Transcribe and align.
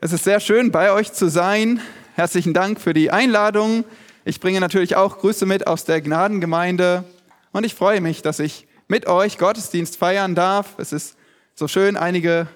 Es 0.00 0.12
ist 0.12 0.22
sehr 0.22 0.38
schön, 0.38 0.70
bei 0.70 0.92
euch 0.92 1.12
zu 1.12 1.28
sein. 1.28 1.80
Herzlichen 2.14 2.54
Dank 2.54 2.80
für 2.80 2.94
die 2.94 3.10
Einladung. 3.10 3.84
Ich 4.24 4.38
bringe 4.38 4.60
natürlich 4.60 4.94
auch 4.94 5.18
Grüße 5.18 5.44
mit 5.44 5.66
aus 5.66 5.86
der 5.86 6.00
Gnadengemeinde 6.00 7.02
und 7.50 7.66
ich 7.66 7.74
freue 7.74 8.00
mich, 8.00 8.22
dass 8.22 8.38
ich 8.38 8.68
mit 8.86 9.08
euch 9.08 9.38
Gottesdienst 9.38 9.96
feiern 9.96 10.36
darf. 10.36 10.76
Es 10.78 10.92
ist 10.92 11.16
so 11.56 11.66
schön, 11.66 11.96
einige 11.96 12.46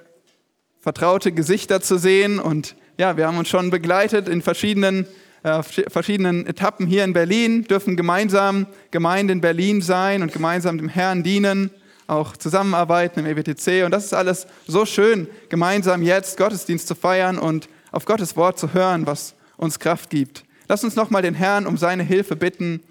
vertraute 0.79 1.33
Gesichter 1.33 1.81
zu 1.81 1.99
sehen 1.99 2.39
und 2.39 2.77
ja, 2.97 3.17
wir 3.17 3.27
haben 3.27 3.39
uns 3.39 3.49
schon 3.49 3.71
begleitet 3.71 4.29
in 4.29 4.41
verschiedenen, 4.41 5.09
äh, 5.43 5.65
verschiedenen 5.65 6.47
Etappen 6.47 6.87
hier 6.87 7.03
in 7.03 7.13
Berlin, 7.13 7.65
dürfen 7.65 7.97
gemeinsam 7.97 8.69
Gemeinde 8.93 9.33
in 9.33 9.41
Berlin 9.41 9.83
sein 9.83 10.23
und 10.23 10.33
gemeinsam 10.33 10.79
dem 10.79 10.89
Herrn 10.89 11.25
dienen 11.25 11.71
auch 12.13 12.37
zusammenarbeiten 12.37 13.21
im 13.21 13.27
EWTC. 13.27 13.85
Und 13.85 13.91
das 13.91 14.05
ist 14.05 14.15
alles 14.15 14.47
so 14.67 14.85
schön, 14.87 15.29
gemeinsam 15.49 16.03
jetzt 16.03 16.37
Gottesdienst 16.37 16.87
zu 16.89 16.95
feiern 16.95 17.39
und 17.39 17.69
auf 17.91 18.05
Gottes 18.05 18.37
Wort 18.37 18.59
zu 18.59 18.73
hören, 18.73 19.07
was 19.07 19.35
uns 19.57 19.79
Kraft 19.79 20.11
gibt. 20.11 20.45
Lass 20.69 20.85
uns 20.85 20.97
nochmal 20.97 21.23
den 21.23 21.35
Herrn 21.35 21.67
um 21.67 21.77
seine 21.77 22.03
Hilfe 22.03 22.37
bitten 22.37 22.83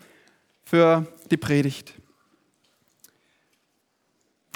für 0.64 1.08
die 1.30 1.38
Predigt. 1.38 1.94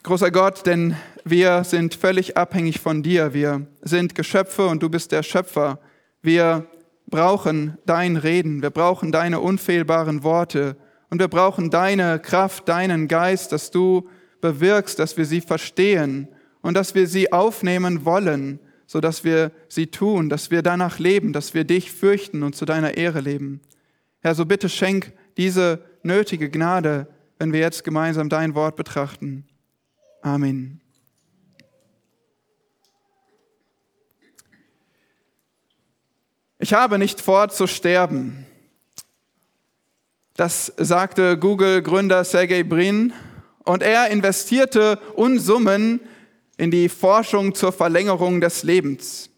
Großer 0.04 0.30
Gott, 0.30 0.68
denn 0.68 0.96
wir 1.24 1.64
sind 1.64 1.96
völlig 1.96 2.38
abhängig 2.38 2.80
von 2.80 3.02
dir. 3.02 3.34
Wir 3.34 3.66
sind 3.82 4.14
Geschöpfe 4.14 4.68
und 4.68 4.84
du 4.84 4.90
bist 4.90 5.12
der 5.12 5.24
Schöpfer. 5.24 5.80
Wir 6.22 6.68
brauchen 7.08 7.78
dein 7.86 8.16
Reden. 8.16 8.62
Wir 8.62 8.70
brauchen 8.70 9.12
deine 9.12 9.40
unfehlbaren 9.40 10.24
Worte. 10.24 10.78
Und 11.10 11.20
wir 11.20 11.28
brauchen 11.28 11.72
deine 11.72 12.20
Kraft, 12.20 12.70
deinen 12.70 13.08
Geist, 13.08 13.52
dass 13.52 13.72
du 13.72 14.08
bewirkst, 14.42 15.00
dass 15.00 15.18
wir 15.18 15.26
sie 15.26 15.42
verstehen 15.42 16.28
und 16.62 16.74
dass 16.74 16.96
wir 16.96 17.08
sie 17.08 17.32
aufnehmen 17.32 18.06
wollen, 18.06 18.60
so 18.88 19.00
dass 19.00 19.24
wir 19.24 19.52
sie 19.68 19.88
tun, 19.88 20.30
dass 20.30 20.52
wir 20.52 20.62
danach 20.62 21.00
leben, 21.00 21.34
dass 21.34 21.54
wir 21.54 21.64
dich 21.64 21.92
fürchten 21.92 22.44
und 22.44 22.56
zu 22.56 22.66
deiner 22.66 22.98
Ehre 22.98 23.22
leben. 23.22 23.62
Herr, 24.22 24.36
so 24.36 24.46
bitte 24.46 24.70
schenk 24.70 25.14
diese 25.38 25.84
nötige 26.04 26.50
Gnade, 26.50 27.08
wenn 27.38 27.54
wir 27.54 27.60
jetzt 27.60 27.84
gemeinsam 27.84 28.30
dein 28.30 28.56
Wort 28.56 28.76
betrachten. 28.76 29.46
Amen. 30.22 30.82
Ich 36.58 36.74
habe 36.74 36.98
nicht 36.98 37.22
vor 37.22 37.50
zu 37.50 37.68
sterben. 37.68 38.46
Das 40.36 40.74
sagte 40.78 41.38
Google-Gründer 41.38 42.24
Sergey 42.24 42.64
Brin 42.64 43.14
und 43.66 43.84
er 43.84 44.10
investierte 44.10 45.00
Unsummen 45.16 46.00
in 46.58 46.72
die 46.72 46.88
Forschung 46.88 47.54
zur 47.54 47.72
Verlängerung 47.72 48.40
des 48.40 48.64
Lebens. 48.64 49.30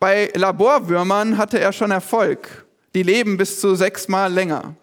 Bei 0.00 0.30
Laborwürmern 0.34 1.38
hatte 1.38 1.60
er 1.60 1.72
schon 1.72 1.90
Erfolg. 1.90 2.66
Die 2.94 3.02
leben 3.02 3.36
bis 3.36 3.60
zu 3.60 3.74
sechsmal 3.74 4.32
länger. 4.32 4.74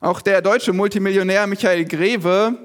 Auch 0.00 0.20
der 0.20 0.40
deutsche 0.40 0.72
Multimillionär 0.72 1.46
Michael 1.46 1.84
Greve 1.84 2.56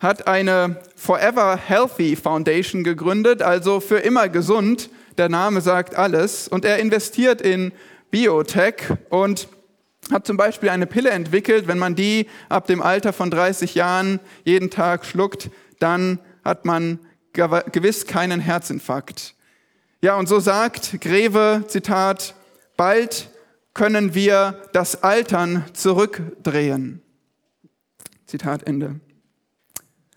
hat 0.00 0.26
eine 0.26 0.80
Forever 0.96 1.56
Healthy 1.56 2.16
Foundation 2.16 2.82
gegründet, 2.82 3.42
also 3.42 3.80
für 3.80 3.98
immer 3.98 4.28
gesund. 4.28 4.88
Der 5.18 5.28
Name 5.28 5.60
sagt 5.60 5.96
alles. 5.96 6.48
Und 6.48 6.64
er 6.64 6.78
investiert 6.78 7.42
in 7.42 7.72
Biotech 8.10 8.76
und 9.10 9.48
hat 10.12 10.26
zum 10.26 10.36
Beispiel 10.36 10.68
eine 10.68 10.86
Pille 10.86 11.10
entwickelt, 11.10 11.68
wenn 11.68 11.78
man 11.78 11.94
die 11.94 12.26
ab 12.48 12.66
dem 12.66 12.82
Alter 12.82 13.12
von 13.12 13.30
30 13.30 13.74
Jahren 13.74 14.20
jeden 14.44 14.70
Tag 14.70 15.04
schluckt, 15.04 15.50
dann 15.78 16.18
hat 16.44 16.64
man 16.64 16.98
gewiss 17.32 18.06
keinen 18.06 18.40
Herzinfarkt. 18.40 19.34
Ja, 20.00 20.16
und 20.16 20.28
so 20.28 20.40
sagt 20.40 21.00
Greve, 21.00 21.64
Zitat, 21.68 22.34
bald 22.76 23.30
können 23.74 24.14
wir 24.14 24.62
das 24.72 25.02
Altern 25.02 25.64
zurückdrehen. 25.72 27.02
Zitat 28.26 28.66
Ende. 28.66 29.00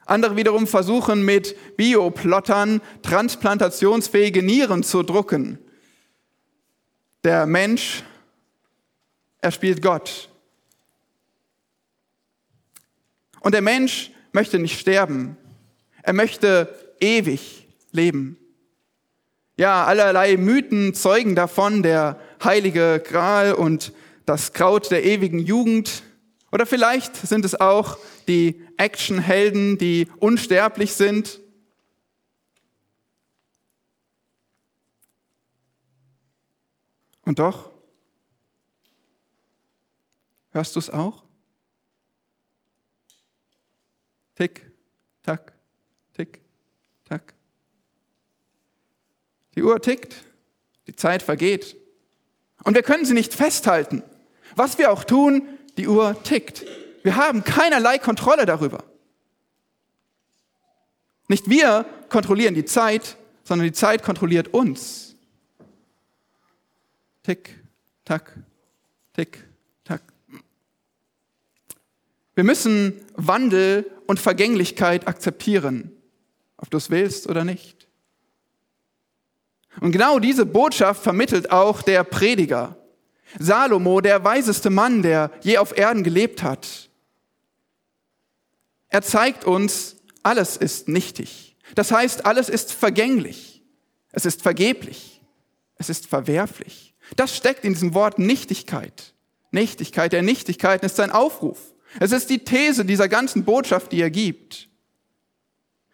Andere 0.06 0.36
wiederum 0.36 0.68
versuchen 0.68 1.24
mit 1.24 1.56
Bioplottern 1.78 2.82
transplantationsfähige 3.02 4.44
Nieren 4.44 4.84
zu 4.84 5.04
drucken. 5.04 5.60
Der 7.24 7.46
Mensch 7.46 8.04
er 9.42 9.52
spielt 9.52 9.82
Gott. 9.82 10.30
Und 13.40 13.54
der 13.54 13.62
Mensch 13.62 14.12
möchte 14.32 14.60
nicht 14.60 14.80
sterben. 14.80 15.36
Er 16.04 16.14
möchte 16.14 16.94
ewig 17.00 17.68
leben. 17.92 18.38
Ja, 19.58 19.86
allerlei 19.86 20.38
Mythen 20.38 20.94
zeugen 20.94 21.36
davon, 21.36 21.84
der 21.84 22.20
heilige 22.44 23.02
Gral 23.06 23.54
und 23.54 23.94
das 24.26 24.54
Kraut 24.54 24.92
der 24.92 25.04
ewigen 25.04 25.40
Jugend. 25.40 26.04
Oder 26.52 26.66
vielleicht 26.66 27.16
sind 27.16 27.46
es 27.46 27.60
auch 27.60 27.98
die 28.28 28.64
Actionhelden, 28.78 29.78
die 29.78 30.08
unsterblich 30.20 30.94
sind. 30.94 31.40
Und 37.24 37.40
doch, 37.40 37.71
Hörst 40.52 40.76
du 40.76 40.80
es 40.80 40.90
auch? 40.90 41.24
Tick, 44.36 44.72
tack, 45.24 45.54
tick, 46.14 46.42
tack. 47.06 47.34
Die 49.56 49.64
Uhr 49.64 49.82
tickt, 49.82 50.16
die 50.88 50.96
Zeit 50.96 51.22
vergeht. 51.22 51.76
Und 52.64 52.76
wir 52.76 52.84
können 52.84 53.06
sie 53.06 53.14
nicht 53.14 53.34
festhalten. 53.34 54.04
Was 54.56 54.78
wir 54.78 54.92
auch 54.92 55.04
tun, 55.04 55.48
die 55.78 55.88
Uhr 55.88 56.22
tickt. 56.24 56.66
Wir 57.04 57.16
haben 57.16 57.44
keinerlei 57.44 57.98
Kontrolle 57.98 58.46
darüber. 58.46 58.84
Nicht 61.28 61.50
wir 61.50 61.86
kontrollieren 62.10 62.56
die 62.56 62.66
Zeit, 62.66 63.18
sondern 63.44 63.68
die 63.68 63.74
Zeit 63.74 64.04
kontrolliert 64.04 64.50
uns. 64.50 65.16
Tick, 67.24 67.64
tack, 68.04 68.38
tick, 69.14 69.48
wir 72.42 72.46
müssen 72.46 73.00
Wandel 73.14 73.86
und 74.08 74.20
Vergänglichkeit 74.20 75.08
akzeptieren, 75.08 75.92
ob 76.58 76.72
du 76.72 76.78
es 76.78 76.90
willst 76.90 77.30
oder 77.30 77.46
nicht. 77.46 77.88
Und 79.80 79.92
genau 79.92 80.18
diese 80.18 80.48
Botschaft 80.48 81.04
vermittelt 81.04 81.52
auch 81.52 81.84
der 81.84 82.04
Prediger. 82.04 82.78
Salomo, 83.38 84.02
der 84.02 84.24
weiseste 84.24 84.72
Mann, 84.72 85.04
der 85.04 85.30
je 85.44 85.60
auf 85.60 85.78
Erden 85.78 86.04
gelebt 86.04 86.42
hat. 86.42 86.90
Er 88.90 89.04
zeigt 89.04 89.46
uns, 89.46 89.98
alles 90.24 90.58
ist 90.58 90.88
nichtig. 90.88 91.56
Das 91.76 91.92
heißt, 91.92 92.26
alles 92.26 92.50
ist 92.50 92.74
vergänglich. 92.74 93.62
Es 94.14 94.26
ist 94.26 94.42
vergeblich. 94.42 95.22
Es 95.76 95.90
ist 95.90 96.08
verwerflich. 96.08 96.96
Das 97.16 97.38
steckt 97.38 97.64
in 97.66 97.74
diesem 97.74 97.94
Wort 97.94 98.18
Nichtigkeit. 98.18 99.14
Nichtigkeit 99.52 100.12
der 100.12 100.24
Nichtigkeiten 100.24 100.88
ist 100.88 100.96
sein 100.96 101.12
Aufruf. 101.12 101.71
Es 102.00 102.12
ist 102.12 102.30
die 102.30 102.40
These 102.40 102.86
dieser 102.86 103.10
ganzen 103.10 103.44
Botschaft, 103.44 103.92
die 103.92 104.02
er 104.02 104.10
gibt. 104.10 104.70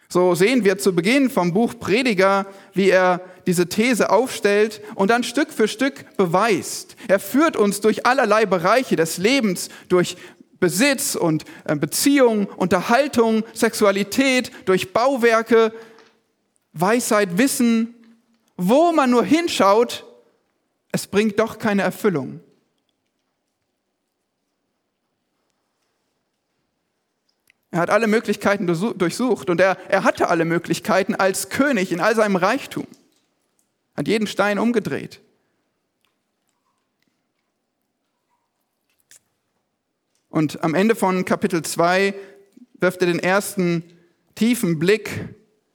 So 0.09 0.35
sehen 0.35 0.63
wir 0.63 0.77
zu 0.77 0.95
Beginn 0.95 1.29
vom 1.29 1.53
Buch 1.53 1.73
Prediger, 1.79 2.45
wie 2.73 2.89
er 2.89 3.21
diese 3.45 3.67
These 3.67 4.09
aufstellt 4.09 4.81
und 4.95 5.09
dann 5.09 5.23
Stück 5.23 5.51
für 5.51 5.67
Stück 5.67 6.15
beweist. 6.15 6.95
Er 7.09 7.19
führt 7.19 7.57
uns 7.57 7.81
durch 7.81 8.05
allerlei 8.05 8.45
Bereiche 8.45 8.95
des 8.95 9.17
Lebens, 9.17 9.67
durch 9.89 10.15
Besitz 10.59 11.15
und 11.15 11.43
äh, 11.65 11.75
Beziehung, 11.75 12.45
Unterhaltung, 12.45 13.43
Sexualität, 13.53 14.51
durch 14.65 14.93
Bauwerke, 14.93 15.73
Weisheit, 16.73 17.37
Wissen. 17.37 17.93
Wo 18.55 18.91
man 18.91 19.11
nur 19.11 19.23
hinschaut, 19.23 20.05
es 20.91 21.05
bringt 21.05 21.39
doch 21.39 21.59
keine 21.59 21.83
Erfüllung. 21.83 22.39
Er 27.71 27.79
hat 27.79 27.89
alle 27.89 28.07
Möglichkeiten 28.07 28.65
durchsucht 28.65 29.49
und 29.49 29.59
er, 29.59 29.77
er 29.89 30.03
hatte 30.03 30.29
alle 30.29 30.45
Möglichkeiten 30.45 31.15
als 31.15 31.49
König 31.49 31.91
in 31.91 31.99
all 31.99 32.15
seinem 32.15 32.37
Reichtum. 32.37 32.87
Hat 33.95 34.07
jeden 34.07 34.27
Stein 34.27 34.57
umgedreht. 34.57 35.21
Und 40.29 40.63
am 40.63 40.75
Ende 40.75 40.95
von 40.95 41.25
Kapitel 41.25 41.63
2 41.63 42.13
wirft 42.75 43.01
er 43.01 43.07
den 43.07 43.19
ersten 43.19 43.83
tiefen 44.35 44.77
Blick 44.77 45.09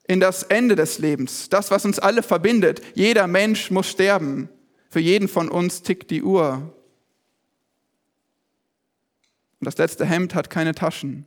in 0.07 0.19
das 0.19 0.43
Ende 0.43 0.75
des 0.75 0.99
Lebens, 0.99 1.49
das, 1.49 1.69
was 1.69 1.85
uns 1.85 1.99
alle 1.99 2.23
verbindet. 2.23 2.81
Jeder 2.95 3.27
Mensch 3.27 3.71
muss 3.71 3.89
sterben. 3.89 4.49
Für 4.89 4.99
jeden 4.99 5.27
von 5.27 5.49
uns 5.49 5.81
tickt 5.81 6.11
die 6.11 6.23
Uhr. 6.23 6.73
Und 9.59 9.65
das 9.65 9.77
letzte 9.77 10.05
Hemd 10.05 10.33
hat 10.33 10.49
keine 10.49 10.73
Taschen. 10.75 11.25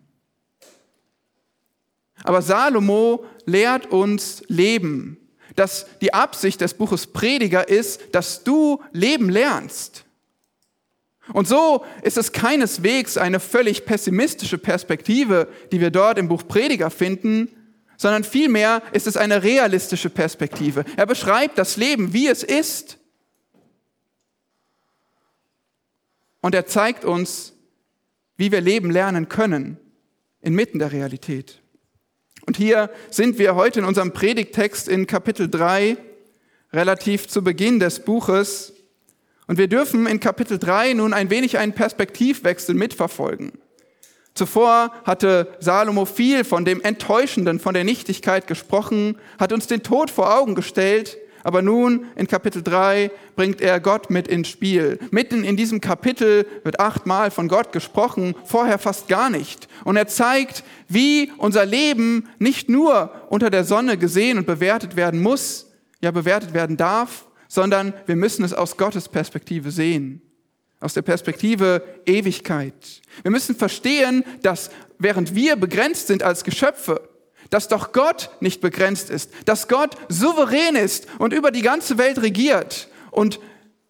Aber 2.27 2.43
Salomo 2.43 3.25
lehrt 3.47 3.87
uns 3.87 4.43
Leben. 4.49 5.19
dass 5.55 5.87
die 6.03 6.13
Absicht 6.13 6.61
des 6.61 6.75
Buches 6.75 7.07
Prediger 7.07 7.67
ist, 7.67 8.15
dass 8.15 8.45
du 8.45 8.83
Leben 8.93 9.31
lernst. 9.31 10.05
Und 11.33 11.49
so 11.49 11.83
ist 12.03 12.19
es 12.19 12.33
keineswegs 12.33 13.17
eine 13.17 13.41
völlig 13.41 13.87
pessimistische 13.87 14.59
Perspektive, 14.59 15.49
die 15.73 15.81
wir 15.81 15.91
dort 15.91 16.19
im 16.19 16.29
Buch 16.29 16.47
Prediger 16.47 16.91
finden, 16.91 17.49
sondern 17.97 18.23
vielmehr 18.23 18.83
ist 18.93 19.07
es 19.07 19.17
eine 19.17 19.43
realistische 19.43 20.11
Perspektive. 20.11 20.85
Er 20.97 21.07
beschreibt 21.07 21.57
das 21.57 21.79
Leben, 21.79 22.13
wie 22.13 22.29
es 22.29 22.43
ist. 22.43 22.99
Und 26.43 26.55
er 26.55 26.67
zeigt 26.67 27.07
uns, 27.07 27.55
wie 28.37 28.53
wir 28.53 28.61
Leben 28.61 28.91
lernen 28.91 29.31
können 29.31 29.79
inmitten 30.43 30.79
der 30.79 30.93
Realität. 30.93 31.63
Und 32.47 32.57
hier 32.57 32.91
sind 33.11 33.39
wir 33.39 33.57
heute 33.57 33.81
in 33.81 33.85
unserem 33.85 34.13
Predigtext 34.13 34.89
in 34.89 35.09
Kapitel 35.09 35.51
3, 35.51 35.97
relativ 36.73 37.27
zu 37.27 37.43
Beginn 37.43 37.81
des 37.81 38.01
Buches. 38.01 38.73
Und 39.49 39.59
wir 39.59 39.67
dürfen 39.67 40.07
in 40.07 40.21
Kapitel 40.21 40.59
3 40.59 40.95
nun 40.95 41.13
ein 41.13 41.29
wenig 41.29 41.59
einen 41.59 41.73
Perspektivwechsel 41.73 42.77
mitverfolgen. 42.77 43.53
Zuvor 44.35 44.93
hatte 45.05 45.57
Salomo 45.59 46.05
viel 46.05 46.45
von 46.45 46.65
dem 46.65 46.81
Enttäuschenden, 46.83 47.59
von 47.59 47.75
der 47.75 47.85
Nichtigkeit 47.85 48.47
gesprochen, 48.47 49.19
hat 49.41 49.53
uns 49.53 49.67
den 49.67 49.83
Tod 49.83 50.11
vor 50.11 50.39
Augen 50.39 50.55
gestellt, 50.55 51.19
aber 51.47 51.63
nun 51.63 52.07
in 52.17 52.27
Kapitel 52.27 52.61
3 52.61 53.09
bringt 53.37 53.61
er 53.61 53.79
Gott 53.79 54.11
mit 54.11 54.27
ins 54.27 54.49
Spiel. 54.49 54.99
Mitten 55.13 55.45
in 55.45 55.57
diesem 55.57 55.81
Kapitel 55.81 56.45
wird 56.65 56.81
achtmal 56.81 57.31
von 57.31 57.47
Gott 57.47 57.71
gesprochen, 57.71 58.35
vorher 58.45 58.81
fast 58.81 59.07
gar 59.07 59.31
nicht. 59.31 59.69
Und 59.85 59.97
er 59.97 60.09
zeigt, 60.09 60.65
wie 60.89 61.31
unser 61.39 61.65
Leben 61.65 62.29
nicht 62.41 62.69
nur 62.69 63.13
unter 63.29 63.49
der 63.49 63.63
Sonne 63.63 63.97
gesehen 63.97 64.39
und 64.39 64.47
bewertet 64.49 64.97
werden 64.97 65.23
muss, 65.23 65.71
ja 66.01 66.11
bewertet 66.11 66.53
werden 66.53 66.77
darf, 66.77 67.29
sondern 67.47 67.95
wir 68.07 68.17
müssen 68.17 68.45
es 68.45 68.53
aus 68.53 68.77
Gottes 68.77 69.09
Perspektive 69.09 69.71
sehen. 69.71 70.23
Aus 70.81 70.95
der 70.95 71.03
Perspektive 71.03 71.81
Ewigkeit. 72.07 73.03
Wir 73.23 73.31
müssen 73.31 73.55
verstehen, 73.55 74.25
dass 74.43 74.69
während 74.99 75.37
wir 75.37 75.55
begrenzt 75.55 76.09
sind 76.09 76.25
als 76.25 76.43
Geschöpfe, 76.43 77.09
dass 77.51 77.69
doch 77.69 77.93
Gott 77.93 78.31
nicht 78.41 78.61
begrenzt 78.61 79.11
ist, 79.11 79.31
dass 79.45 79.69
Gott 79.69 79.97
souverän 80.09 80.77
ist 80.77 81.07
und 81.19 81.33
über 81.33 81.51
die 81.51 81.63
ganze 81.63 81.99
Welt 81.99 82.21
regiert. 82.23 82.89
Und 83.11 83.41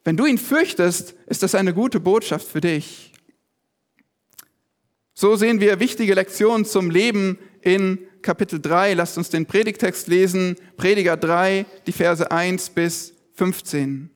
wenn 0.05 0.17
du 0.17 0.27
ihn 0.27 0.39
fürchtest, 0.39 1.15
ist 1.27 1.43
das 1.43 1.55
eine 1.55 1.75
gute 1.75 2.01
Botschaft 2.01 2.47
für 2.47 2.61
dich. 2.61 3.13
So 5.15 5.37
sehen 5.37 5.61
wir 5.61 5.81
wichtige 5.81 6.15
Lektionen 6.15 6.65
zum 6.65 6.91
Leben 6.91 7.39
in 7.63 7.99
Kapitel 8.23 8.61
3. 8.61 8.95
Lasst 8.95 9.17
uns 9.17 9.31
den 9.31 9.47
Predigtext 9.47 10.09
lesen, 10.09 10.57
Prediger 10.77 11.17
3, 11.17 11.65
die 11.87 11.93
Verse 11.93 12.31
1 12.31 12.71
bis 12.71 13.15
15. 13.35 14.11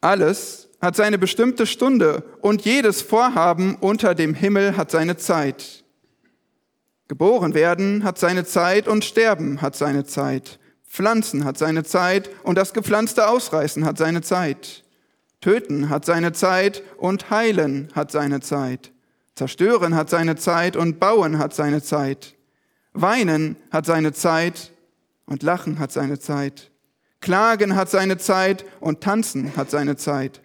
Alles, 0.00 0.65
hat 0.86 0.94
seine 0.94 1.18
bestimmte 1.18 1.66
Stunde 1.66 2.22
und 2.40 2.64
jedes 2.64 3.02
Vorhaben 3.02 3.74
unter 3.74 4.14
dem 4.14 4.34
Himmel 4.34 4.76
hat 4.76 4.92
seine 4.92 5.16
Zeit. 5.16 5.84
Geboren 7.08 7.54
werden 7.54 8.04
hat 8.04 8.18
seine 8.18 8.44
Zeit 8.44 8.86
und 8.86 9.04
sterben 9.04 9.60
hat 9.62 9.74
seine 9.74 10.04
Zeit. 10.04 10.60
Pflanzen 10.88 11.44
hat 11.44 11.58
seine 11.58 11.82
Zeit 11.82 12.30
und 12.44 12.56
das 12.56 12.72
gepflanzte 12.72 13.28
Ausreißen 13.28 13.84
hat 13.84 13.98
seine 13.98 14.22
Zeit. 14.22 14.84
Töten 15.40 15.90
hat 15.90 16.04
seine 16.04 16.32
Zeit 16.32 16.84
und 16.98 17.30
heilen 17.30 17.88
hat 17.96 18.12
seine 18.12 18.40
Zeit. 18.40 18.92
Zerstören 19.34 19.96
hat 19.96 20.08
seine 20.08 20.36
Zeit 20.36 20.76
und 20.76 21.00
bauen 21.00 21.38
hat 21.38 21.52
seine 21.52 21.82
Zeit. 21.82 22.36
Weinen 22.92 23.56
hat 23.72 23.86
seine 23.86 24.12
Zeit 24.12 24.70
und 25.26 25.42
lachen 25.42 25.80
hat 25.80 25.90
seine 25.90 26.20
Zeit. 26.20 26.70
Klagen 27.20 27.74
hat 27.74 27.90
seine 27.90 28.18
Zeit 28.18 28.64
und 28.78 29.00
tanzen 29.00 29.56
hat 29.56 29.68
seine 29.68 29.96
Zeit. 29.96 30.42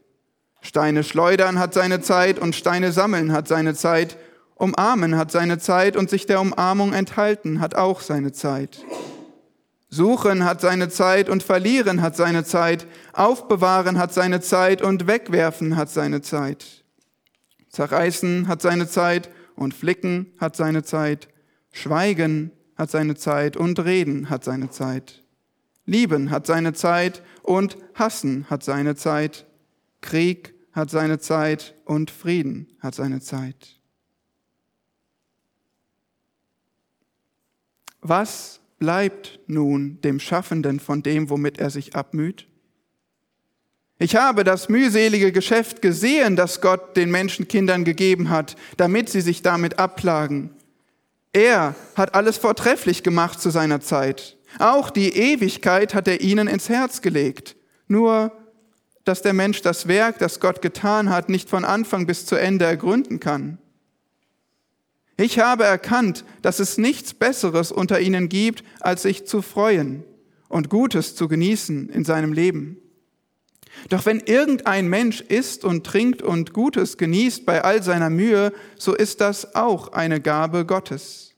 Steine 0.62 1.04
schleudern 1.04 1.60
hat 1.60 1.74
seine 1.74 2.02
Zeit 2.02 2.40
und 2.40 2.56
Steine 2.56 2.92
sammeln 2.92 3.34
hat 3.34 3.48
seine 3.48 3.74
Zeit. 3.74 4.18
Umarmen 4.56 5.18
hat 5.18 5.31
seine 5.31 5.58
Zeit 5.58 5.98
und 5.98 6.10
sich 6.10 6.28
der 6.28 6.40
Umarmung 6.40 6.94
enthalten 6.94 7.60
hat 7.60 7.75
auch 7.75 8.02
seine 8.02 8.31
Zeit. 8.31 8.86
Suchen 9.90 10.46
hat 10.46 10.62
seine 10.62 10.88
Zeit 10.88 11.30
und 11.30 11.44
verlieren 11.44 12.02
hat 12.02 12.16
seine 12.16 12.46
Zeit. 12.46 12.88
Aufbewahren 13.12 13.98
hat 13.98 14.13
seine 14.13 14.40
Zeit 14.40 14.81
und 14.81 15.08
wegwerfen 15.08 15.75
hat 15.75 15.90
seine 15.90 16.22
Zeit. 16.22 16.86
Zerreißen 17.69 18.48
hat 18.48 18.62
seine 18.62 18.88
Zeit 18.88 19.30
und 19.56 19.74
flicken 19.74 20.34
hat 20.40 20.56
seine 20.56 20.84
Zeit. 20.84 21.28
Schweigen 21.74 22.52
hat 22.78 22.92
seine 22.92 23.16
Zeit 23.16 23.57
und 23.57 23.84
reden 23.84 24.30
hat 24.30 24.44
seine 24.44 24.69
Zeit. 24.69 25.24
Lieben 25.86 26.31
hat 26.31 26.46
seine 26.46 26.74
Zeit 26.74 27.22
und 27.42 27.78
hassen 27.96 28.46
hat 28.50 28.64
seine 28.64 28.96
Zeit. 28.96 29.46
Krieg 30.01 30.53
hat 30.74 30.89
seine 30.89 31.19
Zeit 31.19 31.75
und 31.86 32.12
Frieden 32.12 32.68
hat 32.80 32.95
seine 32.95 33.21
Zeit. 33.21 33.80
Was 38.01 38.59
bleibt 38.80 39.39
nun 39.45 40.01
dem 40.01 40.19
Schaffenden 40.19 40.80
von 40.80 41.03
dem, 41.03 41.30
womit 41.30 41.59
er 41.59 41.69
sich 41.69 41.95
abmüht? 41.95 42.48
Ich 44.00 44.15
habe 44.15 44.44
das 44.44 44.68
mühselige 44.68 45.31
Geschäft 45.31 45.83
gesehen, 45.83 46.36
das 46.36 46.59
Gott 46.59 46.97
den 46.97 47.12
Menschenkindern 47.12 47.83
gegeben 47.83 48.31
hat, 48.31 48.56
damit 48.77 49.09
sie 49.09 49.21
sich 49.21 49.44
damit 49.44 49.77
abplagen. 49.77 50.50
Er 51.33 51.75
hat 51.95 52.15
alles 52.15 52.38
vortrefflich 52.38 53.04
gemacht 53.04 53.39
zu 53.39 53.51
seiner 53.51 53.80
Zeit. 53.80 54.38
Auch 54.57 54.89
die 54.89 55.15
Ewigkeit 55.15 55.94
hat 55.94 56.07
er 56.07 56.21
ihnen 56.21 56.47
ins 56.47 56.68
Herz 56.68 57.01
gelegt. 57.01 57.56
Nur 57.88 58.31
dass 59.03 59.21
der 59.21 59.33
Mensch 59.33 59.62
das 59.62 59.88
Werk, 59.88 60.19
das 60.19 60.39
Gott 60.39 60.62
getan 60.62 61.09
hat, 61.09 61.30
nicht 61.30 61.50
von 61.50 61.65
Anfang 61.65 62.06
bis 62.06 62.25
zu 62.25 62.36
Ende 62.36 62.65
ergründen 62.65 63.19
kann. 63.19 63.57
Ich 65.18 65.39
habe 65.39 65.63
erkannt, 65.63 66.25
dass 66.42 66.59
es 66.59 66.77
nichts 66.77 67.13
Besseres 67.13 67.71
unter 67.71 68.00
ihnen 68.00 68.30
gibt, 68.30 68.63
als 68.80 69.03
sich 69.03 69.25
zu 69.25 69.42
freuen 69.42 70.03
und 70.50 70.69
Gutes 70.69 71.15
zu 71.15 71.27
genießen 71.27 71.89
in 71.89 72.06
seinem 72.06 72.33
Leben. 72.33 72.77
Doch 73.89 74.06
wenn 74.06 74.19
irgendein 74.19 74.88
Mensch 74.88 75.21
isst 75.21 75.63
und 75.63 75.86
trinkt 75.86 76.21
und 76.21 76.54
Gutes 76.54 76.97
genießt 76.97 77.45
bei 77.45 77.63
all 77.63 77.83
seiner 77.83 78.09
Mühe, 78.09 78.51
so 78.77 78.94
ist 78.94 79.21
das 79.21 79.56
auch 79.56 79.89
eine 79.94 80.21
Gabe 80.21 80.65
Gottes. 80.65 81.31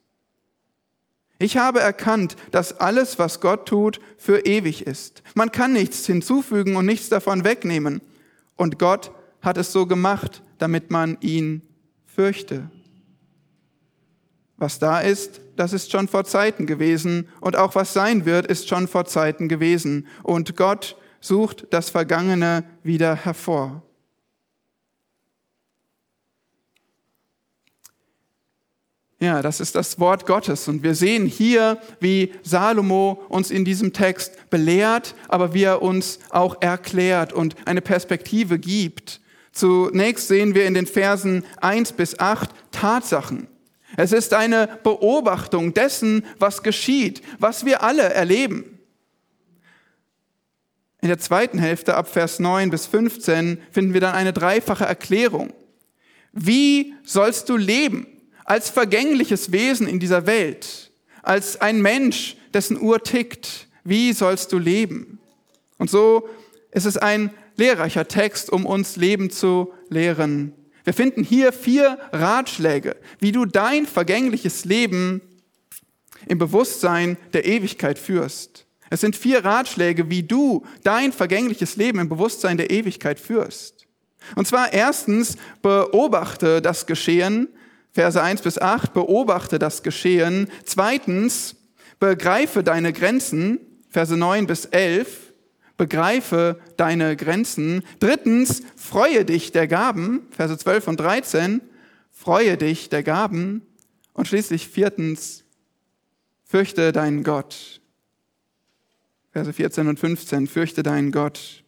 Ich 1.38 1.56
habe 1.56 1.80
erkannt, 1.80 2.36
dass 2.52 2.78
alles, 2.80 3.18
was 3.18 3.40
Gott 3.40 3.66
tut, 3.66 4.00
für 4.16 4.46
ewig 4.46 4.86
ist. 4.86 5.22
Man 5.34 5.50
kann 5.50 5.72
nichts 5.72 6.06
hinzufügen 6.06 6.76
und 6.76 6.86
nichts 6.86 7.08
davon 7.08 7.44
wegnehmen. 7.44 8.00
Und 8.56 8.78
Gott 8.78 9.10
hat 9.42 9.58
es 9.58 9.72
so 9.72 9.86
gemacht, 9.86 10.42
damit 10.58 10.90
man 10.90 11.18
ihn 11.20 11.62
fürchte. 12.06 12.70
Was 14.56 14.78
da 14.78 15.00
ist, 15.00 15.40
das 15.56 15.72
ist 15.72 15.90
schon 15.90 16.08
vor 16.08 16.24
Zeiten 16.24 16.66
gewesen 16.66 17.28
und 17.40 17.56
auch 17.56 17.74
was 17.74 17.92
sein 17.92 18.24
wird, 18.24 18.46
ist 18.46 18.68
schon 18.68 18.86
vor 18.86 19.04
Zeiten 19.04 19.48
gewesen. 19.48 20.06
Und 20.22 20.56
Gott 20.56 20.96
sucht 21.20 21.66
das 21.70 21.90
Vergangene 21.90 22.64
wieder 22.82 23.16
hervor. 23.16 23.82
Ja, 29.20 29.42
das 29.42 29.60
ist 29.60 29.74
das 29.74 29.98
Wort 29.98 30.26
Gottes. 30.26 30.68
Und 30.68 30.82
wir 30.82 30.94
sehen 30.94 31.26
hier, 31.26 31.78
wie 32.00 32.32
Salomo 32.42 33.22
uns 33.28 33.50
in 33.50 33.64
diesem 33.64 33.92
Text 33.92 34.50
belehrt, 34.50 35.14
aber 35.28 35.54
wie 35.54 35.62
er 35.62 35.82
uns 35.82 36.18
auch 36.30 36.60
erklärt 36.60 37.32
und 37.32 37.56
eine 37.66 37.80
Perspektive 37.80 38.58
gibt. 38.58 39.20
Zunächst 39.52 40.28
sehen 40.28 40.54
wir 40.54 40.66
in 40.66 40.74
den 40.74 40.86
Versen 40.86 41.44
1 41.60 41.92
bis 41.92 42.18
8 42.18 42.50
Tatsachen. 42.72 43.46
Es 43.96 44.12
ist 44.12 44.34
eine 44.34 44.80
Beobachtung 44.82 45.72
dessen, 45.72 46.24
was 46.38 46.64
geschieht, 46.64 47.22
was 47.38 47.64
wir 47.64 47.84
alle 47.84 48.02
erleben. 48.02 48.78
In 51.00 51.08
der 51.08 51.18
zweiten 51.18 51.58
Hälfte 51.58 51.94
ab 51.94 52.08
Vers 52.08 52.40
9 52.40 52.70
bis 52.70 52.86
15 52.86 53.58
finden 53.70 53.94
wir 53.94 54.00
dann 54.00 54.14
eine 54.14 54.32
dreifache 54.32 54.84
Erklärung. 54.84 55.52
Wie 56.32 56.94
sollst 57.04 57.48
du 57.48 57.56
leben? 57.56 58.06
Als 58.44 58.70
vergängliches 58.70 59.52
Wesen 59.52 59.86
in 59.86 59.98
dieser 59.98 60.26
Welt, 60.26 60.90
als 61.22 61.60
ein 61.60 61.82
Mensch, 61.82 62.36
dessen 62.52 62.80
Uhr 62.80 63.02
tickt. 63.02 63.68
Wie 63.82 64.12
sollst 64.12 64.52
du 64.52 64.58
leben? 64.58 65.18
Und 65.78 65.90
so 65.90 66.28
ist 66.70 66.86
es 66.86 66.96
ein 66.96 67.30
lehrreicher 67.56 68.06
Text, 68.08 68.50
um 68.50 68.66
uns 68.66 68.96
Leben 68.96 69.30
zu 69.30 69.72
lehren. 69.88 70.52
Wir 70.84 70.92
finden 70.92 71.24
hier 71.24 71.52
vier 71.52 71.98
Ratschläge, 72.12 72.96
wie 73.18 73.32
du 73.32 73.46
dein 73.46 73.86
vergängliches 73.86 74.64
Leben 74.64 75.22
im 76.26 76.38
Bewusstsein 76.38 77.16
der 77.32 77.46
Ewigkeit 77.46 77.98
führst. 77.98 78.66
Es 78.90 79.00
sind 79.00 79.16
vier 79.16 79.44
Ratschläge, 79.44 80.10
wie 80.10 80.22
du 80.22 80.64
dein 80.82 81.12
vergängliches 81.12 81.76
Leben 81.76 81.98
im 81.98 82.08
Bewusstsein 82.08 82.58
der 82.58 82.70
Ewigkeit 82.70 83.18
führst. 83.18 83.86
Und 84.36 84.46
zwar 84.46 84.72
erstens, 84.72 85.36
beobachte 85.62 86.62
das 86.62 86.86
Geschehen, 86.86 87.48
Verse 87.94 88.20
1 88.20 88.42
bis 88.42 88.58
8, 88.58 88.92
beobachte 88.92 89.60
das 89.60 89.84
Geschehen. 89.84 90.48
Zweitens, 90.64 91.54
begreife 92.00 92.64
deine 92.64 92.92
Grenzen. 92.92 93.60
Verse 93.88 94.16
9 94.16 94.48
bis 94.48 94.64
11, 94.64 95.32
begreife 95.76 96.58
deine 96.76 97.14
Grenzen. 97.14 97.84
Drittens, 98.00 98.62
freue 98.74 99.24
dich 99.24 99.52
der 99.52 99.68
Gaben. 99.68 100.26
Verse 100.32 100.58
12 100.58 100.88
und 100.88 100.98
13, 100.98 101.60
freue 102.10 102.56
dich 102.56 102.88
der 102.88 103.04
Gaben. 103.04 103.62
Und 104.12 104.26
schließlich 104.26 104.66
viertens, 104.66 105.44
fürchte 106.42 106.90
deinen 106.90 107.22
Gott. 107.22 107.80
Verse 109.30 109.52
14 109.52 109.86
und 109.86 110.00
15, 110.00 110.48
fürchte 110.48 110.82
deinen 110.82 111.12
Gott. 111.12 111.62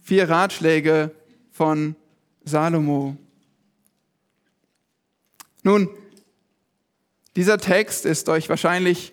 Vier 0.00 0.30
Ratschläge 0.30 1.10
von 1.50 1.96
Salomo. 2.44 3.16
Nun, 5.66 5.88
dieser 7.34 7.58
Text 7.58 8.06
ist 8.06 8.28
euch 8.28 8.48
wahrscheinlich 8.48 9.12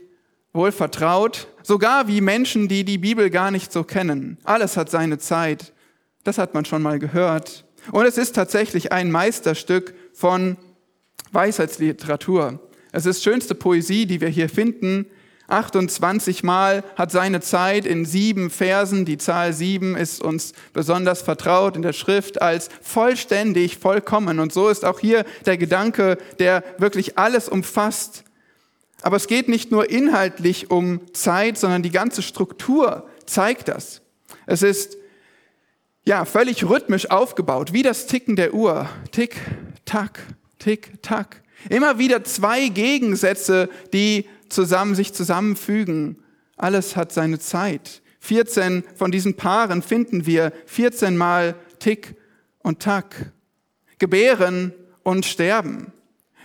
wohl 0.54 0.72
vertraut, 0.72 1.48
sogar 1.64 2.08
wie 2.08 2.22
Menschen, 2.22 2.68
die 2.68 2.84
die 2.84 3.00
Bibel 3.00 3.32
gar 3.32 3.50
nicht 3.50 3.72
so 3.72 3.84
kennen. 3.84 4.38
Alles 4.44 4.78
hat 4.78 4.92
seine 4.92 5.18
Zeit. 5.18 5.74
Das 6.24 6.38
hat 6.38 6.54
man 6.54 6.64
schon 6.64 6.84
mal 6.84 7.00
gehört. 7.00 7.66
Und 7.92 8.06
es 8.06 8.20
ist 8.20 8.36
tatsächlich 8.36 8.92
ein 8.92 9.10
Meisterstück 9.10 9.96
von 10.14 10.58
Weisheitsliteratur. 11.32 12.60
Es 12.92 13.08
ist 13.08 13.24
schönste 13.24 13.56
Poesie, 13.56 14.06
die 14.06 14.22
wir 14.22 14.30
hier 14.30 14.48
finden. 14.48 15.08
28 15.54 16.44
Mal 16.44 16.84
hat 16.96 17.12
seine 17.12 17.40
Zeit 17.40 17.86
in 17.86 18.06
sieben 18.06 18.50
Versen, 18.50 19.06
die 19.06 19.18
Zahl 19.18 19.54
sieben 19.54 19.96
ist 19.96 20.22
uns 20.22 20.54
besonders 20.74 21.22
vertraut 21.22 21.76
in 21.76 21.84
der 21.84 21.94
Schrift 21.94 22.42
als 22.42 22.70
vollständig, 22.82 23.78
vollkommen. 23.78 24.40
Und 24.40 24.52
so 24.52 24.68
ist 24.70 24.84
auch 24.84 25.00
hier 25.00 25.26
der 25.46 25.58
Gedanke, 25.58 26.18
der 26.40 26.64
wirklich 26.80 27.18
alles 27.18 27.48
umfasst. 27.48 28.24
Aber 29.04 29.18
es 29.18 29.28
geht 29.28 29.48
nicht 29.48 29.72
nur 29.72 29.90
inhaltlich 29.90 30.72
um 30.72 31.02
Zeit, 31.14 31.58
sondern 31.58 31.84
die 31.84 31.92
ganze 31.92 32.22
Struktur 32.22 33.08
zeigt 33.26 33.68
das. 33.68 34.02
Es 34.46 34.64
ist 34.64 34.98
ja 36.04 36.26
völlig 36.26 36.68
rhythmisch 36.68 37.12
aufgebaut, 37.12 37.74
wie 37.74 37.84
das 37.84 38.08
Ticken 38.08 38.36
der 38.36 38.54
Uhr. 38.54 38.90
Tick, 39.12 39.40
tack, 39.86 40.20
tick, 40.58 41.02
tack. 41.02 41.42
Immer 41.70 41.98
wieder 41.98 42.24
zwei 42.24 42.68
Gegensätze, 42.68 43.70
die 43.94 44.26
zusammen, 44.54 44.96
sich 44.96 45.14
zusammenfügen. 45.14 46.24
Alles 46.56 46.96
hat 46.96 47.12
seine 47.12 47.40
Zeit. 47.40 48.02
14 48.20 48.84
von 48.96 49.12
diesen 49.12 49.36
Paaren 49.36 49.82
finden 49.82 50.26
wir 50.26 50.54
14 50.66 51.18
mal 51.18 51.56
Tick 51.80 52.16
und 52.60 52.80
Tack. 52.80 53.34
Gebären 54.00 54.74
und 55.04 55.26
sterben. 55.26 55.92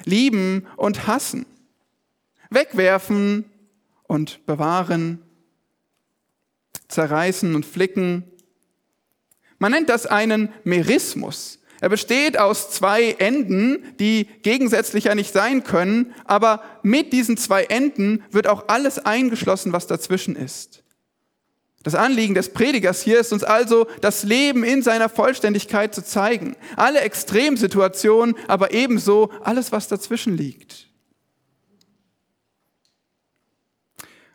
Lieben 0.04 0.66
und 0.76 1.06
hassen. 1.06 1.46
Wegwerfen 2.50 3.44
und 4.04 4.44
bewahren. 4.46 5.22
Zerreißen 6.88 7.54
und 7.54 7.66
flicken. 7.66 8.24
Man 9.58 9.72
nennt 9.72 9.88
das 9.88 10.06
einen 10.06 10.52
Merismus. 10.64 11.57
Er 11.80 11.88
besteht 11.88 12.38
aus 12.38 12.70
zwei 12.70 13.12
Enden, 13.12 13.94
die 14.00 14.26
gegensätzlicher 14.42 15.14
nicht 15.14 15.32
sein 15.32 15.62
können, 15.62 16.14
aber 16.24 16.62
mit 16.82 17.12
diesen 17.12 17.36
zwei 17.36 17.64
Enden 17.64 18.24
wird 18.30 18.48
auch 18.48 18.64
alles 18.68 18.98
eingeschlossen, 18.98 19.72
was 19.72 19.86
dazwischen 19.86 20.34
ist. 20.34 20.82
Das 21.84 21.94
Anliegen 21.94 22.34
des 22.34 22.52
Predigers 22.52 23.02
hier 23.02 23.20
ist 23.20 23.32
uns 23.32 23.44
also, 23.44 23.86
das 24.00 24.24
Leben 24.24 24.64
in 24.64 24.82
seiner 24.82 25.08
Vollständigkeit 25.08 25.94
zu 25.94 26.04
zeigen. 26.04 26.56
Alle 26.76 27.00
Extremsituationen, 27.00 28.34
aber 28.48 28.72
ebenso 28.72 29.30
alles, 29.44 29.70
was 29.70 29.86
dazwischen 29.86 30.36
liegt. 30.36 30.88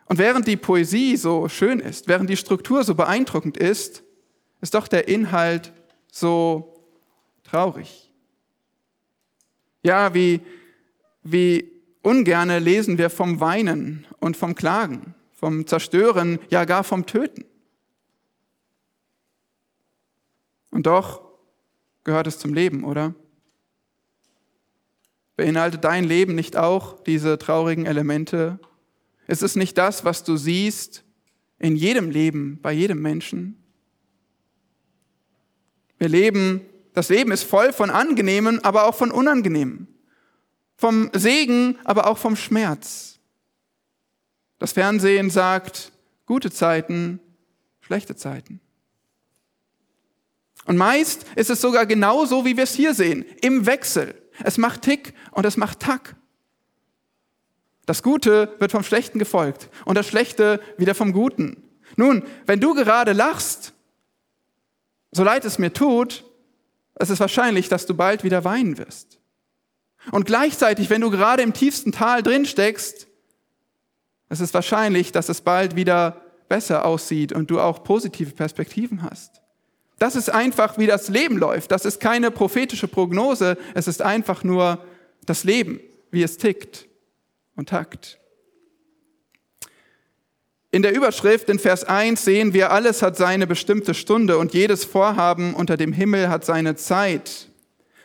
Und 0.06 0.18
während 0.18 0.46
die 0.46 0.56
Poesie 0.56 1.16
so 1.16 1.48
schön 1.48 1.80
ist, 1.80 2.08
während 2.08 2.30
die 2.30 2.36
Struktur 2.36 2.82
so 2.84 2.94
beeindruckend 2.94 3.56
ist, 3.56 4.02
ist 4.60 4.74
doch 4.74 4.88
der 4.88 5.08
Inhalt 5.08 5.72
so 6.10 6.73
traurig. 7.44 8.10
Ja, 9.82 10.14
wie, 10.14 10.40
wie 11.22 11.70
ungerne 12.02 12.58
lesen 12.58 12.98
wir 12.98 13.10
vom 13.10 13.40
Weinen 13.40 14.06
und 14.18 14.36
vom 14.36 14.54
Klagen, 14.54 15.14
vom 15.32 15.66
Zerstören, 15.66 16.38
ja 16.48 16.64
gar 16.64 16.84
vom 16.84 17.06
Töten. 17.06 17.44
Und 20.70 20.86
doch 20.86 21.22
gehört 22.02 22.26
es 22.26 22.38
zum 22.38 22.52
Leben, 22.52 22.84
oder? 22.84 23.14
Beinhaltet 25.36 25.84
dein 25.84 26.04
Leben 26.04 26.34
nicht 26.34 26.56
auch 26.56 27.02
diese 27.02 27.38
traurigen 27.38 27.86
Elemente? 27.86 28.58
Ist 29.26 29.42
es 29.42 29.56
nicht 29.56 29.78
das, 29.78 30.04
was 30.04 30.24
du 30.24 30.36
siehst 30.36 31.04
in 31.58 31.76
jedem 31.76 32.10
Leben, 32.10 32.58
bei 32.60 32.72
jedem 32.72 33.00
Menschen? 33.02 33.56
Wir 35.98 36.08
leben 36.08 36.60
das 36.94 37.08
Leben 37.08 37.32
ist 37.32 37.42
voll 37.42 37.72
von 37.72 37.90
angenehmen, 37.90 38.64
aber 38.64 38.86
auch 38.86 38.94
von 38.94 39.10
unangenehmen. 39.10 39.88
Vom 40.76 41.10
Segen, 41.12 41.76
aber 41.84 42.06
auch 42.06 42.18
vom 42.18 42.36
Schmerz. 42.36 43.18
Das 44.58 44.72
Fernsehen 44.72 45.28
sagt 45.28 45.92
gute 46.24 46.50
Zeiten, 46.50 47.20
schlechte 47.80 48.16
Zeiten. 48.16 48.60
Und 50.66 50.76
meist 50.76 51.26
ist 51.36 51.50
es 51.50 51.60
sogar 51.60 51.84
genauso, 51.84 52.44
wie 52.44 52.56
wir 52.56 52.64
es 52.64 52.74
hier 52.74 52.94
sehen, 52.94 53.24
im 53.42 53.66
Wechsel. 53.66 54.14
Es 54.42 54.56
macht 54.56 54.82
Tick 54.82 55.14
und 55.32 55.44
es 55.44 55.56
macht 55.56 55.80
Tack. 55.80 56.16
Das 57.86 58.02
Gute 58.02 58.54
wird 58.60 58.72
vom 58.72 58.82
Schlechten 58.82 59.18
gefolgt 59.18 59.68
und 59.84 59.96
das 59.96 60.06
Schlechte 60.06 60.60
wieder 60.78 60.94
vom 60.94 61.12
Guten. 61.12 61.62
Nun, 61.96 62.22
wenn 62.46 62.60
du 62.60 62.72
gerade 62.74 63.12
lachst, 63.12 63.74
so 65.12 65.22
leid 65.22 65.44
es 65.44 65.58
mir 65.58 65.72
tut, 65.72 66.24
es 66.96 67.10
ist 67.10 67.20
wahrscheinlich, 67.20 67.68
dass 67.68 67.86
du 67.86 67.94
bald 67.94 68.24
wieder 68.24 68.44
weinen 68.44 68.78
wirst. 68.78 69.18
Und 70.10 70.26
gleichzeitig, 70.26 70.90
wenn 70.90 71.00
du 71.00 71.10
gerade 71.10 71.42
im 71.42 71.52
tiefsten 71.52 71.92
Tal 71.92 72.22
drin 72.22 72.44
steckst, 72.44 73.08
es 74.28 74.40
ist 74.40 74.54
wahrscheinlich, 74.54 75.12
dass 75.12 75.28
es 75.28 75.40
bald 75.40 75.76
wieder 75.76 76.22
besser 76.48 76.84
aussieht 76.84 77.32
und 77.32 77.50
du 77.50 77.60
auch 77.60 77.84
positive 77.84 78.32
Perspektiven 78.32 79.02
hast. 79.02 79.42
Das 79.98 80.16
ist 80.16 80.28
einfach, 80.28 80.76
wie 80.76 80.86
das 80.86 81.08
Leben 81.08 81.38
läuft. 81.38 81.70
Das 81.70 81.84
ist 81.84 82.00
keine 82.00 82.30
prophetische 82.30 82.88
Prognose. 82.88 83.56
Es 83.74 83.88
ist 83.88 84.02
einfach 84.02 84.44
nur 84.44 84.84
das 85.24 85.44
Leben, 85.44 85.80
wie 86.10 86.22
es 86.22 86.36
tickt 86.36 86.86
und 87.56 87.68
takt. 87.68 88.18
In 90.74 90.82
der 90.82 90.92
Überschrift 90.92 91.48
in 91.50 91.60
Vers 91.60 91.84
1 91.84 92.24
sehen 92.24 92.52
wir, 92.52 92.72
alles 92.72 93.00
hat 93.00 93.16
seine 93.16 93.46
bestimmte 93.46 93.94
Stunde 93.94 94.38
und 94.38 94.54
jedes 94.54 94.84
Vorhaben 94.84 95.54
unter 95.54 95.76
dem 95.76 95.92
Himmel 95.92 96.28
hat 96.28 96.44
seine 96.44 96.74
Zeit. 96.74 97.48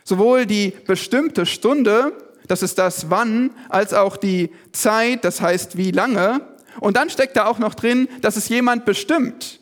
Sowohl 0.03 0.45
die 0.45 0.73
bestimmte 0.85 1.47
Stunde, 1.47 2.15
das 2.45 2.61
ist 2.61 2.77
das 2.77 3.09
Wann, 3.09 3.49
als 3.69 3.95
auch 3.95 4.17
die 4.17 4.51
Zeit, 4.71 5.25
das 5.25 5.41
heißt 5.41 5.77
wie 5.77 5.89
lange. 5.89 6.41
Und 6.79 6.95
dann 6.95 7.09
steckt 7.09 7.37
da 7.37 7.47
auch 7.47 7.57
noch 7.57 7.73
drin, 7.73 8.07
dass 8.21 8.35
es 8.35 8.49
jemand 8.49 8.85
bestimmt. 8.85 9.59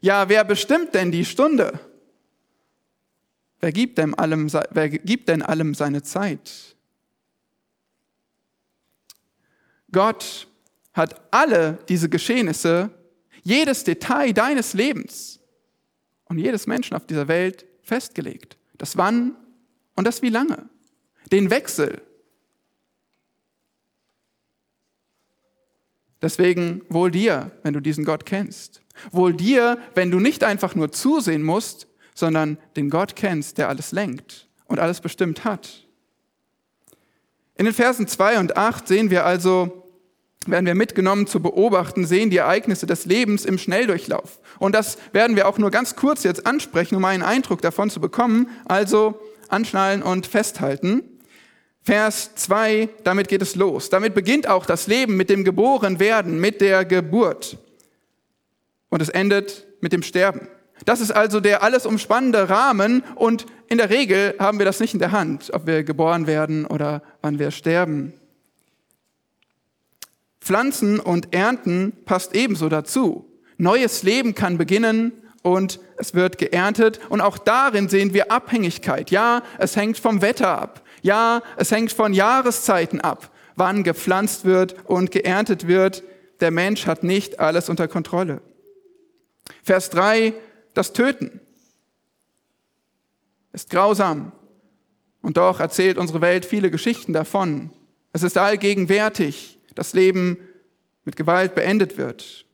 Ja, 0.00 0.30
wer 0.30 0.42
bestimmt 0.42 0.94
denn 0.94 1.12
die 1.12 1.26
Stunde? 1.26 1.78
Wer 3.60 3.72
gibt 3.72 3.98
denn 3.98 4.14
allem, 4.14 4.50
wer 4.70 4.88
gibt 4.88 5.28
denn 5.28 5.42
allem 5.42 5.74
seine 5.74 6.02
Zeit? 6.02 6.74
Gott 9.92 10.46
hat 10.96 11.20
alle 11.30 11.78
diese 11.88 12.08
Geschehnisse, 12.08 12.90
jedes 13.42 13.84
Detail 13.84 14.32
deines 14.32 14.72
Lebens 14.72 15.40
und 16.24 16.38
jedes 16.38 16.66
Menschen 16.66 16.96
auf 16.96 17.06
dieser 17.06 17.28
Welt 17.28 17.66
festgelegt. 17.82 18.56
Das 18.78 18.96
Wann 18.96 19.36
und 19.94 20.06
das 20.06 20.22
Wie 20.22 20.30
lange. 20.30 20.68
Den 21.30 21.50
Wechsel. 21.50 22.00
Deswegen 26.22 26.82
wohl 26.88 27.10
dir, 27.10 27.52
wenn 27.62 27.74
du 27.74 27.80
diesen 27.80 28.04
Gott 28.04 28.24
kennst. 28.24 28.80
Wohl 29.12 29.34
dir, 29.34 29.78
wenn 29.94 30.10
du 30.10 30.18
nicht 30.18 30.42
einfach 30.44 30.74
nur 30.74 30.90
zusehen 30.90 31.42
musst, 31.42 31.86
sondern 32.14 32.58
den 32.76 32.88
Gott 32.88 33.14
kennst, 33.14 33.58
der 33.58 33.68
alles 33.68 33.92
lenkt 33.92 34.48
und 34.64 34.78
alles 34.78 35.00
bestimmt 35.00 35.44
hat. 35.44 35.86
In 37.56 37.66
den 37.66 37.74
Versen 37.74 38.08
2 38.08 38.38
und 38.38 38.56
8 38.56 38.88
sehen 38.88 39.10
wir 39.10 39.24
also, 39.24 39.85
werden 40.50 40.66
wir 40.66 40.74
mitgenommen 40.74 41.26
zu 41.26 41.40
beobachten, 41.40 42.06
sehen 42.06 42.30
die 42.30 42.38
Ereignisse 42.38 42.86
des 42.86 43.04
Lebens 43.06 43.44
im 43.44 43.58
Schnelldurchlauf. 43.58 44.40
Und 44.58 44.74
das 44.74 44.98
werden 45.12 45.36
wir 45.36 45.48
auch 45.48 45.58
nur 45.58 45.70
ganz 45.70 45.96
kurz 45.96 46.22
jetzt 46.22 46.46
ansprechen, 46.46 46.96
um 46.96 47.04
einen 47.04 47.22
Eindruck 47.22 47.62
davon 47.62 47.90
zu 47.90 48.00
bekommen. 48.00 48.48
Also 48.64 49.20
anschnallen 49.48 50.02
und 50.02 50.26
festhalten. 50.26 51.02
Vers 51.82 52.34
2, 52.34 52.88
damit 53.04 53.28
geht 53.28 53.42
es 53.42 53.54
los. 53.54 53.90
Damit 53.90 54.14
beginnt 54.14 54.48
auch 54.48 54.66
das 54.66 54.86
Leben 54.88 55.16
mit 55.16 55.30
dem 55.30 55.44
Geborenwerden, 55.44 56.40
mit 56.40 56.60
der 56.60 56.84
Geburt. 56.84 57.58
Und 58.88 59.02
es 59.02 59.08
endet 59.08 59.66
mit 59.80 59.92
dem 59.92 60.02
Sterben. 60.02 60.48
Das 60.84 61.00
ist 61.00 61.10
also 61.10 61.40
der 61.40 61.62
alles 61.62 61.86
umspannende 61.86 62.48
Rahmen 62.50 63.02
und 63.14 63.46
in 63.68 63.78
der 63.78 63.90
Regel 63.90 64.34
haben 64.38 64.58
wir 64.58 64.66
das 64.66 64.80
nicht 64.80 64.94
in 64.94 65.00
der 65.00 65.12
Hand, 65.12 65.50
ob 65.52 65.66
wir 65.66 65.84
geboren 65.84 66.26
werden 66.26 66.66
oder 66.66 67.02
wann 67.22 67.38
wir 67.38 67.50
sterben. 67.50 68.12
Pflanzen 70.46 71.00
und 71.00 71.34
Ernten 71.34 71.92
passt 72.04 72.36
ebenso 72.36 72.68
dazu. 72.68 73.28
Neues 73.58 74.04
Leben 74.04 74.36
kann 74.36 74.58
beginnen 74.58 75.10
und 75.42 75.80
es 75.96 76.14
wird 76.14 76.38
geerntet 76.38 77.00
und 77.08 77.20
auch 77.20 77.36
darin 77.36 77.88
sehen 77.88 78.14
wir 78.14 78.30
Abhängigkeit. 78.30 79.10
Ja, 79.10 79.42
es 79.58 79.74
hängt 79.74 79.98
vom 79.98 80.22
Wetter 80.22 80.56
ab. 80.56 80.82
Ja, 81.02 81.42
es 81.56 81.72
hängt 81.72 81.90
von 81.90 82.14
Jahreszeiten 82.14 83.00
ab, 83.00 83.32
wann 83.56 83.82
gepflanzt 83.82 84.44
wird 84.44 84.76
und 84.84 85.10
geerntet 85.10 85.66
wird. 85.66 86.04
Der 86.38 86.52
Mensch 86.52 86.86
hat 86.86 87.02
nicht 87.02 87.40
alles 87.40 87.68
unter 87.68 87.88
Kontrolle. 87.88 88.40
Vers 89.64 89.90
3, 89.90 90.32
das 90.74 90.92
Töten 90.92 91.40
ist 93.52 93.68
grausam. 93.70 94.30
Und 95.22 95.38
doch 95.38 95.58
erzählt 95.58 95.98
unsere 95.98 96.20
Welt 96.20 96.44
viele 96.44 96.70
Geschichten 96.70 97.12
davon. 97.12 97.70
Es 98.12 98.22
ist 98.22 98.38
allgegenwärtig, 98.38 99.55
dass 99.76 99.92
Leben 99.92 100.38
mit 101.04 101.14
Gewalt 101.14 101.54
beendet 101.54 101.96
wird. 101.96 102.44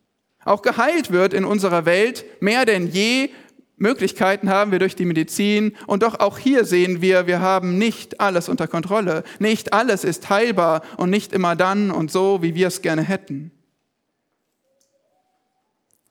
Auch 0.44 0.60
geheilt 0.60 1.10
wird 1.10 1.32
in 1.32 1.46
unserer 1.46 1.86
Welt 1.86 2.24
mehr 2.42 2.66
denn 2.66 2.86
je 2.88 3.30
Möglichkeiten 3.76 4.48
haben 4.48 4.70
wir 4.70 4.78
durch 4.78 4.94
die 4.94 5.04
Medizin 5.04 5.76
und 5.86 6.04
doch 6.04 6.20
auch 6.20 6.38
hier 6.38 6.64
sehen 6.64 7.02
wir, 7.02 7.26
wir 7.26 7.40
haben 7.40 7.78
nicht 7.78 8.20
alles 8.20 8.48
unter 8.48 8.68
Kontrolle. 8.68 9.24
Nicht 9.40 9.72
alles 9.72 10.04
ist 10.04 10.30
heilbar 10.30 10.82
und 10.98 11.10
nicht 11.10 11.32
immer 11.32 11.56
dann 11.56 11.90
und 11.90 12.10
so, 12.10 12.42
wie 12.42 12.54
wir 12.54 12.68
es 12.68 12.82
gerne 12.82 13.02
hätten. 13.02 13.50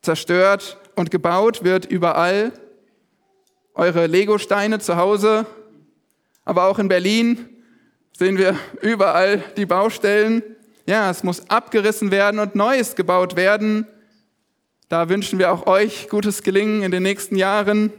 Zerstört 0.01 0.79
und 0.95 1.11
gebaut 1.11 1.63
wird 1.63 1.85
überall. 1.85 2.51
Eure 3.73 4.07
Legosteine 4.07 4.79
zu 4.79 4.97
Hause, 4.97 5.45
aber 6.43 6.65
auch 6.65 6.77
in 6.77 6.89
Berlin 6.89 7.47
sehen 8.17 8.37
wir 8.37 8.57
überall 8.81 9.43
die 9.55 9.65
Baustellen. 9.65 10.43
Ja, 10.91 11.09
es 11.09 11.23
muss 11.23 11.49
abgerissen 11.49 12.11
werden 12.11 12.37
und 12.41 12.53
Neues 12.53 12.97
gebaut 12.97 13.37
werden. 13.37 13.87
Da 14.89 15.07
wünschen 15.07 15.39
wir 15.39 15.53
auch 15.53 15.65
euch 15.65 16.09
gutes 16.09 16.43
Gelingen 16.43 16.83
in 16.83 16.91
den 16.91 17.01
nächsten 17.01 17.37
Jahren. 17.37 17.93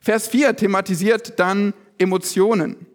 Vers 0.00 0.28
4 0.28 0.56
thematisiert 0.56 1.38
dann 1.38 1.74
Emotionen, 1.98 2.86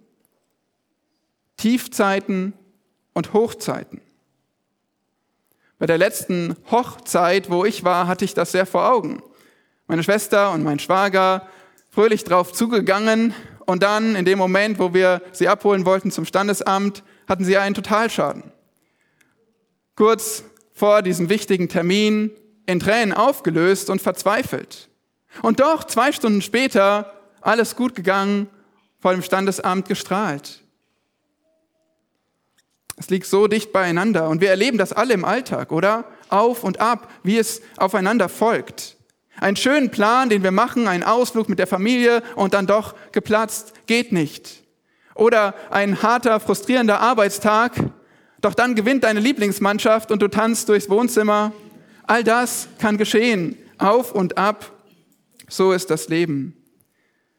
Tiefzeiten 1.57 2.53
und 3.13 3.31
Hochzeiten. 3.33 4.01
Bei 5.77 5.85
der 5.85 5.99
letzten 5.99 6.55
Hochzeit, 6.71 7.51
wo 7.51 7.63
ich 7.63 7.83
war, 7.83 8.07
hatte 8.07 8.25
ich 8.25 8.33
das 8.33 8.53
sehr 8.53 8.65
vor 8.65 8.91
Augen. 8.91 9.21
Meine 9.85 10.01
Schwester 10.01 10.51
und 10.51 10.63
mein 10.63 10.79
Schwager 10.79 11.47
fröhlich 11.91 12.23
drauf 12.23 12.53
zugegangen 12.53 13.35
und 13.67 13.83
dann 13.83 14.15
in 14.15 14.25
dem 14.25 14.39
Moment, 14.39 14.79
wo 14.79 14.95
wir 14.95 15.21
sie 15.31 15.47
abholen 15.47 15.85
wollten 15.85 16.09
zum 16.09 16.25
Standesamt, 16.25 17.03
hatten 17.31 17.45
sie 17.45 17.57
einen 17.57 17.73
Totalschaden. 17.73 18.43
Kurz 19.95 20.43
vor 20.73 21.01
diesem 21.01 21.29
wichtigen 21.29 21.69
Termin 21.69 22.29
in 22.65 22.81
Tränen 22.81 23.13
aufgelöst 23.13 23.89
und 23.89 24.01
verzweifelt. 24.01 24.89
Und 25.41 25.61
doch 25.61 25.85
zwei 25.85 26.11
Stunden 26.11 26.41
später 26.41 27.13
alles 27.39 27.77
gut 27.77 27.95
gegangen, 27.95 28.49
vor 28.99 29.13
dem 29.13 29.23
Standesamt 29.23 29.87
gestrahlt. 29.87 30.59
Es 32.97 33.09
liegt 33.09 33.27
so 33.27 33.47
dicht 33.47 33.71
beieinander 33.71 34.27
und 34.27 34.41
wir 34.41 34.49
erleben 34.49 34.77
das 34.77 34.91
alle 34.91 35.13
im 35.13 35.23
Alltag, 35.23 35.71
oder? 35.71 36.03
Auf 36.27 36.65
und 36.65 36.81
ab, 36.81 37.09
wie 37.23 37.37
es 37.37 37.61
aufeinander 37.77 38.27
folgt. 38.27 38.97
Einen 39.39 39.55
schönen 39.55 39.89
Plan, 39.89 40.27
den 40.27 40.43
wir 40.43 40.51
machen, 40.51 40.89
einen 40.89 41.03
Ausflug 41.03 41.47
mit 41.47 41.59
der 41.59 41.67
Familie 41.67 42.23
und 42.35 42.53
dann 42.53 42.67
doch 42.67 42.93
geplatzt, 43.13 43.73
geht 43.87 44.11
nicht. 44.11 44.60
Oder 45.21 45.53
ein 45.69 46.01
harter, 46.01 46.39
frustrierender 46.39 46.99
Arbeitstag, 46.99 47.73
doch 48.41 48.55
dann 48.55 48.73
gewinnt 48.73 49.03
deine 49.03 49.19
Lieblingsmannschaft 49.19 50.11
und 50.11 50.19
du 50.19 50.27
tanzt 50.27 50.67
durchs 50.67 50.89
Wohnzimmer. 50.89 51.53
All 52.07 52.23
das 52.23 52.67
kann 52.79 52.97
geschehen, 52.97 53.55
auf 53.77 54.13
und 54.13 54.39
ab. 54.39 54.71
So 55.47 55.73
ist 55.73 55.91
das 55.91 56.09
Leben. 56.09 56.57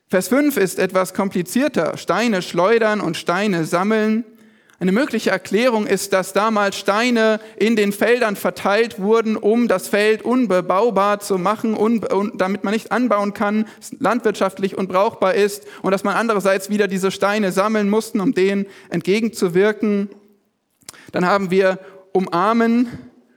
Vers 0.06 0.28
5 0.28 0.58
ist 0.58 0.78
etwas 0.78 1.12
komplizierter. 1.12 1.96
Steine 1.96 2.40
schleudern 2.42 3.00
und 3.00 3.16
Steine 3.16 3.64
sammeln. 3.64 4.24
Eine 4.82 4.90
mögliche 4.90 5.30
Erklärung 5.30 5.86
ist, 5.86 6.12
dass 6.12 6.32
damals 6.32 6.76
Steine 6.76 7.38
in 7.54 7.76
den 7.76 7.92
Feldern 7.92 8.34
verteilt 8.34 8.98
wurden, 8.98 9.36
um 9.36 9.68
das 9.68 9.86
Feld 9.86 10.22
unbebaubar 10.22 11.20
zu 11.20 11.38
machen, 11.38 11.76
damit 12.34 12.64
man 12.64 12.74
nicht 12.74 12.90
anbauen 12.90 13.32
kann, 13.32 13.66
landwirtschaftlich 14.00 14.76
unbrauchbar 14.76 15.34
ist 15.34 15.68
und 15.82 15.92
dass 15.92 16.02
man 16.02 16.16
andererseits 16.16 16.68
wieder 16.68 16.88
diese 16.88 17.12
Steine 17.12 17.52
sammeln 17.52 17.88
mussten, 17.88 18.18
um 18.18 18.34
denen 18.34 18.66
entgegenzuwirken. 18.90 20.08
Dann 21.12 21.26
haben 21.26 21.52
wir 21.52 21.78
umarmen. 22.10 22.88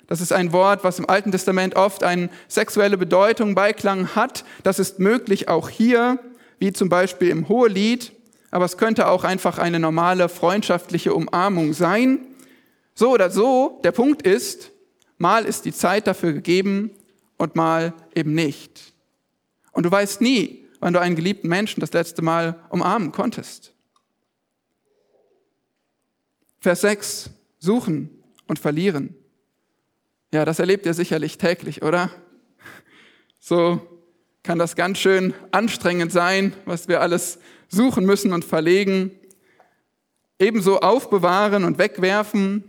Das 0.07 0.21
ist 0.21 0.33
ein 0.33 0.51
Wort, 0.51 0.83
was 0.83 0.97
im 0.97 1.07
Alten 1.07 1.31
Testament 1.31 1.75
oft 1.75 2.03
eine 2.03 2.31
sexuelle 2.47 2.97
Bedeutung, 2.97 3.53
Beiklang 3.53 4.15
hat. 4.15 4.45
Das 4.63 4.79
ist 4.79 4.97
möglich 4.97 5.47
auch 5.47 5.69
hier, 5.69 6.17
wie 6.57 6.73
zum 6.73 6.89
Beispiel 6.89 7.29
im 7.29 7.47
Hohelied. 7.49 8.13
Aber 8.55 8.63
es 8.63 8.77
könnte 8.77 9.09
auch 9.09 9.25
einfach 9.25 9.57
eine 9.57 9.81
normale 9.81 10.29
freundschaftliche 10.29 11.13
Umarmung 11.13 11.73
sein. 11.73 12.25
So 12.93 13.11
oder 13.11 13.29
so, 13.29 13.81
der 13.83 13.91
Punkt 13.91 14.21
ist, 14.21 14.71
mal 15.17 15.43
ist 15.43 15.65
die 15.65 15.73
Zeit 15.73 16.07
dafür 16.07 16.31
gegeben 16.31 16.91
und 17.35 17.57
mal 17.57 17.93
eben 18.15 18.33
nicht. 18.33 18.93
Und 19.73 19.85
du 19.85 19.91
weißt 19.91 20.21
nie, 20.21 20.69
wann 20.79 20.93
du 20.93 21.01
einen 21.01 21.17
geliebten 21.17 21.49
Menschen 21.49 21.81
das 21.81 21.91
letzte 21.91 22.21
Mal 22.21 22.57
umarmen 22.69 23.11
konntest. 23.11 23.73
Vers 26.61 26.79
6 26.79 27.31
suchen 27.59 28.23
und 28.47 28.57
verlieren. 28.57 29.15
Ja, 30.33 30.45
das 30.45 30.59
erlebt 30.59 30.85
ihr 30.85 30.93
sicherlich 30.93 31.37
täglich, 31.37 31.81
oder? 31.81 32.09
So 33.37 33.81
kann 34.43 34.59
das 34.59 34.77
ganz 34.77 34.97
schön 34.97 35.33
anstrengend 35.51 36.13
sein, 36.13 36.53
was 36.63 36.87
wir 36.87 37.01
alles 37.01 37.37
suchen 37.69 38.05
müssen 38.05 38.33
und 38.33 38.45
verlegen. 38.45 39.11
Ebenso 40.39 40.79
aufbewahren 40.79 41.63
und 41.63 41.77
wegwerfen. 41.77 42.63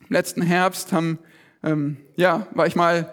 Im 0.00 0.06
letzten 0.14 0.42
Herbst 0.42 0.92
haben, 0.92 1.18
ähm, 1.62 1.96
ja, 2.16 2.46
war 2.52 2.66
ich 2.66 2.76
mal 2.76 3.12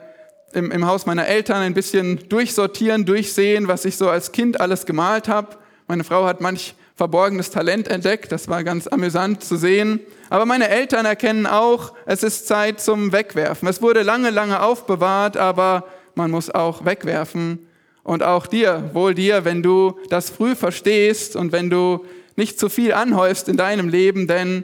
im, 0.54 0.72
im 0.72 0.86
Haus 0.86 1.06
meiner 1.06 1.28
Eltern 1.28 1.62
ein 1.62 1.74
bisschen 1.74 2.28
durchsortieren, 2.30 3.06
durchsehen, 3.06 3.68
was 3.68 3.86
ich 3.86 3.98
so 3.98 4.10
als 4.10 4.32
Kind 4.32 4.60
alles 4.60 4.86
gemalt 4.86 5.28
habe. 5.28 5.58
Meine 5.88 6.04
Frau 6.04 6.26
hat 6.26 6.42
manch 6.42 6.76
verborgenes 6.96 7.52
Talent 7.52 7.88
entdeckt. 7.88 8.32
Das 8.32 8.48
war 8.48 8.64
ganz 8.64 8.88
amüsant 8.88 9.44
zu 9.44 9.56
sehen. 9.56 10.00
Aber 10.30 10.46
meine 10.46 10.68
Eltern 10.68 11.06
erkennen 11.06 11.46
auch, 11.46 11.94
es 12.06 12.24
ist 12.24 12.48
Zeit 12.48 12.82
zum 12.82 13.12
Wegwerfen. 13.12 13.68
Es 13.68 13.82
wurde 13.82 14.02
lange, 14.02 14.32
lange 14.32 14.62
aufbewahrt, 14.62 15.38
aber 15.38 15.86
man 16.16 16.32
muss 16.32 16.50
auch 16.50 16.84
wegwerfen. 16.84 17.67
Und 18.08 18.24
auch 18.24 18.48
dir, 18.48 18.92
wohl 18.94 19.14
dir, 19.14 19.44
wenn 19.44 19.62
du 19.62 20.00
das 20.10 20.30
früh 20.30 20.56
verstehst 20.56 21.36
und 21.36 21.52
wenn 21.52 21.70
du 21.70 22.06
nicht 22.38 22.58
zu 22.58 22.70
viel 22.70 22.94
anhäufst 22.94 23.50
in 23.50 23.58
deinem 23.58 23.90
Leben, 23.90 24.28
denn 24.28 24.64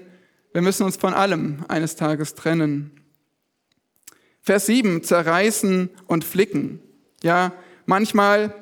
wir 0.53 0.61
müssen 0.61 0.83
uns 0.85 0.95
von 0.95 1.13
allem 1.13 1.65
eines 1.67 1.97
Tages 1.97 2.35
trennen. 2.35 2.91
Vers 4.39 4.67
7, 4.67 5.03
zerreißen 5.03 5.89
und 6.07 6.23
flicken. 6.23 6.79
Ja, 7.21 7.51
manchmal 7.85 8.55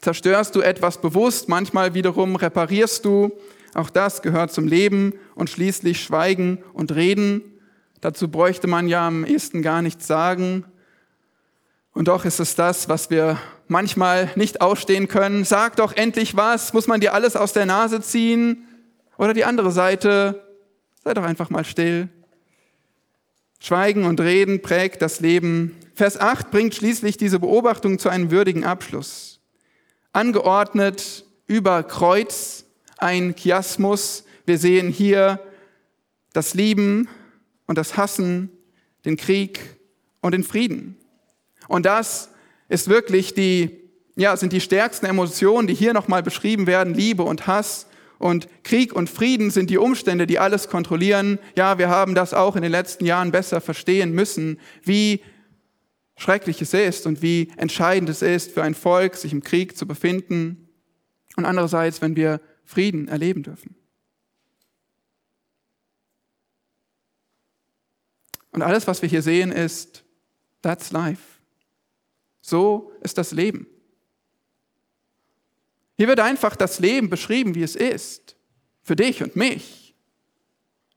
zerstörst 0.00 0.54
du 0.54 0.60
etwas 0.60 1.00
bewusst, 1.00 1.48
manchmal 1.48 1.92
wiederum 1.92 2.36
reparierst 2.36 3.04
du. 3.04 3.32
Auch 3.74 3.90
das 3.90 4.22
gehört 4.22 4.52
zum 4.52 4.68
Leben 4.68 5.14
und 5.34 5.50
schließlich 5.50 6.00
Schweigen 6.00 6.62
und 6.72 6.94
Reden. 6.94 7.42
Dazu 8.00 8.28
bräuchte 8.28 8.68
man 8.68 8.86
ja 8.86 9.08
am 9.08 9.24
ehesten 9.24 9.60
gar 9.60 9.82
nichts 9.82 10.06
sagen. 10.06 10.66
Und 11.92 12.08
doch 12.08 12.24
ist 12.24 12.40
es 12.40 12.54
das, 12.54 12.88
was 12.88 13.10
wir 13.10 13.38
manchmal 13.68 14.30
nicht 14.34 14.60
ausstehen 14.60 15.08
können. 15.08 15.44
Sag 15.44 15.76
doch 15.76 15.94
endlich 15.94 16.36
was, 16.36 16.72
muss 16.72 16.86
man 16.86 17.00
dir 17.00 17.14
alles 17.14 17.36
aus 17.36 17.52
der 17.52 17.66
Nase 17.66 18.00
ziehen? 18.00 18.66
Oder 19.18 19.34
die 19.34 19.44
andere 19.44 19.70
Seite, 19.72 20.42
sei 21.04 21.14
doch 21.14 21.22
einfach 21.22 21.50
mal 21.50 21.64
still. 21.64 22.08
Schweigen 23.60 24.04
und 24.04 24.20
Reden 24.20 24.62
prägt 24.62 25.02
das 25.02 25.20
Leben. 25.20 25.76
Vers 25.94 26.18
8 26.18 26.50
bringt 26.50 26.74
schließlich 26.74 27.16
diese 27.16 27.38
Beobachtung 27.38 27.98
zu 27.98 28.08
einem 28.08 28.30
würdigen 28.30 28.64
Abschluss 28.64 29.32
angeordnet 30.12 31.24
über 31.46 31.82
Kreuz, 31.82 32.64
ein 32.98 33.34
Chiasmus. 33.34 34.24
Wir 34.46 34.58
sehen 34.58 34.90
hier 34.90 35.40
das 36.32 36.54
Lieben 36.54 37.08
und 37.66 37.78
das 37.78 37.96
Hassen, 37.96 38.50
den 39.04 39.16
Krieg 39.16 39.60
und 40.20 40.32
den 40.32 40.44
Frieden. 40.44 40.96
Und 41.72 41.86
das 41.86 42.28
ist 42.68 42.88
wirklich 42.88 43.32
die, 43.32 43.70
ja, 44.14 44.36
sind 44.36 44.52
die 44.52 44.60
stärksten 44.60 45.06
Emotionen, 45.06 45.66
die 45.66 45.72
hier 45.72 45.94
nochmal 45.94 46.22
beschrieben 46.22 46.66
werden, 46.66 46.92
Liebe 46.92 47.22
und 47.22 47.46
Hass. 47.46 47.86
Und 48.18 48.46
Krieg 48.62 48.92
und 48.92 49.08
Frieden 49.08 49.50
sind 49.50 49.70
die 49.70 49.78
Umstände, 49.78 50.26
die 50.26 50.38
alles 50.38 50.68
kontrollieren. 50.68 51.38
Ja, 51.56 51.78
wir 51.78 51.88
haben 51.88 52.14
das 52.14 52.34
auch 52.34 52.56
in 52.56 52.62
den 52.62 52.70
letzten 52.70 53.06
Jahren 53.06 53.32
besser 53.32 53.62
verstehen 53.62 54.12
müssen, 54.12 54.60
wie 54.82 55.22
schrecklich 56.14 56.60
es 56.60 56.74
ist 56.74 57.06
und 57.06 57.22
wie 57.22 57.50
entscheidend 57.56 58.10
es 58.10 58.20
ist 58.20 58.52
für 58.52 58.62
ein 58.62 58.74
Volk, 58.74 59.16
sich 59.16 59.32
im 59.32 59.42
Krieg 59.42 59.74
zu 59.74 59.86
befinden. 59.86 60.68
Und 61.36 61.46
andererseits, 61.46 62.02
wenn 62.02 62.16
wir 62.16 62.42
Frieden 62.66 63.08
erleben 63.08 63.44
dürfen. 63.44 63.76
Und 68.50 68.60
alles, 68.60 68.86
was 68.86 69.00
wir 69.00 69.08
hier 69.08 69.22
sehen, 69.22 69.50
ist, 69.50 70.04
that's 70.60 70.92
life. 70.92 71.31
So 72.42 72.92
ist 73.00 73.16
das 73.16 73.32
Leben. 73.32 73.66
Hier 75.96 76.08
wird 76.08 76.20
einfach 76.20 76.56
das 76.56 76.80
Leben 76.80 77.08
beschrieben, 77.08 77.54
wie 77.54 77.62
es 77.62 77.76
ist. 77.76 78.36
Für 78.82 78.96
dich 78.96 79.22
und 79.22 79.36
mich. 79.36 79.94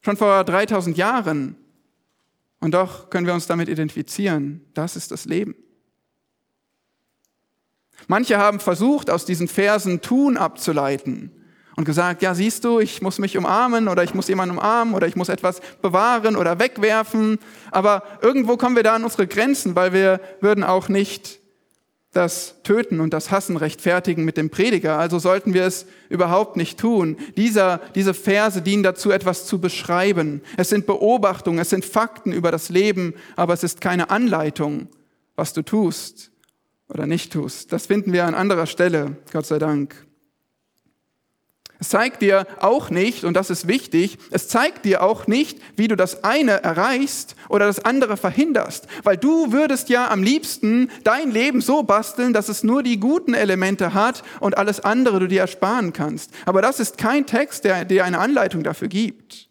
Schon 0.01 0.17
vor 0.17 0.43
3000 0.43 0.97
Jahren. 0.97 1.55
Und 2.59 2.73
doch 2.73 3.09
können 3.09 3.27
wir 3.27 3.33
uns 3.33 3.47
damit 3.47 3.69
identifizieren. 3.69 4.65
Das 4.73 4.95
ist 4.95 5.11
das 5.11 5.25
Leben. 5.25 5.55
Manche 8.07 8.37
haben 8.37 8.59
versucht, 8.59 9.09
aus 9.09 9.25
diesen 9.25 9.47
Versen 9.47 10.01
Tun 10.01 10.37
abzuleiten 10.37 11.31
und 11.75 11.85
gesagt, 11.85 12.21
ja, 12.21 12.33
siehst 12.33 12.63
du, 12.63 12.79
ich 12.79 13.01
muss 13.01 13.19
mich 13.19 13.37
umarmen 13.37 13.87
oder 13.87 14.03
ich 14.03 14.13
muss 14.13 14.27
jemanden 14.27 14.57
umarmen 14.57 14.93
oder 14.93 15.07
ich 15.07 15.15
muss 15.15 15.29
etwas 15.29 15.61
bewahren 15.81 16.35
oder 16.35 16.59
wegwerfen. 16.59 17.39
Aber 17.71 18.03
irgendwo 18.21 18.57
kommen 18.57 18.75
wir 18.75 18.83
da 18.83 18.95
an 18.95 19.03
unsere 19.03 19.27
Grenzen, 19.27 19.75
weil 19.75 19.91
wir 19.91 20.21
würden 20.39 20.63
auch 20.63 20.87
nicht 20.87 21.39
das 22.15 22.55
Töten 22.63 23.01
und 23.01 23.13
das 23.13 23.29
Hassen 23.29 23.57
rechtfertigen 23.57 24.23
mit 24.23 24.37
dem 24.37 24.49
Prediger. 24.49 24.97
Also 24.97 25.19
sollten 25.19 25.53
wir 25.53 25.65
es 25.65 25.85
überhaupt 26.07 26.55
nicht 26.55 26.79
tun. 26.79 27.17
Dieser, 27.35 27.81
diese 27.93 28.13
Verse 28.13 28.61
dienen 28.61 28.83
dazu, 28.83 29.11
etwas 29.11 29.45
zu 29.45 29.59
beschreiben. 29.59 30.41
Es 30.55 30.69
sind 30.69 30.85
Beobachtungen, 30.85 31.59
es 31.59 31.71
sind 31.71 31.83
Fakten 31.83 32.31
über 32.31 32.51
das 32.51 32.69
Leben, 32.69 33.15
aber 33.35 33.53
es 33.53 33.63
ist 33.63 33.81
keine 33.81 34.09
Anleitung, 34.11 34.87
was 35.35 35.51
du 35.51 35.61
tust 35.61 36.31
oder 36.87 37.05
nicht 37.05 37.33
tust. 37.33 37.73
Das 37.73 37.87
finden 37.87 38.13
wir 38.13 38.25
an 38.25 38.33
anderer 38.33 38.65
Stelle, 38.65 39.17
Gott 39.33 39.45
sei 39.45 39.59
Dank. 39.59 40.05
Es 41.85 41.89
zeigt 41.89 42.23
dir 42.23 42.47
auch 42.61 42.89
nicht, 42.89 43.25
und 43.25 43.35
das 43.35 43.51
ist 43.51 43.67
wichtig, 43.67 44.17
es 44.31 44.47
zeigt 44.47 44.85
dir 44.85 45.03
auch 45.03 45.27
nicht, 45.27 45.59
wie 45.75 45.87
du 45.87 45.95
das 45.95 46.23
eine 46.23 46.63
erreichst 46.63 47.35
oder 47.47 47.67
das 47.67 47.85
andere 47.85 48.17
verhinderst. 48.17 48.87
Weil 49.03 49.17
du 49.17 49.51
würdest 49.51 49.89
ja 49.89 50.09
am 50.09 50.23
liebsten 50.23 50.89
dein 51.03 51.29
Leben 51.29 51.61
so 51.61 51.83
basteln, 51.83 52.33
dass 52.33 52.49
es 52.49 52.63
nur 52.63 52.81
die 52.81 52.99
guten 52.99 53.35
Elemente 53.35 53.93
hat 53.93 54.23
und 54.39 54.57
alles 54.57 54.79
andere 54.79 55.19
du 55.19 55.27
dir 55.27 55.41
ersparen 55.41 55.93
kannst. 55.93 56.31
Aber 56.47 56.63
das 56.63 56.79
ist 56.79 56.97
kein 56.97 57.27
Text, 57.27 57.65
der 57.65 57.85
dir 57.85 58.03
eine 58.03 58.17
Anleitung 58.17 58.63
dafür 58.63 58.87
gibt. 58.87 59.47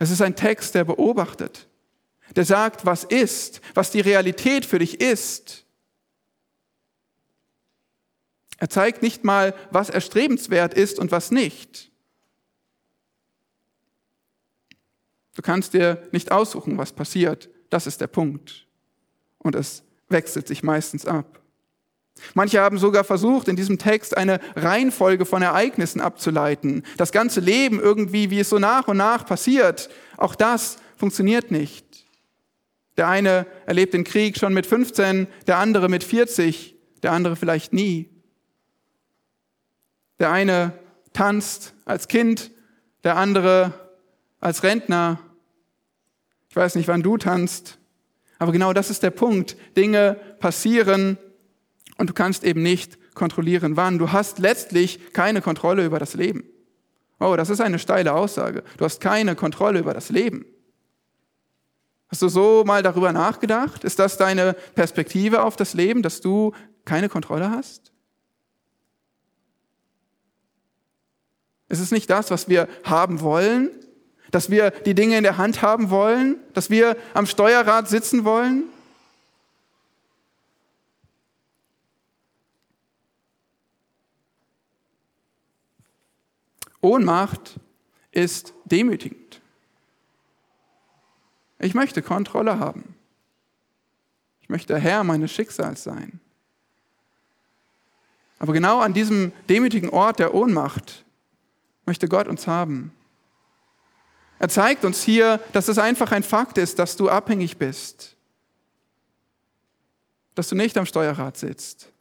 Es 0.00 0.10
ist 0.10 0.20
ein 0.20 0.34
Text, 0.34 0.74
der 0.74 0.82
beobachtet, 0.82 1.68
der 2.34 2.44
sagt, 2.44 2.86
was 2.86 3.04
ist, 3.04 3.60
was 3.74 3.92
die 3.92 4.00
Realität 4.00 4.66
für 4.66 4.80
dich 4.80 5.00
ist 5.00 5.63
er 8.58 8.70
zeigt 8.70 9.02
nicht 9.02 9.24
mal, 9.24 9.54
was 9.70 9.90
erstrebenswert 9.90 10.74
ist 10.74 10.98
und 10.98 11.10
was 11.10 11.30
nicht. 11.30 11.90
Du 15.34 15.42
kannst 15.42 15.74
dir 15.74 16.02
nicht 16.12 16.30
aussuchen, 16.30 16.78
was 16.78 16.92
passiert. 16.92 17.48
Das 17.70 17.86
ist 17.86 18.00
der 18.00 18.06
Punkt. 18.06 18.66
Und 19.38 19.56
es 19.56 19.82
wechselt 20.08 20.46
sich 20.46 20.62
meistens 20.62 21.06
ab. 21.06 21.40
Manche 22.34 22.60
haben 22.60 22.78
sogar 22.78 23.02
versucht, 23.02 23.48
in 23.48 23.56
diesem 23.56 23.78
Text 23.78 24.16
eine 24.16 24.38
Reihenfolge 24.54 25.24
von 25.24 25.42
Ereignissen 25.42 26.00
abzuleiten. 26.00 26.84
Das 26.96 27.10
ganze 27.10 27.40
Leben 27.40 27.80
irgendwie, 27.80 28.30
wie 28.30 28.38
es 28.38 28.48
so 28.48 28.60
nach 28.60 28.86
und 28.86 28.96
nach 28.96 29.26
passiert. 29.26 29.90
Auch 30.16 30.36
das 30.36 30.76
funktioniert 30.96 31.50
nicht. 31.50 31.84
Der 32.96 33.08
eine 33.08 33.46
erlebt 33.66 33.94
den 33.94 34.04
Krieg 34.04 34.38
schon 34.38 34.54
mit 34.54 34.66
15, 34.66 35.26
der 35.48 35.58
andere 35.58 35.88
mit 35.88 36.04
40, 36.04 36.76
der 37.02 37.10
andere 37.10 37.34
vielleicht 37.34 37.72
nie. 37.72 38.13
Der 40.18 40.30
eine 40.30 40.72
tanzt 41.12 41.74
als 41.84 42.08
Kind, 42.08 42.50
der 43.02 43.16
andere 43.16 43.72
als 44.40 44.62
Rentner. 44.62 45.18
Ich 46.48 46.56
weiß 46.56 46.74
nicht, 46.74 46.88
wann 46.88 47.02
du 47.02 47.16
tanzt, 47.16 47.78
aber 48.38 48.52
genau 48.52 48.72
das 48.72 48.90
ist 48.90 49.02
der 49.02 49.10
Punkt. 49.10 49.56
Dinge 49.76 50.18
passieren 50.38 51.18
und 51.96 52.10
du 52.10 52.14
kannst 52.14 52.44
eben 52.44 52.62
nicht 52.62 52.98
kontrollieren, 53.14 53.76
wann. 53.76 53.98
Du 53.98 54.12
hast 54.12 54.38
letztlich 54.38 55.12
keine 55.12 55.40
Kontrolle 55.40 55.84
über 55.84 55.98
das 55.98 56.14
Leben. 56.14 56.44
Oh, 57.20 57.36
das 57.36 57.48
ist 57.48 57.60
eine 57.60 57.78
steile 57.78 58.12
Aussage. 58.12 58.64
Du 58.76 58.84
hast 58.84 59.00
keine 59.00 59.34
Kontrolle 59.36 59.78
über 59.78 59.94
das 59.94 60.10
Leben. 60.10 60.44
Hast 62.08 62.22
du 62.22 62.28
so 62.28 62.64
mal 62.66 62.82
darüber 62.82 63.12
nachgedacht? 63.12 63.82
Ist 63.84 63.98
das 63.98 64.18
deine 64.18 64.54
Perspektive 64.74 65.42
auf 65.42 65.56
das 65.56 65.74
Leben, 65.74 66.02
dass 66.02 66.20
du 66.20 66.52
keine 66.84 67.08
Kontrolle 67.08 67.50
hast? 67.50 67.93
Ist 71.68 71.80
es 71.80 71.90
nicht 71.90 72.10
das, 72.10 72.30
was 72.30 72.48
wir 72.48 72.68
haben 72.84 73.20
wollen? 73.20 73.70
Dass 74.30 74.50
wir 74.50 74.70
die 74.70 74.94
Dinge 74.94 75.16
in 75.16 75.22
der 75.22 75.38
Hand 75.38 75.62
haben 75.62 75.90
wollen? 75.90 76.36
Dass 76.52 76.70
wir 76.70 76.96
am 77.14 77.26
Steuerrad 77.26 77.88
sitzen 77.88 78.24
wollen? 78.24 78.64
Ohnmacht 86.80 87.58
ist 88.12 88.52
demütigend. 88.66 89.40
Ich 91.58 91.72
möchte 91.72 92.02
Kontrolle 92.02 92.58
haben. 92.58 92.94
Ich 94.42 94.50
möchte 94.50 94.78
Herr 94.78 95.02
meines 95.02 95.32
Schicksals 95.32 95.82
sein. 95.82 96.20
Aber 98.38 98.52
genau 98.52 98.80
an 98.80 98.92
diesem 98.92 99.32
demütigen 99.48 99.88
Ort 99.88 100.18
der 100.18 100.34
Ohnmacht 100.34 101.06
möchte 101.86 102.08
Gott 102.08 102.28
uns 102.28 102.46
haben. 102.46 102.92
Er 104.38 104.48
zeigt 104.48 104.84
uns 104.84 105.02
hier, 105.02 105.40
dass 105.52 105.68
es 105.68 105.78
einfach 105.78 106.12
ein 106.12 106.22
Fakt 106.22 106.58
ist, 106.58 106.78
dass 106.78 106.96
du 106.96 107.08
abhängig 107.08 107.56
bist, 107.56 108.16
dass 110.34 110.48
du 110.48 110.54
nicht 110.54 110.76
am 110.76 110.86
Steuerrad 110.86 111.36
sitzt, 111.36 111.92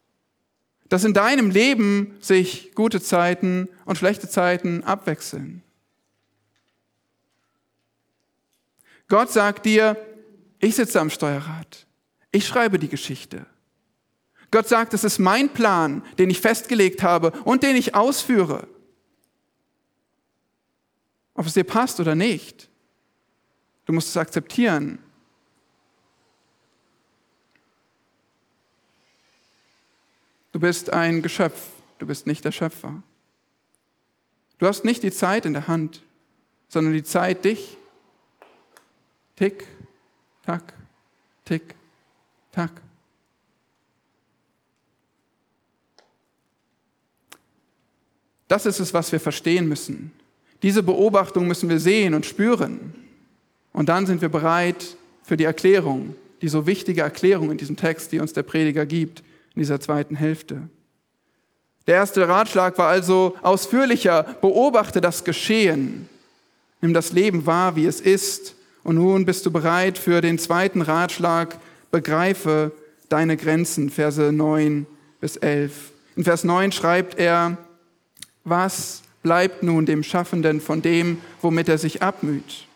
dass 0.89 1.03
in 1.03 1.13
deinem 1.13 1.51
Leben 1.51 2.17
sich 2.19 2.73
gute 2.75 3.01
Zeiten 3.01 3.69
und 3.85 3.97
schlechte 3.97 4.27
Zeiten 4.27 4.83
abwechseln. 4.83 5.63
Gott 9.07 9.31
sagt 9.31 9.65
dir, 9.65 9.95
ich 10.59 10.75
sitze 10.75 10.99
am 10.99 11.09
Steuerrad, 11.09 11.85
ich 12.31 12.47
schreibe 12.47 12.79
die 12.79 12.89
Geschichte. 12.89 13.45
Gott 14.49 14.67
sagt, 14.67 14.93
es 14.93 15.03
ist 15.03 15.19
mein 15.19 15.49
Plan, 15.49 16.03
den 16.19 16.29
ich 16.29 16.39
festgelegt 16.39 17.03
habe 17.03 17.31
und 17.43 17.63
den 17.63 17.75
ich 17.75 17.95
ausführe 17.95 18.67
ob 21.33 21.45
es 21.45 21.53
dir 21.53 21.63
passt 21.63 21.99
oder 21.99 22.15
nicht. 22.15 22.69
Du 23.85 23.93
musst 23.93 24.09
es 24.09 24.17
akzeptieren. 24.17 24.99
Du 30.51 30.59
bist 30.59 30.91
ein 30.91 31.21
Geschöpf, 31.21 31.69
du 31.97 32.05
bist 32.05 32.27
nicht 32.27 32.45
der 32.45 32.51
Schöpfer. 32.51 33.01
Du 34.59 34.67
hast 34.67 34.85
nicht 34.85 35.01
die 35.03 35.11
Zeit 35.11 35.45
in 35.45 35.53
der 35.53 35.67
Hand, 35.67 36.03
sondern 36.69 36.93
die 36.93 37.03
Zeit 37.03 37.43
dich. 37.43 37.77
Tick, 39.35 39.67
tack, 40.45 40.73
tick, 41.43 41.75
tack. 42.51 42.71
Das 48.47 48.67
ist 48.67 48.79
es, 48.79 48.93
was 48.93 49.11
wir 49.11 49.19
verstehen 49.19 49.67
müssen. 49.67 50.11
Diese 50.63 50.81
Beobachtung 50.81 51.47
müssen 51.47 51.69
wir 51.69 51.79
sehen 51.79 52.13
und 52.13 52.25
spüren. 52.25 52.95
Und 53.73 53.89
dann 53.89 54.05
sind 54.05 54.21
wir 54.21 54.29
bereit 54.29 54.95
für 55.23 55.35
die 55.35 55.43
Erklärung, 55.43 56.15
die 56.41 56.47
so 56.47 56.65
wichtige 56.65 57.01
Erklärung 57.01 57.51
in 57.51 57.57
diesem 57.57 57.75
Text, 57.75 58.11
die 58.11 58.19
uns 58.19 58.33
der 58.33 58.43
Prediger 58.43 58.85
gibt, 58.85 59.19
in 59.55 59.61
dieser 59.61 59.79
zweiten 59.79 60.15
Hälfte. 60.15 60.69
Der 61.85 61.95
erste 61.95 62.27
Ratschlag 62.27 62.77
war 62.77 62.87
also 62.87 63.35
ausführlicher, 63.41 64.23
beobachte 64.41 65.01
das 65.01 65.25
Geschehen, 65.25 66.07
nimm 66.81 66.93
das 66.93 67.11
Leben 67.11 67.45
wahr, 67.45 67.75
wie 67.75 67.85
es 67.85 67.99
ist. 67.99 68.55
Und 68.83 68.95
nun 68.95 69.25
bist 69.25 69.45
du 69.45 69.51
bereit 69.51 69.97
für 69.97 70.21
den 70.21 70.39
zweiten 70.39 70.81
Ratschlag, 70.81 71.57
begreife 71.91 72.71
deine 73.09 73.35
Grenzen, 73.35 73.89
Verse 73.89 74.31
9 74.31 74.85
bis 75.19 75.35
11. 75.35 75.91
In 76.15 76.23
Vers 76.23 76.43
9 76.43 76.71
schreibt 76.71 77.19
er, 77.19 77.57
was 78.45 79.02
bleibt 79.23 79.63
nun 79.63 79.85
dem 79.85 80.03
Schaffenden 80.03 80.61
von 80.61 80.81
dem, 80.81 81.21
womit 81.41 81.69
er 81.69 81.77
sich 81.77 82.01
abmüht? 82.01 82.67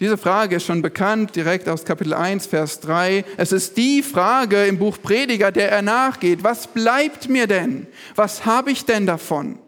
Diese 0.00 0.18
Frage 0.18 0.56
ist 0.56 0.66
schon 0.66 0.82
bekannt, 0.82 1.36
direkt 1.36 1.68
aus 1.68 1.84
Kapitel 1.84 2.12
1, 2.12 2.46
Vers 2.46 2.80
3. 2.80 3.24
Es 3.36 3.52
ist 3.52 3.76
die 3.76 4.02
Frage 4.02 4.66
im 4.66 4.78
Buch 4.78 4.98
Prediger, 5.00 5.52
der 5.52 5.70
er 5.70 5.82
nachgeht. 5.82 6.42
Was 6.42 6.66
bleibt 6.66 7.28
mir 7.28 7.46
denn? 7.46 7.86
Was 8.16 8.44
habe 8.44 8.72
ich 8.72 8.84
denn 8.84 9.06
davon? 9.06 9.60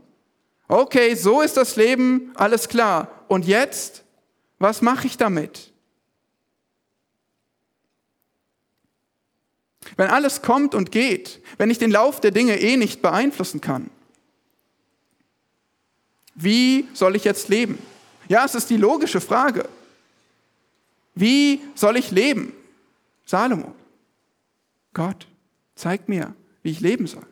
Okay, 0.66 1.14
so 1.14 1.40
ist 1.40 1.56
das 1.56 1.76
Leben, 1.76 2.32
alles 2.34 2.68
klar. 2.68 3.24
Und 3.28 3.46
jetzt? 3.46 4.02
Was 4.58 4.82
mache 4.82 5.06
ich 5.06 5.16
damit? 5.16 5.72
Wenn 9.96 10.10
alles 10.10 10.42
kommt 10.42 10.74
und 10.74 10.90
geht, 10.90 11.40
wenn 11.58 11.70
ich 11.70 11.78
den 11.78 11.92
Lauf 11.92 12.20
der 12.20 12.32
Dinge 12.32 12.58
eh 12.60 12.76
nicht 12.76 13.02
beeinflussen 13.02 13.60
kann, 13.60 13.90
wie 16.34 16.88
soll 16.94 17.16
ich 17.16 17.24
jetzt 17.24 17.48
leben? 17.48 17.78
Ja, 18.28 18.44
es 18.44 18.54
ist 18.54 18.70
die 18.70 18.76
logische 18.76 19.20
Frage. 19.20 19.68
Wie 21.14 21.60
soll 21.74 21.96
ich 21.96 22.10
leben? 22.10 22.52
Salomo, 23.24 23.74
Gott, 24.92 25.26
zeig 25.74 26.08
mir, 26.08 26.34
wie 26.62 26.70
ich 26.70 26.80
leben 26.80 27.06
soll. 27.06 27.26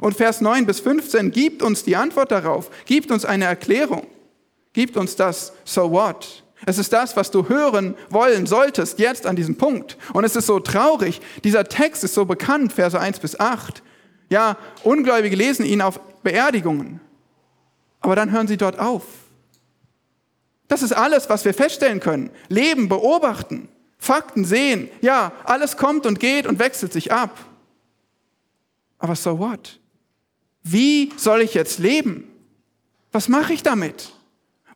Und 0.00 0.16
Vers 0.16 0.40
9 0.40 0.66
bis 0.66 0.80
15 0.80 1.30
gibt 1.30 1.62
uns 1.62 1.84
die 1.84 1.96
Antwort 1.96 2.30
darauf, 2.30 2.70
gibt 2.84 3.10
uns 3.10 3.24
eine 3.24 3.46
Erklärung, 3.46 4.06
gibt 4.72 4.96
uns 4.96 5.16
das 5.16 5.52
So 5.64 5.90
what. 5.90 6.44
Es 6.66 6.78
ist 6.78 6.92
das, 6.92 7.16
was 7.16 7.30
du 7.30 7.48
hören 7.48 7.94
wollen 8.10 8.46
solltest, 8.46 8.98
jetzt 8.98 9.26
an 9.26 9.36
diesem 9.36 9.56
Punkt. 9.56 9.96
Und 10.12 10.24
es 10.24 10.34
ist 10.36 10.46
so 10.46 10.58
traurig, 10.58 11.20
dieser 11.44 11.64
Text 11.64 12.04
ist 12.04 12.14
so 12.14 12.24
bekannt, 12.24 12.72
Verse 12.72 12.98
1 12.98 13.20
bis 13.20 13.38
8. 13.38 13.82
Ja, 14.28 14.56
Ungläubige 14.82 15.36
lesen 15.36 15.64
ihn 15.64 15.80
auf 15.80 16.00
Beerdigungen, 16.22 17.00
aber 18.00 18.16
dann 18.16 18.30
hören 18.30 18.48
sie 18.48 18.56
dort 18.56 18.78
auf. 18.78 19.04
Das 20.68 20.82
ist 20.82 20.92
alles, 20.92 21.28
was 21.30 21.44
wir 21.44 21.54
feststellen 21.54 22.00
können. 22.00 22.30
Leben, 22.48 22.88
beobachten, 22.88 23.68
Fakten 23.98 24.44
sehen. 24.44 24.90
Ja, 25.00 25.32
alles 25.44 25.76
kommt 25.76 26.06
und 26.06 26.20
geht 26.20 26.46
und 26.46 26.58
wechselt 26.58 26.92
sich 26.92 27.10
ab. 27.12 27.38
Aber 28.98 29.16
so 29.16 29.38
what? 29.38 29.80
Wie 30.62 31.12
soll 31.16 31.40
ich 31.40 31.54
jetzt 31.54 31.78
leben? 31.78 32.30
Was 33.12 33.28
mache 33.28 33.54
ich 33.54 33.62
damit? 33.62 34.12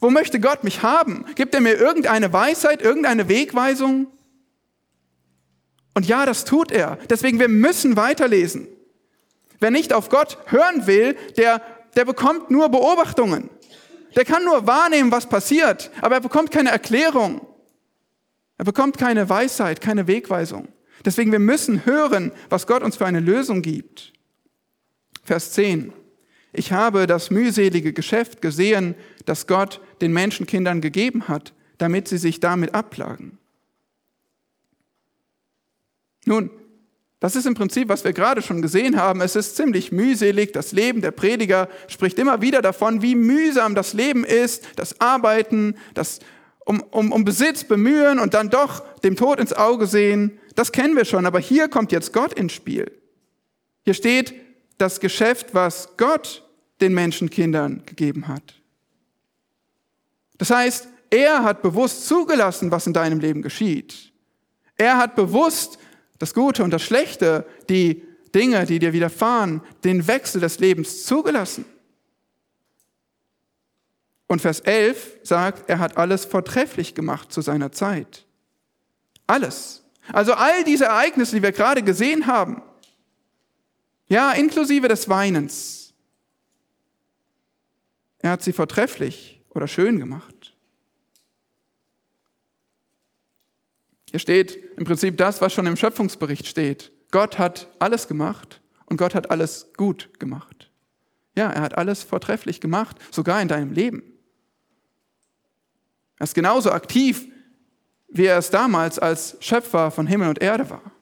Wo 0.00 0.10
möchte 0.10 0.40
Gott 0.40 0.64
mich 0.64 0.82
haben? 0.82 1.26
Gibt 1.34 1.54
er 1.54 1.60
mir 1.60 1.74
irgendeine 1.74 2.32
Weisheit, 2.32 2.82
irgendeine 2.82 3.28
Wegweisung? 3.28 4.06
Und 5.94 6.08
ja, 6.08 6.24
das 6.24 6.44
tut 6.44 6.72
er. 6.72 6.98
Deswegen, 7.10 7.38
wir 7.38 7.48
müssen 7.48 7.96
weiterlesen. 7.96 8.66
Wer 9.60 9.70
nicht 9.70 9.92
auf 9.92 10.08
Gott 10.08 10.38
hören 10.46 10.86
will, 10.86 11.14
der, 11.36 11.62
der 11.96 12.04
bekommt 12.04 12.50
nur 12.50 12.68
Beobachtungen. 12.68 13.50
Der 14.16 14.24
kann 14.24 14.44
nur 14.44 14.66
wahrnehmen, 14.66 15.10
was 15.10 15.28
passiert, 15.28 15.90
aber 16.00 16.16
er 16.16 16.20
bekommt 16.20 16.50
keine 16.50 16.70
Erklärung. 16.70 17.46
Er 18.58 18.64
bekommt 18.64 18.98
keine 18.98 19.28
Weisheit, 19.28 19.80
keine 19.80 20.06
Wegweisung. 20.06 20.68
Deswegen, 21.04 21.32
wir 21.32 21.38
müssen 21.38 21.84
hören, 21.84 22.32
was 22.48 22.66
Gott 22.66 22.82
uns 22.82 22.96
für 22.96 23.06
eine 23.06 23.20
Lösung 23.20 23.62
gibt. 23.62 24.12
Vers 25.24 25.52
10. 25.52 25.92
Ich 26.52 26.72
habe 26.72 27.06
das 27.06 27.30
mühselige 27.30 27.92
Geschäft 27.92 28.42
gesehen, 28.42 28.94
das 29.24 29.46
Gott 29.46 29.80
den 30.00 30.12
Menschenkindern 30.12 30.80
gegeben 30.80 31.28
hat, 31.28 31.54
damit 31.78 32.08
sie 32.08 32.18
sich 32.18 32.40
damit 32.40 32.74
abplagen. 32.74 33.38
Nun, 36.24 36.50
das 37.22 37.36
ist 37.36 37.46
im 37.46 37.54
Prinzip, 37.54 37.88
was 37.88 38.02
wir 38.02 38.12
gerade 38.12 38.42
schon 38.42 38.62
gesehen 38.62 38.96
haben. 38.96 39.20
Es 39.20 39.36
ist 39.36 39.54
ziemlich 39.54 39.92
mühselig. 39.92 40.52
Das 40.52 40.72
Leben 40.72 41.02
der 41.02 41.12
Prediger 41.12 41.68
spricht 41.86 42.18
immer 42.18 42.42
wieder 42.42 42.62
davon, 42.62 43.00
wie 43.00 43.14
mühsam 43.14 43.76
das 43.76 43.92
Leben 43.92 44.24
ist, 44.24 44.66
das 44.74 45.00
Arbeiten, 45.00 45.76
das 45.94 46.18
um, 46.64 46.80
um, 46.90 47.12
um 47.12 47.24
Besitz 47.24 47.62
bemühen 47.62 48.18
und 48.18 48.34
dann 48.34 48.50
doch 48.50 48.80
dem 49.02 49.14
Tod 49.14 49.38
ins 49.38 49.52
Auge 49.52 49.86
sehen. 49.86 50.40
Das 50.56 50.72
kennen 50.72 50.96
wir 50.96 51.04
schon, 51.04 51.24
aber 51.24 51.38
hier 51.38 51.68
kommt 51.68 51.92
jetzt 51.92 52.12
Gott 52.12 52.32
ins 52.32 52.54
Spiel. 52.54 52.90
Hier 53.84 53.94
steht 53.94 54.34
das 54.78 54.98
Geschäft, 54.98 55.54
was 55.54 55.90
Gott 55.98 56.44
den 56.80 56.92
Menschenkindern 56.92 57.84
gegeben 57.86 58.26
hat. 58.26 58.60
Das 60.38 60.50
heißt, 60.50 60.88
er 61.10 61.44
hat 61.44 61.62
bewusst 61.62 62.08
zugelassen, 62.08 62.72
was 62.72 62.88
in 62.88 62.92
deinem 62.92 63.20
Leben 63.20 63.42
geschieht. 63.42 64.12
Er 64.76 64.98
hat 64.98 65.14
bewusst 65.14 65.78
das 66.22 66.34
Gute 66.34 66.62
und 66.62 66.70
das 66.70 66.84
Schlechte, 66.84 67.44
die 67.68 68.00
Dinge, 68.32 68.64
die 68.64 68.78
dir 68.78 68.92
widerfahren, 68.92 69.60
den 69.82 70.06
Wechsel 70.06 70.40
des 70.40 70.60
Lebens 70.60 71.04
zugelassen. 71.04 71.64
Und 74.28 74.40
Vers 74.40 74.60
11 74.60 75.18
sagt, 75.24 75.68
er 75.68 75.80
hat 75.80 75.96
alles 75.96 76.24
vortrefflich 76.24 76.94
gemacht 76.94 77.32
zu 77.32 77.40
seiner 77.40 77.72
Zeit. 77.72 78.24
Alles. 79.26 79.82
Also 80.12 80.34
all 80.34 80.62
diese 80.62 80.84
Ereignisse, 80.84 81.34
die 81.34 81.42
wir 81.42 81.50
gerade 81.50 81.82
gesehen 81.82 82.28
haben, 82.28 82.62
ja, 84.06 84.30
inklusive 84.30 84.86
des 84.86 85.08
Weinens, 85.08 85.92
er 88.20 88.30
hat 88.30 88.44
sie 88.44 88.52
vortrefflich 88.52 89.42
oder 89.50 89.66
schön 89.66 89.98
gemacht. 89.98 90.41
Hier 94.12 94.20
steht 94.20 94.58
im 94.76 94.84
Prinzip 94.84 95.16
das, 95.16 95.40
was 95.40 95.54
schon 95.54 95.66
im 95.66 95.76
Schöpfungsbericht 95.76 96.46
steht. 96.46 96.92
Gott 97.10 97.38
hat 97.38 97.68
alles 97.78 98.08
gemacht 98.08 98.60
und 98.84 98.98
Gott 98.98 99.14
hat 99.14 99.30
alles 99.30 99.72
gut 99.78 100.20
gemacht. 100.20 100.70
Ja, 101.34 101.50
er 101.50 101.62
hat 101.62 101.78
alles 101.78 102.02
vortrefflich 102.02 102.60
gemacht, 102.60 102.96
sogar 103.10 103.40
in 103.40 103.48
deinem 103.48 103.72
Leben. 103.72 104.02
Er 106.18 106.24
ist 106.24 106.34
genauso 106.34 106.72
aktiv, 106.72 107.26
wie 108.08 108.26
er 108.26 108.36
es 108.36 108.50
damals 108.50 108.98
als 108.98 109.38
Schöpfer 109.40 109.90
von 109.90 110.06
Himmel 110.06 110.28
und 110.28 110.42
Erde 110.42 110.68
war. 110.68 110.92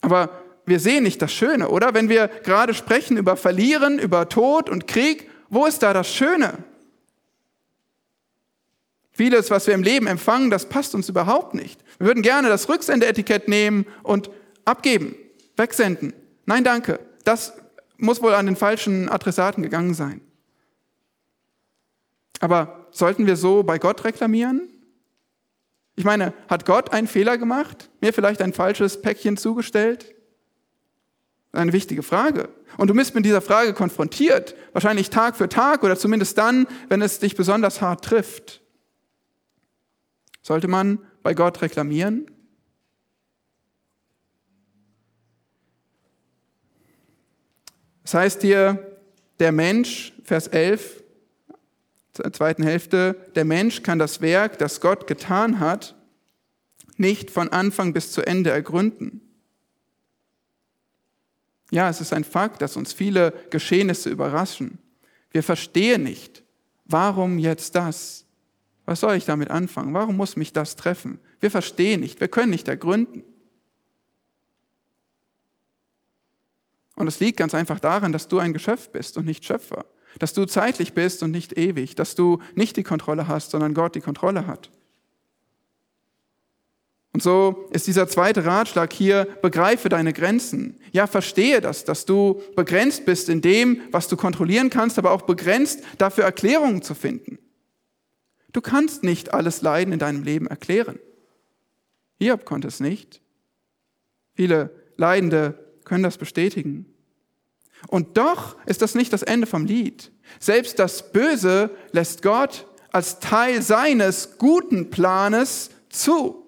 Aber 0.00 0.30
wir 0.66 0.80
sehen 0.80 1.04
nicht 1.04 1.22
das 1.22 1.32
Schöne, 1.32 1.68
oder? 1.68 1.94
Wenn 1.94 2.08
wir 2.08 2.26
gerade 2.26 2.74
sprechen 2.74 3.16
über 3.16 3.36
Verlieren, 3.36 4.00
über 4.00 4.28
Tod 4.28 4.68
und 4.68 4.88
Krieg, 4.88 5.30
wo 5.48 5.64
ist 5.64 5.84
da 5.84 5.92
das 5.92 6.12
Schöne? 6.12 6.58
Vieles, 9.16 9.48
was 9.50 9.68
wir 9.68 9.74
im 9.74 9.84
Leben 9.84 10.08
empfangen, 10.08 10.50
das 10.50 10.68
passt 10.68 10.92
uns 10.94 11.08
überhaupt 11.08 11.54
nicht. 11.54 11.80
Wir 11.98 12.08
würden 12.08 12.22
gerne 12.22 12.48
das 12.48 12.68
Rücksendeetikett 12.68 13.46
nehmen 13.46 13.86
und 14.02 14.28
abgeben, 14.64 15.14
wegsenden. 15.56 16.12
Nein, 16.46 16.64
danke. 16.64 16.98
Das 17.22 17.52
muss 17.96 18.20
wohl 18.20 18.34
an 18.34 18.46
den 18.46 18.56
falschen 18.56 19.08
Adressaten 19.08 19.62
gegangen 19.62 19.94
sein. 19.94 20.20
Aber 22.40 22.88
sollten 22.90 23.26
wir 23.26 23.36
so 23.36 23.62
bei 23.62 23.78
Gott 23.78 24.04
reklamieren? 24.04 24.68
Ich 25.94 26.04
meine, 26.04 26.34
hat 26.48 26.66
Gott 26.66 26.92
einen 26.92 27.06
Fehler 27.06 27.38
gemacht? 27.38 27.90
Mir 28.00 28.12
vielleicht 28.12 28.42
ein 28.42 28.52
falsches 28.52 29.00
Päckchen 29.00 29.36
zugestellt? 29.36 30.12
Eine 31.52 31.72
wichtige 31.72 32.02
Frage. 32.02 32.48
Und 32.78 32.88
du 32.88 32.94
bist 32.94 33.14
mit 33.14 33.24
dieser 33.24 33.40
Frage 33.40 33.74
konfrontiert, 33.74 34.56
wahrscheinlich 34.72 35.10
Tag 35.10 35.36
für 35.36 35.48
Tag 35.48 35.84
oder 35.84 35.96
zumindest 35.96 36.36
dann, 36.36 36.66
wenn 36.88 37.00
es 37.00 37.20
dich 37.20 37.36
besonders 37.36 37.80
hart 37.80 38.04
trifft. 38.04 38.63
Sollte 40.44 40.68
man 40.68 40.98
bei 41.22 41.32
Gott 41.32 41.62
reklamieren? 41.62 42.30
Das 48.02 48.12
heißt 48.12 48.42
hier, 48.42 49.00
der 49.40 49.52
Mensch, 49.52 50.12
Vers 50.22 50.46
11, 50.48 51.02
zur 52.12 52.30
zweiten 52.30 52.62
Hälfte, 52.62 53.16
der 53.34 53.46
Mensch 53.46 53.82
kann 53.82 53.98
das 53.98 54.20
Werk, 54.20 54.58
das 54.58 54.82
Gott 54.82 55.06
getan 55.06 55.60
hat, 55.60 55.96
nicht 56.98 57.30
von 57.30 57.48
Anfang 57.48 57.94
bis 57.94 58.12
zu 58.12 58.20
Ende 58.20 58.50
ergründen. 58.50 59.22
Ja, 61.70 61.88
es 61.88 62.02
ist 62.02 62.12
ein 62.12 62.22
Fakt, 62.22 62.60
dass 62.60 62.76
uns 62.76 62.92
viele 62.92 63.32
Geschehnisse 63.48 64.10
überraschen. 64.10 64.78
Wir 65.30 65.42
verstehen 65.42 66.02
nicht, 66.02 66.44
warum 66.84 67.38
jetzt 67.38 67.74
das? 67.74 68.23
Was 68.86 69.00
soll 69.00 69.16
ich 69.16 69.24
damit 69.24 69.50
anfangen? 69.50 69.94
Warum 69.94 70.16
muss 70.16 70.36
mich 70.36 70.52
das 70.52 70.76
treffen? 70.76 71.18
Wir 71.40 71.50
verstehen 71.50 72.00
nicht, 72.00 72.20
wir 72.20 72.28
können 72.28 72.50
nicht 72.50 72.68
ergründen. 72.68 73.24
Und 76.96 77.08
es 77.08 77.20
liegt 77.20 77.38
ganz 77.38 77.54
einfach 77.54 77.80
daran, 77.80 78.12
dass 78.12 78.28
du 78.28 78.38
ein 78.38 78.52
Geschöpf 78.52 78.90
bist 78.90 79.16
und 79.18 79.24
nicht 79.24 79.44
Schöpfer. 79.44 79.84
Dass 80.18 80.32
du 80.32 80.44
zeitlich 80.44 80.92
bist 80.92 81.22
und 81.22 81.32
nicht 81.32 81.58
ewig. 81.58 81.96
Dass 81.96 82.14
du 82.14 82.40
nicht 82.54 82.76
die 82.76 82.84
Kontrolle 82.84 83.26
hast, 83.26 83.50
sondern 83.50 83.74
Gott 83.74 83.96
die 83.96 84.00
Kontrolle 84.00 84.46
hat. 84.46 84.70
Und 87.12 87.22
so 87.22 87.68
ist 87.70 87.86
dieser 87.86 88.08
zweite 88.08 88.44
Ratschlag 88.44 88.92
hier, 88.92 89.26
begreife 89.40 89.88
deine 89.88 90.12
Grenzen. 90.12 90.80
Ja, 90.92 91.06
verstehe 91.06 91.60
das, 91.60 91.84
dass 91.84 92.06
du 92.06 92.42
begrenzt 92.56 93.06
bist 93.06 93.28
in 93.28 93.40
dem, 93.40 93.82
was 93.92 94.08
du 94.08 94.16
kontrollieren 94.16 94.68
kannst, 94.68 94.98
aber 94.98 95.12
auch 95.12 95.22
begrenzt 95.22 95.82
dafür 95.98 96.24
Erklärungen 96.24 96.82
zu 96.82 96.94
finden. 96.94 97.38
Du 98.54 98.60
kannst 98.60 99.02
nicht 99.02 99.34
alles 99.34 99.62
Leiden 99.62 99.92
in 99.92 99.98
deinem 99.98 100.22
Leben 100.22 100.46
erklären. 100.46 101.00
Hiob 102.20 102.44
konnte 102.44 102.68
es 102.68 102.78
nicht. 102.78 103.20
Viele 104.34 104.70
Leidende 104.96 105.58
können 105.84 106.04
das 106.04 106.18
bestätigen. 106.18 106.86
Und 107.88 108.16
doch 108.16 108.56
ist 108.64 108.80
das 108.80 108.94
nicht 108.94 109.12
das 109.12 109.24
Ende 109.24 109.48
vom 109.48 109.66
Lied. 109.66 110.12
Selbst 110.38 110.78
das 110.78 111.10
Böse 111.10 111.68
lässt 111.90 112.22
Gott 112.22 112.68
als 112.92 113.18
Teil 113.18 113.60
seines 113.60 114.38
guten 114.38 114.88
Planes 114.88 115.70
zu. 115.90 116.46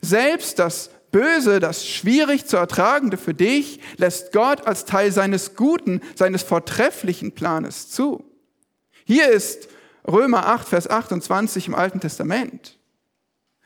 Selbst 0.00 0.58
das 0.58 0.90
Böse, 1.10 1.60
das 1.60 1.86
schwierig 1.86 2.46
zu 2.46 2.56
ertragende 2.56 3.18
für 3.18 3.34
dich, 3.34 3.78
lässt 3.98 4.32
Gott 4.32 4.66
als 4.66 4.86
Teil 4.86 5.12
seines 5.12 5.54
guten, 5.54 6.00
seines 6.14 6.42
vortrefflichen 6.42 7.32
Planes 7.32 7.90
zu. 7.90 8.24
Hier 9.04 9.28
ist 9.28 9.68
Römer 10.06 10.46
8, 10.46 10.68
Vers 10.68 10.90
28 10.90 11.68
im 11.68 11.74
Alten 11.74 12.00
Testament. 12.00 12.78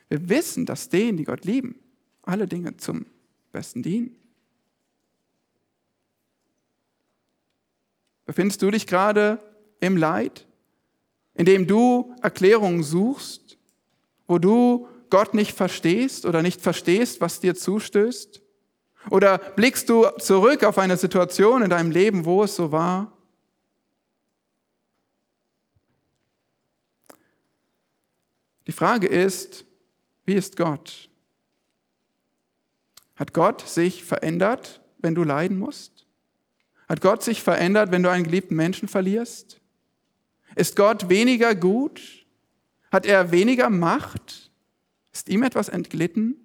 Wir 0.08 0.28
wissen, 0.28 0.66
dass 0.66 0.88
denen, 0.88 1.16
die 1.16 1.24
Gott 1.24 1.44
lieben, 1.44 1.80
alle 2.22 2.46
Dinge 2.46 2.76
zum 2.76 3.06
Besten 3.52 3.82
dienen. 3.82 4.16
Befindest 8.26 8.60
du 8.60 8.70
dich 8.70 8.86
gerade 8.86 9.38
im 9.80 9.96
Leid, 9.96 10.46
in 11.34 11.46
dem 11.46 11.66
du 11.66 12.14
Erklärungen 12.22 12.82
suchst, 12.82 13.56
wo 14.26 14.38
du 14.38 14.88
Gott 15.10 15.34
nicht 15.34 15.52
verstehst 15.52 16.26
oder 16.26 16.42
nicht 16.42 16.60
verstehst, 16.60 17.20
was 17.20 17.40
dir 17.40 17.54
zustößt? 17.54 18.42
Oder 19.10 19.38
blickst 19.38 19.88
du 19.88 20.06
zurück 20.18 20.64
auf 20.64 20.78
eine 20.78 20.96
Situation 20.96 21.62
in 21.62 21.70
deinem 21.70 21.92
Leben, 21.92 22.24
wo 22.24 22.42
es 22.42 22.56
so 22.56 22.72
war? 22.72 23.15
Die 28.66 28.72
Frage 28.72 29.06
ist, 29.06 29.64
wie 30.24 30.34
ist 30.34 30.56
Gott? 30.56 31.08
Hat 33.14 33.32
Gott 33.32 33.66
sich 33.66 34.04
verändert, 34.04 34.80
wenn 34.98 35.14
du 35.14 35.22
leiden 35.22 35.58
musst? 35.58 36.06
Hat 36.88 37.00
Gott 37.00 37.22
sich 37.22 37.42
verändert, 37.42 37.90
wenn 37.90 38.02
du 38.02 38.10
einen 38.10 38.24
geliebten 38.24 38.56
Menschen 38.56 38.88
verlierst? 38.88 39.60
Ist 40.54 40.76
Gott 40.76 41.08
weniger 41.08 41.54
gut? 41.54 42.26
Hat 42.90 43.06
er 43.06 43.30
weniger 43.30 43.70
Macht? 43.70 44.50
Ist 45.12 45.28
ihm 45.28 45.42
etwas 45.42 45.68
entglitten? 45.68 46.36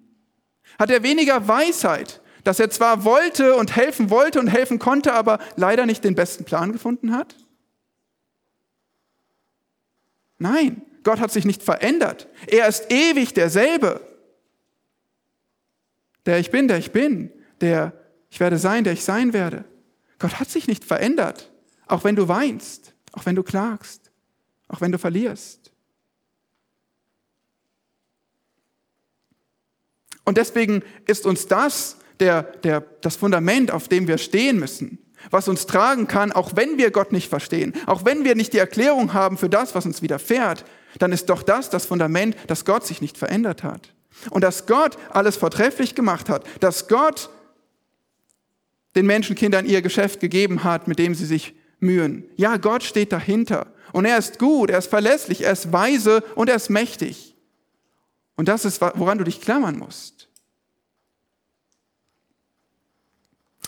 Hat 0.78 0.90
er 0.90 1.02
weniger 1.02 1.46
Weisheit, 1.46 2.20
dass 2.44 2.58
er 2.58 2.70
zwar 2.70 3.04
wollte 3.04 3.56
und 3.56 3.76
helfen 3.76 4.10
wollte 4.10 4.40
und 4.40 4.48
helfen 4.48 4.78
konnte, 4.78 5.12
aber 5.12 5.38
leider 5.56 5.86
nicht 5.86 6.04
den 6.04 6.14
besten 6.14 6.44
Plan 6.44 6.72
gefunden 6.72 7.12
hat? 7.12 7.36
Nein, 10.38 10.82
Gott 11.02 11.20
hat 11.20 11.32
sich 11.32 11.44
nicht 11.44 11.62
verändert. 11.62 12.28
Er 12.46 12.68
ist 12.68 12.90
ewig 12.92 13.34
derselbe. 13.34 14.00
Der 16.26 16.38
ich 16.38 16.50
bin, 16.50 16.68
der 16.68 16.78
ich 16.78 16.92
bin, 16.92 17.32
der 17.60 17.92
ich 18.30 18.40
werde 18.40 18.58
sein, 18.58 18.84
der 18.84 18.92
ich 18.92 19.04
sein 19.04 19.32
werde. 19.32 19.64
Gott 20.18 20.38
hat 20.38 20.48
sich 20.48 20.68
nicht 20.68 20.84
verändert, 20.84 21.50
auch 21.86 22.04
wenn 22.04 22.16
du 22.16 22.28
weinst, 22.28 22.94
auch 23.12 23.26
wenn 23.26 23.34
du 23.34 23.42
klagst, 23.42 24.10
auch 24.68 24.80
wenn 24.80 24.92
du 24.92 24.98
verlierst. 24.98 25.72
Und 30.24 30.38
deswegen 30.38 30.82
ist 31.06 31.26
uns 31.26 31.48
das 31.48 31.96
der, 32.20 32.42
der, 32.42 32.80
das 33.00 33.16
Fundament, 33.16 33.72
auf 33.72 33.88
dem 33.88 34.06
wir 34.06 34.18
stehen 34.18 34.58
müssen, 34.58 34.98
was 35.30 35.48
uns 35.48 35.66
tragen 35.66 36.06
kann, 36.06 36.30
auch 36.30 36.52
wenn 36.54 36.78
wir 36.78 36.90
Gott 36.90 37.12
nicht 37.12 37.28
verstehen, 37.28 37.74
auch 37.86 38.04
wenn 38.04 38.24
wir 38.24 38.36
nicht 38.36 38.52
die 38.52 38.58
Erklärung 38.58 39.12
haben 39.12 39.36
für 39.36 39.48
das, 39.48 39.74
was 39.74 39.86
uns 39.86 40.02
widerfährt, 40.02 40.64
dann 40.98 41.12
ist 41.12 41.26
doch 41.26 41.42
das 41.42 41.70
das 41.70 41.86
Fundament, 41.86 42.36
dass 42.46 42.64
Gott 42.64 42.86
sich 42.86 43.00
nicht 43.00 43.18
verändert 43.18 43.62
hat. 43.62 43.92
Und 44.30 44.42
dass 44.42 44.66
Gott 44.66 44.98
alles 45.10 45.36
vortrefflich 45.36 45.94
gemacht 45.94 46.28
hat, 46.28 46.44
dass 46.60 46.88
Gott 46.88 47.30
den 48.94 49.06
Menschenkindern 49.06 49.66
ihr 49.66 49.82
Geschäft 49.82 50.20
gegeben 50.20 50.64
hat, 50.64 50.86
mit 50.86 50.98
dem 50.98 51.14
sie 51.14 51.24
sich 51.24 51.54
mühen. 51.80 52.24
Ja, 52.36 52.56
Gott 52.58 52.82
steht 52.82 53.12
dahinter. 53.12 53.72
Und 53.92 54.04
er 54.04 54.18
ist 54.18 54.38
gut, 54.38 54.70
er 54.70 54.78
ist 54.78 54.88
verlässlich, 54.88 55.42
er 55.42 55.52
ist 55.52 55.72
weise 55.72 56.22
und 56.34 56.48
er 56.48 56.56
ist 56.56 56.70
mächtig. 56.70 57.34
Und 58.36 58.48
das 58.48 58.64
ist, 58.64 58.80
woran 58.80 59.18
du 59.18 59.24
dich 59.24 59.40
klammern 59.40 59.78
musst. 59.78 60.28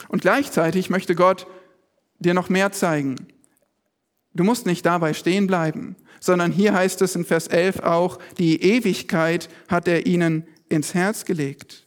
Und 0.09 0.23
gleichzeitig 0.23 0.91
möchte 0.91 1.15
Gott 1.15 1.47
dir 2.19 2.35
noch 2.35 2.49
mehr 2.49 2.73
zeigen. 2.73 3.34
Du 4.35 4.42
musst 4.44 4.66
nicht 4.66 4.85
dabei 4.85 5.14
stehen 5.14 5.47
bleiben, 5.47 5.97
sondern 6.20 6.51
hier 6.51 6.75
heißt 6.75 7.01
es 7.03 7.14
in 7.14 7.25
Vers 7.25 7.47
11 7.47 7.81
auch, 7.81 8.18
die 8.38 8.62
Ewigkeit 8.62 9.49
hat 9.68 9.87
er 9.87 10.07
ihnen 10.07 10.47
ins 10.68 10.94
Herz 10.94 11.25
gelegt. 11.25 11.87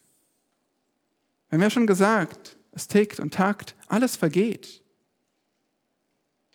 Wir 1.50 1.58
haben 1.58 1.64
ja 1.64 1.70
schon 1.70 1.88
gesagt, 1.88 2.58
es 2.72 2.88
tickt 2.88 3.20
und 3.20 3.34
takt, 3.34 3.76
alles 3.88 4.16
vergeht. 4.16 4.82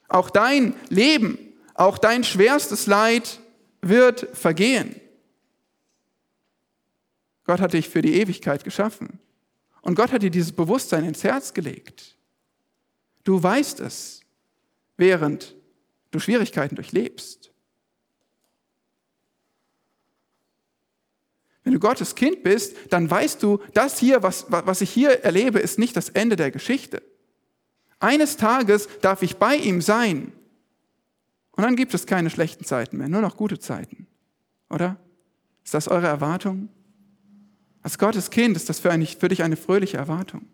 Auch 0.09 0.31
dein 0.31 0.75
Leben, 0.89 1.39
auch 1.75 1.99
dein 1.99 2.25
schwerstes 2.25 2.87
Leid 2.87 3.41
wird 3.81 4.29
vergehen. 4.37 4.95
Gott 7.45 7.61
hat 7.61 7.73
dich 7.73 7.89
für 7.89 8.03
die 8.03 8.15
Ewigkeit 8.15 8.65
geschaffen. 8.65 9.19
Und 9.81 9.97
Gott 9.97 10.13
hat 10.13 10.23
dir 10.23 10.31
dieses 10.31 10.53
Bewusstsein 10.53 11.05
ins 11.05 11.25
Herz 11.25 11.55
gelegt. 11.55 12.17
Du 13.25 13.43
weißt 13.43 13.81
es, 13.81 14.21
während 14.97 15.57
du 16.13 16.21
Schwierigkeiten 16.21 16.77
durchlebst. 16.77 17.53
Wenn 21.65 21.75
du 21.75 21.81
Gottes 21.81 22.15
Kind 22.15 22.43
bist, 22.43 22.77
dann 22.91 23.11
weißt 23.11 23.43
du, 23.43 23.61
das 23.73 23.99
hier, 23.99 24.23
was, 24.23 24.47
was 24.49 24.81
ich 24.81 24.91
hier 24.91 25.25
erlebe, 25.25 25.59
ist 25.59 25.79
nicht 25.79 25.97
das 25.97 26.09
Ende 26.09 26.37
der 26.37 26.51
Geschichte. 26.51 27.03
Eines 28.01 28.37
Tages 28.37 28.89
darf 29.01 29.23
ich 29.23 29.37
bei 29.37 29.57
ihm 29.57 29.81
sein. 29.81 30.33
Und 31.53 31.63
dann 31.63 31.77
gibt 31.77 31.95
es 31.95 32.07
keine 32.07 32.31
schlechten 32.31 32.65
Zeiten 32.65 32.97
mehr, 32.97 33.09
nur 33.09 33.21
noch 33.21 33.37
gute 33.37 33.59
Zeiten. 33.59 34.07
Oder? 34.71 34.97
Ist 35.65 35.75
das 35.75 35.87
eure 35.87 36.09
Erwartung? 36.09 36.69
Als 37.83 37.99
Gottes 37.99 38.31
Kind 38.31 38.57
ist 38.57 38.69
das 38.69 38.81
für, 38.81 38.91
eine, 38.91 39.07
für 39.07 39.29
dich 39.29 39.43
eine 39.43 39.57
fröhliche 39.57 39.99
Erwartung. 39.99 40.49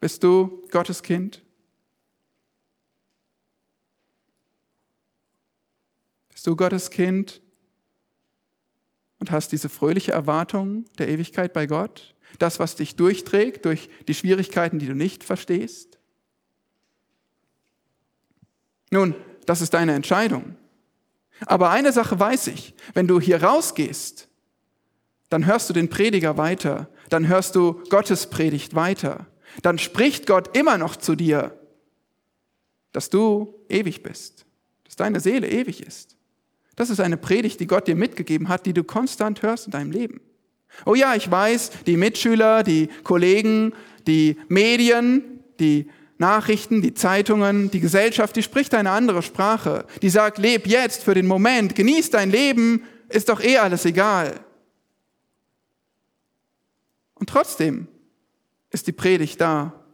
Bist 0.00 0.22
du 0.22 0.62
Gottes 0.70 1.02
Kind? 1.02 1.42
Bist 6.40 6.46
du 6.46 6.56
Gottes 6.56 6.88
Kind 6.88 7.42
und 9.18 9.30
hast 9.30 9.52
diese 9.52 9.68
fröhliche 9.68 10.12
Erwartung 10.12 10.86
der 10.96 11.08
Ewigkeit 11.08 11.52
bei 11.52 11.66
Gott? 11.66 12.14
Das, 12.38 12.58
was 12.58 12.76
dich 12.76 12.96
durchträgt 12.96 13.66
durch 13.66 13.90
die 14.08 14.14
Schwierigkeiten, 14.14 14.78
die 14.78 14.86
du 14.86 14.94
nicht 14.94 15.22
verstehst? 15.22 15.98
Nun, 18.90 19.14
das 19.44 19.60
ist 19.60 19.74
deine 19.74 19.92
Entscheidung. 19.92 20.56
Aber 21.44 21.68
eine 21.68 21.92
Sache 21.92 22.18
weiß 22.18 22.46
ich, 22.46 22.74
wenn 22.94 23.06
du 23.06 23.20
hier 23.20 23.42
rausgehst, 23.42 24.26
dann 25.28 25.44
hörst 25.44 25.68
du 25.68 25.74
den 25.74 25.90
Prediger 25.90 26.38
weiter, 26.38 26.88
dann 27.10 27.28
hörst 27.28 27.54
du 27.54 27.82
Gottes 27.90 28.30
Predigt 28.30 28.74
weiter, 28.74 29.26
dann 29.60 29.78
spricht 29.78 30.26
Gott 30.26 30.56
immer 30.56 30.78
noch 30.78 30.96
zu 30.96 31.16
dir, 31.16 31.60
dass 32.92 33.10
du 33.10 33.62
ewig 33.68 34.02
bist, 34.02 34.46
dass 34.84 34.96
deine 34.96 35.20
Seele 35.20 35.46
ewig 35.46 35.86
ist. 35.86 36.16
Das 36.80 36.88
ist 36.88 37.00
eine 37.00 37.18
Predigt, 37.18 37.60
die 37.60 37.66
Gott 37.66 37.88
dir 37.88 37.94
mitgegeben 37.94 38.48
hat, 38.48 38.64
die 38.64 38.72
du 38.72 38.84
konstant 38.84 39.42
hörst 39.42 39.66
in 39.66 39.70
deinem 39.70 39.90
Leben. 39.90 40.22
Oh 40.86 40.94
ja, 40.94 41.14
ich 41.14 41.30
weiß, 41.30 41.72
die 41.86 41.98
Mitschüler, 41.98 42.62
die 42.62 42.88
Kollegen, 43.04 43.74
die 44.06 44.38
Medien, 44.48 45.42
die 45.58 45.90
Nachrichten, 46.16 46.80
die 46.80 46.94
Zeitungen, 46.94 47.70
die 47.70 47.80
Gesellschaft, 47.80 48.34
die 48.34 48.42
spricht 48.42 48.72
eine 48.72 48.92
andere 48.92 49.20
Sprache. 49.20 49.84
Die 50.00 50.08
sagt, 50.08 50.38
leb 50.38 50.66
jetzt 50.66 51.02
für 51.02 51.12
den 51.12 51.26
Moment, 51.26 51.74
genieß 51.74 52.08
dein 52.08 52.30
Leben, 52.30 52.84
ist 53.10 53.28
doch 53.28 53.42
eh 53.42 53.58
alles 53.58 53.84
egal. 53.84 54.40
Und 57.12 57.28
trotzdem 57.28 57.88
ist 58.70 58.86
die 58.86 58.92
Predigt 58.92 59.38
da 59.38 59.84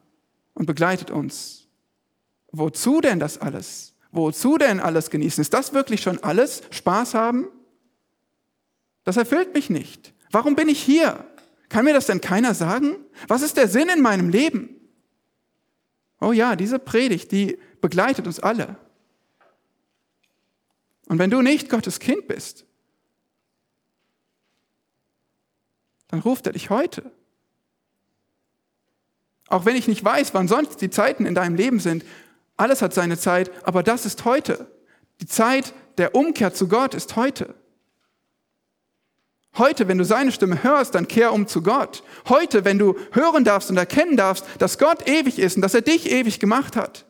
und 0.55 0.67
begleitet 0.67 1.11
uns. 1.11 1.67
Wozu 2.53 3.01
denn 3.01 3.19
das 3.19 3.39
alles? 3.39 3.96
Wozu 4.17 4.57
denn 4.57 4.81
alles 4.81 5.11
genießen? 5.11 5.43
Ist 5.43 5.53
das 5.53 5.73
wirklich 5.73 6.01
schon 6.01 6.23
alles? 6.23 6.63
Spaß 6.71 7.15
haben? 7.15 7.49
Das 9.05 9.17
erfüllt 9.17 9.55
mich 9.55 9.71
nicht. 9.71 10.15
Warum 10.31 10.57
bin 10.57 10.69
ich 10.69 10.83
hier? 10.83 11.27
Kann 11.69 11.85
mir 11.85 11.93
das 11.93 12.07
denn 12.07 12.21
keiner 12.21 12.55
sagen? 12.55 12.97
Was 13.29 13.43
ist 13.43 13.57
der 13.57 13.69
Sinn 13.69 13.89
in 13.89 14.01
meinem 14.01 14.29
Leben? 14.29 14.71
Oh 16.21 16.33
ja, 16.33 16.57
diese 16.57 16.79
Predigt, 16.79 17.31
die 17.31 17.59
begleitet 17.81 18.27
uns 18.27 18.41
alle. 18.41 18.77
Und 21.09 21.19
wenn 21.19 21.31
du 21.31 21.43
nicht 21.43 21.69
Gottes 21.69 22.01
Kind 22.01 22.27
bist, 22.27 22.65
dann 26.09 26.21
ruft 26.21 26.47
er 26.47 26.53
dich 26.53 26.71
heute. 26.71 27.11
Auch 29.49 29.65
wenn 29.65 29.77
ich 29.77 29.87
nicht 29.87 30.05
weiß, 30.05 30.35
wann 30.35 30.49
sonst 30.49 30.81
die 30.81 30.91
Zeiten 30.91 31.27
in 31.27 31.35
deinem 31.35 31.55
Leben 31.55 31.81
sind, 31.81 32.05
alles 32.57 32.83
hat 32.83 32.95
seine 32.95 33.19
Zeit, 33.19 33.51
aber 33.67 33.83
das 33.83 34.07
ist 34.07 34.25
heute. 34.25 34.71
Die 35.21 35.27
Zeit 35.27 35.75
der 35.99 36.15
Umkehr 36.15 36.55
zu 36.55 36.69
Gott 36.69 36.95
ist 36.95 37.17
heute. 37.17 37.55
Heute, 39.59 39.89
wenn 39.89 39.97
du 39.97 40.05
seine 40.05 40.33
Stimme 40.33 40.63
hörst, 40.63 40.95
dann 40.95 41.09
kehr 41.09 41.33
um 41.33 41.47
zu 41.47 41.63
Gott. 41.63 42.03
Heute, 42.29 42.65
wenn 42.65 42.79
du 42.79 42.95
hören 43.13 43.45
darfst 43.45 43.71
und 43.71 43.79
erkennen 43.79 44.17
darfst, 44.17 44.45
dass 44.59 44.79
Gott 44.79 45.09
ewig 45.09 45.39
ist 45.39 45.57
und 45.57 45.63
dass 45.63 45.75
er 45.75 45.81
dich 45.81 46.11
ewig 46.11 46.41
gemacht 46.41 46.77
hat. 46.77 47.07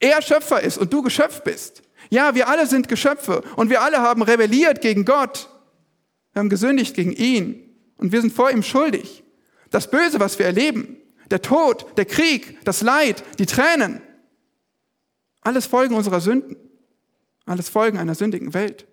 Er 0.00 0.20
Schöpfer 0.20 0.60
ist 0.60 0.76
und 0.76 0.92
du 0.92 1.02
Geschöpf 1.02 1.42
bist. 1.42 1.82
Ja, 2.10 2.34
wir 2.34 2.48
alle 2.48 2.66
sind 2.66 2.88
Geschöpfe 2.88 3.42
und 3.56 3.70
wir 3.70 3.80
alle 3.80 3.98
haben 3.98 4.22
rebelliert 4.22 4.82
gegen 4.82 5.06
Gott. 5.06 5.48
Wir 6.32 6.40
haben 6.40 6.50
gesündigt 6.50 6.94
gegen 6.94 7.12
ihn 7.12 7.74
und 7.96 8.12
wir 8.12 8.20
sind 8.20 8.32
vor 8.32 8.50
ihm 8.50 8.62
schuldig. 8.62 9.24
Das 9.70 9.90
Böse, 9.90 10.20
was 10.20 10.38
wir 10.38 10.44
erleben, 10.44 10.98
der 11.30 11.40
Tod, 11.40 11.86
der 11.96 12.04
Krieg, 12.04 12.58
das 12.64 12.82
Leid, 12.82 13.24
die 13.38 13.46
Tränen, 13.46 14.02
alles 15.44 15.66
Folgen 15.66 15.94
unserer 15.94 16.20
Sünden. 16.20 16.56
Alles 17.46 17.68
Folgen 17.68 17.98
einer 17.98 18.14
sündigen 18.14 18.54
Welt. 18.54 18.86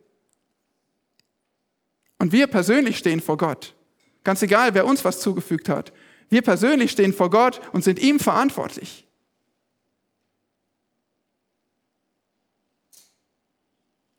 Und 2.19 2.31
wir 2.31 2.47
persönlich 2.47 2.97
stehen 2.97 3.21
vor 3.21 3.37
Gott. 3.37 3.73
Ganz 4.23 4.43
egal, 4.43 4.75
wer 4.75 4.85
uns 4.85 5.03
was 5.03 5.21
zugefügt 5.21 5.69
hat. 5.69 5.91
Wir 6.29 6.41
persönlich 6.41 6.91
stehen 6.91 7.13
vor 7.13 7.29
Gott 7.29 7.61
und 7.73 7.83
sind 7.83 7.97
ihm 7.97 8.19
verantwortlich. 8.19 9.07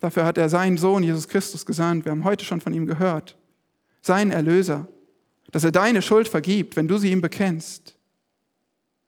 Dafür 0.01 0.24
hat 0.24 0.37
er 0.37 0.49
seinen 0.49 0.78
Sohn 0.78 1.05
Jesus 1.05 1.28
Christus 1.28 1.64
gesandt. 1.64 2.05
Wir 2.05 2.11
haben 2.11 2.24
heute 2.24 2.45
schon 2.45 2.61
von 2.61 2.74
ihm 2.74 2.87
gehört. 2.87 3.37
Sein 4.01 4.33
Erlöser. 4.33 4.89
Dass 5.53 5.62
er 5.62 5.70
deine 5.70 6.03
Schuld 6.03 6.26
vergibt, 6.26 6.74
wenn 6.74 6.89
du 6.89 6.99
sie 6.99 7.12
ihm 7.12 7.20
bekennst. 7.20 7.97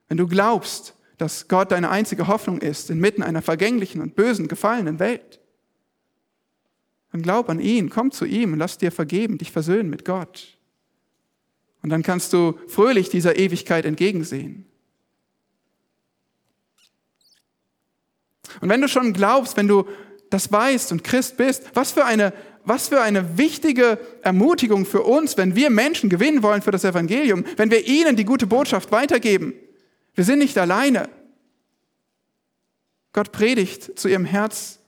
Wenn 0.07 0.19
du 0.19 0.29
glaubst, 0.29 0.95
dass 1.19 1.49
Gott 1.49 1.73
deine 1.73 1.91
einzige 1.91 2.27
Hoffnung 2.27 2.59
ist 2.59 2.91
inmitten 2.91 3.23
einer 3.23 3.43
vergänglichen 3.43 4.01
und 4.01 4.17
bösen, 4.17 4.49
gefallenen 4.49 4.99
Welt. 4.99 5.41
Dann 7.13 7.23
glaub 7.23 7.49
an 7.49 7.61
ihn, 7.61 7.91
komm 7.91 8.11
zu 8.11 8.25
ihm 8.25 8.53
und 8.53 8.59
lass 8.59 8.79
dir 8.79 8.91
vergeben, 8.91 9.39
dich 9.39 9.53
versöhnen 9.53 9.89
mit 9.89 10.05
Gott. 10.05 10.59
Und 11.83 11.91
dann 11.91 12.03
kannst 12.03 12.33
du 12.33 12.59
fröhlich 12.67 13.09
dieser 13.11 13.37
Ewigkeit 13.37 13.85
entgegensehen. 13.85 14.67
Und 18.61 18.69
wenn 18.69 18.81
du 18.81 18.89
schon 18.89 19.13
glaubst, 19.13 19.57
wenn 19.57 19.69
du 19.69 19.87
das 20.31 20.51
weißt 20.51 20.93
und 20.93 21.05
Christ 21.05 21.37
bist, 21.37 21.65
was 21.75 21.93
für 21.93 22.05
eine, 22.05 22.33
was 22.65 22.89
für 22.89 23.01
eine 23.01 23.39
wichtige 23.39 23.99
Ermutigung 24.23 24.87
für 24.87 25.03
uns, 25.03 25.37
wenn 25.37 25.55
wir 25.55 25.71
Menschen 25.71 26.11
gewinnen 26.11 26.43
wollen 26.43 26.63
für 26.63 26.71
das 26.71 26.85
Evangelium, 26.85 27.45
wenn 27.57 27.71
wir 27.71 27.87
ihnen 27.87 28.17
die 28.17 28.25
gute 28.25 28.47
Botschaft 28.47 28.91
weitergeben. 28.91 29.55
Wir 30.15 30.25
sind 30.25 30.39
nicht 30.39 30.57
alleine. 30.59 31.09
Gott 33.13 33.33
predigt 33.33 33.99
zu 33.99 34.09
ihrem 34.09 34.25
Herz 34.25 34.81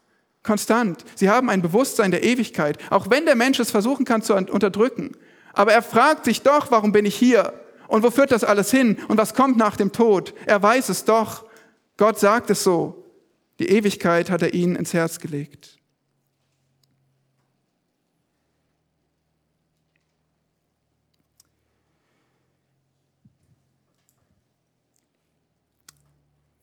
konstant. 0.43 1.05
Sie 1.15 1.29
haben 1.29 1.51
ein 1.51 1.63
Bewusstsein 1.63 2.11
der 2.11 2.25
Ewigkeit, 2.25 2.79
auch 2.91 3.11
wenn 3.11 3.27
der 3.27 3.37
Mensch 3.37 3.59
es 3.59 3.71
versuchen 3.71 4.05
kann 4.05 4.23
zu 4.23 4.35
unterdrücken. 4.35 5.13
Aber 5.53 5.73
er 5.73 5.83
fragt 5.83 6.25
sich 6.25 6.43
doch, 6.43 6.71
warum 6.71 6.93
bin 6.93 7.07
ich 7.07 7.17
hier? 7.17 7.53
Und 7.89 8.03
wo 8.03 8.11
führt 8.11 8.33
das 8.33 8.45
alles 8.45 8.71
hin? 8.71 8.99
Und 9.09 9.17
was 9.17 9.35
kommt 9.35 9.57
nach 9.57 9.77
dem 9.77 9.93
Tod? 9.93 10.35
Er 10.47 10.63
weiß 10.63 10.89
es 10.89 11.05
doch. 11.05 11.45
Gott 11.97 12.19
sagt 12.19 12.51
es 12.51 12.63
so. 12.63 13.05
Die 13.59 13.69
Ewigkeit 13.69 14.31
hat 14.31 14.43
er 14.43 14.55
ihnen 14.55 14.77
ins 14.77 14.93
Herz 14.93 15.19
gelegt. 15.19 15.76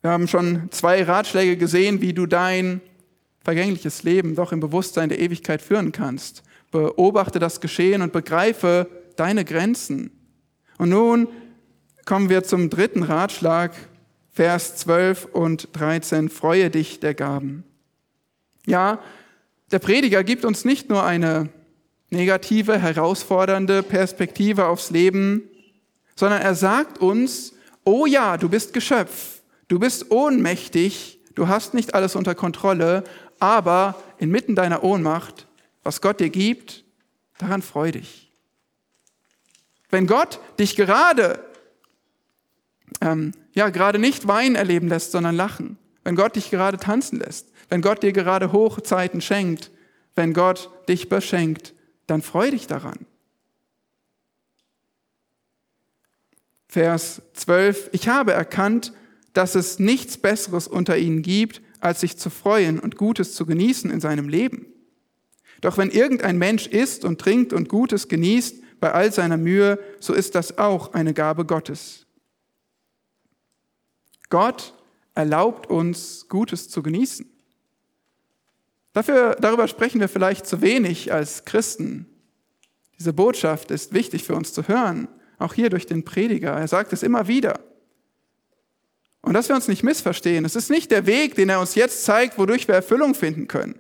Wir 0.04 0.12
haben 0.12 0.28
schon 0.28 0.68
zwei 0.72 1.02
Ratschläge 1.02 1.56
gesehen, 1.56 2.02
wie 2.02 2.12
du 2.12 2.26
dein 2.26 2.82
vergängliches 3.42 4.04
Leben 4.04 4.36
doch 4.36 4.52
im 4.52 4.60
Bewusstsein 4.60 5.08
der 5.08 5.20
Ewigkeit 5.20 5.62
führen 5.62 5.94
kannst. 5.94 6.44
Beobachte 6.72 7.40
das 7.40 7.62
Geschehen 7.62 8.02
und 8.02 8.12
begreife 8.12 8.90
deine 9.16 9.46
Grenzen. 9.46 10.12
Und 10.78 10.90
nun 10.90 11.30
kommen 12.04 12.28
wir 12.28 12.44
zum 12.44 12.70
dritten 12.70 13.04
Ratschlag, 13.04 13.72
Vers 14.30 14.76
12 14.76 15.24
und 15.32 15.70
13, 15.72 16.28
freue 16.28 16.70
dich 16.70 17.00
der 17.00 17.14
Gaben. 17.14 17.64
Ja, 18.66 19.00
der 19.72 19.80
Prediger 19.80 20.26
gibt 20.26 20.44
uns 20.44 20.66
nicht 20.66 20.90
nur 20.90 21.06
eine 21.06 21.48
negative, 22.10 22.78
herausfordernde 22.78 23.84
Perspektive 23.84 24.66
aufs 24.66 24.90
Leben, 24.90 25.44
sondern 26.18 26.42
er 26.42 26.56
sagt 26.56 26.98
uns, 26.98 27.54
oh 27.86 28.06
ja, 28.06 28.36
du 28.36 28.50
bist 28.50 28.74
Geschöpf, 28.74 29.33
du 29.74 29.80
bist 29.80 30.12
ohnmächtig, 30.12 31.20
du 31.34 31.48
hast 31.48 31.74
nicht 31.74 31.96
alles 31.96 32.16
unter 32.16 32.36
Kontrolle, 32.36 33.04
aber 33.40 33.96
inmitten 34.20 34.54
deiner 34.54 34.84
Ohnmacht, 34.84 35.48
was 35.82 36.00
Gott 36.00 36.20
dir 36.20 36.30
gibt, 36.30 36.86
daran 37.40 37.64
freu 37.64 37.92
dich. 37.92 38.32
Wenn 39.90 40.06
Gott 40.06 40.40
dich 40.60 40.76
gerade 40.76 41.44
ähm, 43.02 43.32
ja, 43.54 43.70
gerade 43.70 43.98
nicht 43.98 44.28
Wein 44.28 44.54
erleben 44.54 44.88
lässt, 44.88 45.12
sondern 45.12 45.36
Lachen. 45.36 45.80
Wenn 46.04 46.16
Gott 46.16 46.36
dich 46.36 46.52
gerade 46.52 46.78
tanzen 46.78 47.18
lässt. 47.18 47.52
Wenn 47.68 47.82
Gott 47.82 48.04
dir 48.04 48.14
gerade 48.14 48.52
Hochzeiten 48.52 49.22
schenkt. 49.22 49.72
Wenn 50.14 50.34
Gott 50.34 50.70
dich 50.88 51.10
beschenkt, 51.10 51.74
dann 52.06 52.22
freu 52.22 52.52
dich 52.52 52.68
daran. 52.68 53.08
Vers 56.68 57.24
12. 57.34 57.90
Ich 57.92 58.08
habe 58.08 58.34
erkannt, 58.34 58.94
dass 59.34 59.56
es 59.56 59.80
nichts 59.80 60.18
Besseres 60.18 60.68
unter 60.68 60.98
ihnen 60.98 61.22
gibt, 61.22 61.62
als 61.80 62.02
sich 62.02 62.18
zu 62.18 62.30
freuen 62.30 62.80
und 62.80 62.98
Gutes 62.98 63.36
zu 63.36 63.46
genießen 63.46 63.92
in 63.92 64.00
seinem 64.00 64.30
Leben. 64.30 64.68
Doch 65.62 65.78
wenn 65.78 65.90
irgendein 65.90 66.38
Mensch 66.38 66.68
isst 66.68 67.06
und 67.06 67.20
trinkt 67.20 67.54
und 67.54 67.70
Gutes 67.70 68.08
genießt 68.08 68.80
bei 68.80 68.92
all 68.92 69.12
seiner 69.12 69.38
Mühe, 69.38 69.80
so 70.00 70.14
ist 70.14 70.36
das 70.36 70.58
auch 70.58 70.94
eine 70.94 71.14
Gabe 71.14 71.46
Gottes. 71.46 72.06
Gott 74.30 74.74
erlaubt 75.16 75.70
uns, 75.70 76.28
Gutes 76.28 76.70
zu 76.70 76.84
genießen. 76.84 77.30
Dafür, 78.94 79.36
darüber 79.40 79.68
sprechen 79.68 80.00
wir 80.00 80.10
vielleicht 80.10 80.46
zu 80.46 80.62
wenig 80.62 81.12
als 81.14 81.46
Christen. 81.46 82.08
Diese 83.00 83.14
Botschaft 83.14 83.72
ist 83.72 83.94
wichtig 83.94 84.24
für 84.24 84.36
uns 84.36 84.54
zu 84.54 84.68
hören, 84.68 85.08
auch 85.40 85.54
hier 85.54 85.70
durch 85.70 85.86
den 85.88 86.06
Prediger. 86.06 86.52
Er 86.52 86.68
sagt 86.68 86.94
es 86.94 87.04
immer 87.04 87.28
wieder. 87.28 87.60
Und 89.24 89.34
dass 89.34 89.48
wir 89.48 89.56
uns 89.56 89.70
nicht 89.70 89.84
missverstehen, 89.84 90.44
es 90.44 90.56
ist 90.56 90.70
nicht 90.70 90.92
der 90.92 91.06
Weg, 91.06 91.36
den 91.36 91.50
er 91.50 91.62
uns 91.62 91.76
jetzt 91.76 92.04
zeigt, 92.04 92.38
wodurch 92.38 92.68
wir 92.68 92.76
Erfüllung 92.76 93.16
finden 93.16 93.48
können. 93.48 93.80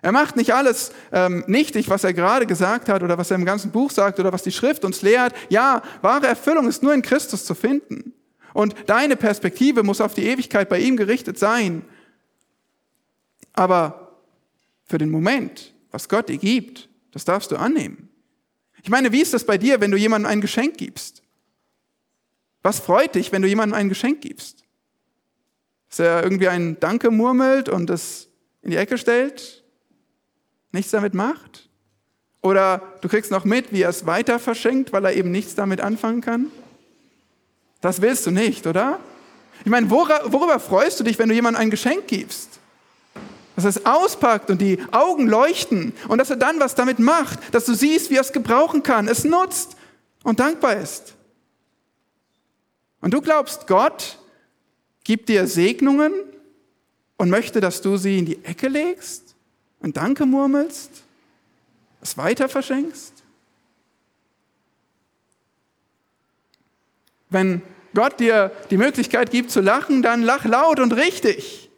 Er 0.00 0.12
macht 0.12 0.34
nicht 0.34 0.54
alles 0.54 0.92
ähm, 1.12 1.44
nichtig, 1.46 1.90
was 1.90 2.04
er 2.04 2.14
gerade 2.14 2.46
gesagt 2.46 2.88
hat 2.88 3.02
oder 3.02 3.18
was 3.18 3.30
er 3.30 3.36
im 3.36 3.44
ganzen 3.44 3.70
Buch 3.70 3.90
sagt 3.90 4.18
oder 4.18 4.32
was 4.32 4.42
die 4.42 4.50
Schrift 4.50 4.84
uns 4.84 5.02
lehrt. 5.02 5.34
Ja, 5.50 5.82
wahre 6.00 6.26
Erfüllung 6.26 6.66
ist 6.66 6.82
nur 6.82 6.94
in 6.94 7.02
Christus 7.02 7.44
zu 7.44 7.54
finden. 7.54 8.14
Und 8.54 8.74
deine 8.86 9.14
Perspektive 9.14 9.82
muss 9.82 10.00
auf 10.00 10.14
die 10.14 10.26
Ewigkeit 10.26 10.68
bei 10.68 10.80
ihm 10.80 10.96
gerichtet 10.96 11.38
sein. 11.38 11.84
Aber 13.52 14.16
für 14.86 14.98
den 14.98 15.10
Moment, 15.10 15.74
was 15.90 16.08
Gott 16.08 16.30
dir 16.30 16.38
gibt, 16.38 16.88
das 17.12 17.24
darfst 17.26 17.50
du 17.50 17.56
annehmen. 17.56 18.08
Ich 18.82 18.88
meine, 18.88 19.12
wie 19.12 19.20
ist 19.20 19.34
das 19.34 19.44
bei 19.44 19.58
dir, 19.58 19.80
wenn 19.80 19.90
du 19.90 19.98
jemandem 19.98 20.32
ein 20.32 20.40
Geschenk 20.40 20.78
gibst? 20.78 21.22
Was 22.62 22.80
freut 22.80 23.14
dich, 23.14 23.30
wenn 23.32 23.42
du 23.42 23.48
jemandem 23.48 23.78
ein 23.78 23.88
Geschenk 23.90 24.22
gibst? 24.22 24.61
Dass 25.92 25.98
er 25.98 26.22
irgendwie 26.22 26.48
ein 26.48 26.80
Danke 26.80 27.10
murmelt 27.10 27.68
und 27.68 27.90
es 27.90 28.28
in 28.62 28.70
die 28.70 28.78
Ecke 28.78 28.96
stellt, 28.96 29.62
nichts 30.70 30.90
damit 30.90 31.12
macht? 31.12 31.68
Oder 32.40 32.80
du 33.02 33.08
kriegst 33.08 33.30
noch 33.30 33.44
mit, 33.44 33.72
wie 33.74 33.82
er 33.82 33.90
es 33.90 34.06
weiter 34.06 34.38
verschenkt, 34.38 34.94
weil 34.94 35.04
er 35.04 35.12
eben 35.12 35.30
nichts 35.30 35.54
damit 35.54 35.82
anfangen 35.82 36.22
kann? 36.22 36.46
Das 37.82 38.00
willst 38.00 38.24
du 38.24 38.30
nicht, 38.30 38.66
oder? 38.66 39.00
Ich 39.66 39.70
meine, 39.70 39.90
worüber 39.90 40.58
freust 40.60 40.98
du 40.98 41.04
dich, 41.04 41.18
wenn 41.18 41.28
du 41.28 41.34
jemandem 41.34 41.60
ein 41.60 41.70
Geschenk 41.70 42.06
gibst? 42.06 42.58
Dass 43.54 43.66
er 43.66 43.70
es 43.70 43.84
auspackt 43.84 44.50
und 44.50 44.62
die 44.62 44.78
Augen 44.92 45.28
leuchten 45.28 45.92
und 46.08 46.16
dass 46.16 46.30
er 46.30 46.36
dann 46.36 46.58
was 46.58 46.74
damit 46.74 47.00
macht, 47.00 47.38
dass 47.54 47.66
du 47.66 47.74
siehst, 47.74 48.08
wie 48.08 48.16
er 48.16 48.22
es 48.22 48.32
gebrauchen 48.32 48.82
kann, 48.82 49.08
es 49.08 49.24
nutzt 49.24 49.76
und 50.22 50.40
dankbar 50.40 50.76
ist. 50.76 51.16
Und 53.02 53.12
du 53.12 53.20
glaubst, 53.20 53.66
Gott 53.66 54.16
gibt 55.04 55.28
dir 55.28 55.46
Segnungen 55.46 56.12
und 57.16 57.30
möchte, 57.30 57.60
dass 57.60 57.80
du 57.80 57.96
sie 57.96 58.18
in 58.18 58.26
die 58.26 58.44
Ecke 58.44 58.68
legst 58.68 59.34
und 59.80 59.96
Danke 59.96 60.26
murmelst, 60.26 61.02
es 62.00 62.16
weiter 62.16 62.48
verschenkst? 62.48 63.14
Wenn 67.30 67.62
Gott 67.94 68.20
dir 68.20 68.52
die 68.70 68.76
Möglichkeit 68.76 69.30
gibt 69.30 69.50
zu 69.50 69.60
lachen, 69.60 70.02
dann 70.02 70.22
lach 70.22 70.44
laut 70.44 70.80
und 70.80 70.92
richtig. 70.92 71.70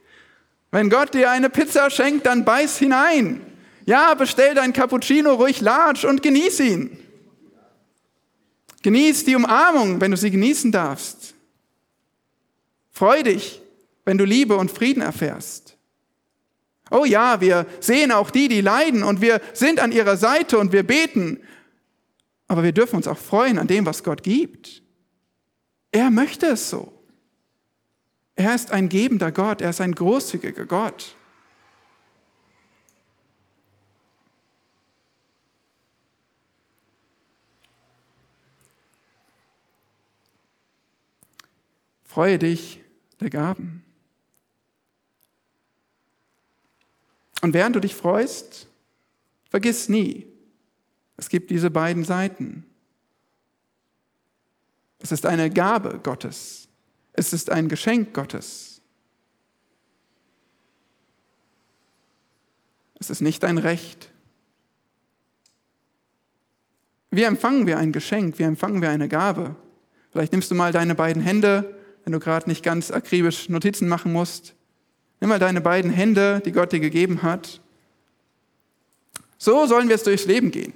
Wenn 0.71 0.91
Gott 0.91 1.15
dir 1.15 1.31
eine 1.31 1.51
Pizza 1.51 1.91
schenkt, 1.91 2.27
dann 2.27 2.45
beiß 2.45 2.79
hinein. 2.79 3.41
Ja, 3.87 4.15
bestell 4.15 4.55
dein 4.55 4.73
Cappuccino 4.73 5.35
ruhig 5.35 5.61
large 5.61 6.09
und 6.09 6.23
genieß 6.23 6.61
ihn. 6.61 6.99
Genieß 8.83 9.25
die 9.25 9.37
Umarmung, 9.37 10.01
wenn 10.01 10.11
du 10.11 10.17
sie 10.17 10.31
genießen 10.31 10.73
darfst. 10.73 11.34
Freu 12.95 13.25
dich, 13.25 13.61
wenn 14.05 14.19
du 14.19 14.25
Liebe 14.25 14.57
und 14.57 14.71
Frieden 14.71 15.03
erfährst. 15.03 15.77
Oh 16.93 17.05
ja, 17.05 17.41
wir 17.41 17.67
sehen 17.81 18.13
auch 18.13 18.31
die, 18.31 18.47
die 18.47 18.61
leiden 18.61 19.03
und 19.03 19.21
wir 19.21 19.41
sind 19.53 19.81
an 19.81 19.91
ihrer 19.91 20.17
Seite 20.17 20.59
und 20.59 20.73
wir 20.73 20.85
beten. 20.85 21.41
Aber 22.47 22.63
wir 22.63 22.71
dürfen 22.71 22.97
uns 22.97 23.09
auch 23.09 23.19
freuen 23.19 23.59
an 23.59 23.67
dem, 23.67 23.85
was 23.85 24.05
Gott 24.05 24.23
gibt. 24.23 24.81
Er 25.91 26.11
möchte 26.11 26.47
es 26.47 26.71
so. 26.71 26.93
Er 28.37 28.55
ist 28.55 28.71
ein 28.71 28.89
gebender 28.89 29.33
Gott, 29.33 29.61
er 29.61 29.71
ist 29.71 29.81
ein 29.81 29.95
großzügiger 29.95 30.65
Gott. 30.65 31.17
Freue 42.05 42.39
dich 42.39 42.84
der 43.21 43.31
Gaben. 43.31 43.85
Und 47.43 47.53
während 47.53 47.77
du 47.77 47.81
dich 47.81 47.95
freust, 47.95 48.69
vergiss 49.51 49.89
nie, 49.89 50.27
Es 51.17 51.29
gibt 51.29 51.51
diese 51.51 51.71
beiden 51.71 52.05
Seiten. 52.05 52.67
Es 54.99 55.13
ist 55.13 55.27
eine 55.27 55.51
Gabe 55.51 56.01
Gottes. 56.03 56.69
Es 57.13 57.33
ist 57.33 57.51
ein 57.51 57.69
Geschenk 57.69 58.15
Gottes. 58.15 58.81
Es 62.99 63.11
ist 63.11 63.21
nicht 63.21 63.45
ein 63.45 63.59
Recht. 63.59 64.11
Wie 67.11 67.23
empfangen 67.23 67.67
wir 67.67 67.79
ein 67.79 67.93
Geschenk? 67.93 68.39
Wie 68.39 68.45
empfangen 68.45 68.83
wir 68.83 68.91
eine 68.91 69.09
Gabe? 69.09 69.55
Vielleicht 70.11 70.33
nimmst 70.33 70.51
du 70.51 70.55
mal 70.55 70.73
deine 70.73 70.95
beiden 70.95 71.23
Hände, 71.23 71.74
wenn 72.05 72.13
du 72.13 72.21
gerade 72.21 72.49
nicht 72.49 72.63
ganz 72.63 72.91
akribisch 72.91 73.49
Notizen 73.49 73.89
machen 73.89 74.13
musst. 74.13 74.55
Nimm 75.21 75.31
mal 75.31 75.39
deine 75.39 75.61
beiden 75.61 75.91
Hände, 75.91 76.43
die 76.45 76.53
Gott 76.53 76.73
dir 76.73 76.81
gegeben 76.81 77.23
hat. 77.23 77.61
So 79.39 79.67
sollen 79.67 79.89
wir 79.89 79.95
es 79.95 80.03
durchs 80.03 80.27
Leben 80.27 80.51
gehen. 80.51 80.73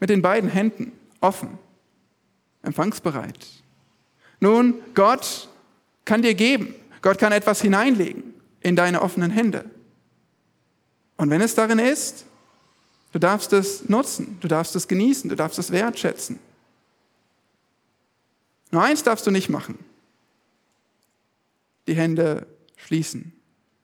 Mit 0.00 0.10
den 0.10 0.22
beiden 0.22 0.50
Händen, 0.50 0.92
offen, 1.20 1.58
empfangsbereit. 2.62 3.46
Nun, 4.40 4.74
Gott 4.94 5.48
kann 6.04 6.22
dir 6.22 6.34
geben. 6.34 6.74
Gott 7.00 7.18
kann 7.18 7.32
etwas 7.32 7.60
hineinlegen 7.60 8.34
in 8.60 8.76
deine 8.76 9.02
offenen 9.02 9.30
Hände. 9.30 9.64
Und 11.16 11.30
wenn 11.30 11.40
es 11.40 11.54
darin 11.54 11.78
ist, 11.78 12.26
Du 13.12 13.18
darfst 13.18 13.52
es 13.52 13.88
nutzen, 13.88 14.38
du 14.40 14.48
darfst 14.48 14.74
es 14.74 14.88
genießen, 14.88 15.28
du 15.28 15.36
darfst 15.36 15.58
es 15.58 15.70
wertschätzen. 15.70 16.38
Nur 18.70 18.82
eins 18.82 19.02
darfst 19.02 19.26
du 19.26 19.30
nicht 19.30 19.50
machen. 19.50 19.78
Die 21.86 21.94
Hände 21.94 22.46
schließen 22.76 23.32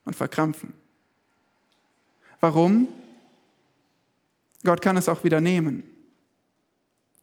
und 0.05 0.15
verkrampfen. 0.15 0.73
Warum? 2.41 2.89
Gott 4.65 4.83
kann 4.83 4.97
es 4.97 5.09
auch 5.09 5.25
wieder 5.25 5.41
nehmen. 5.41 5.83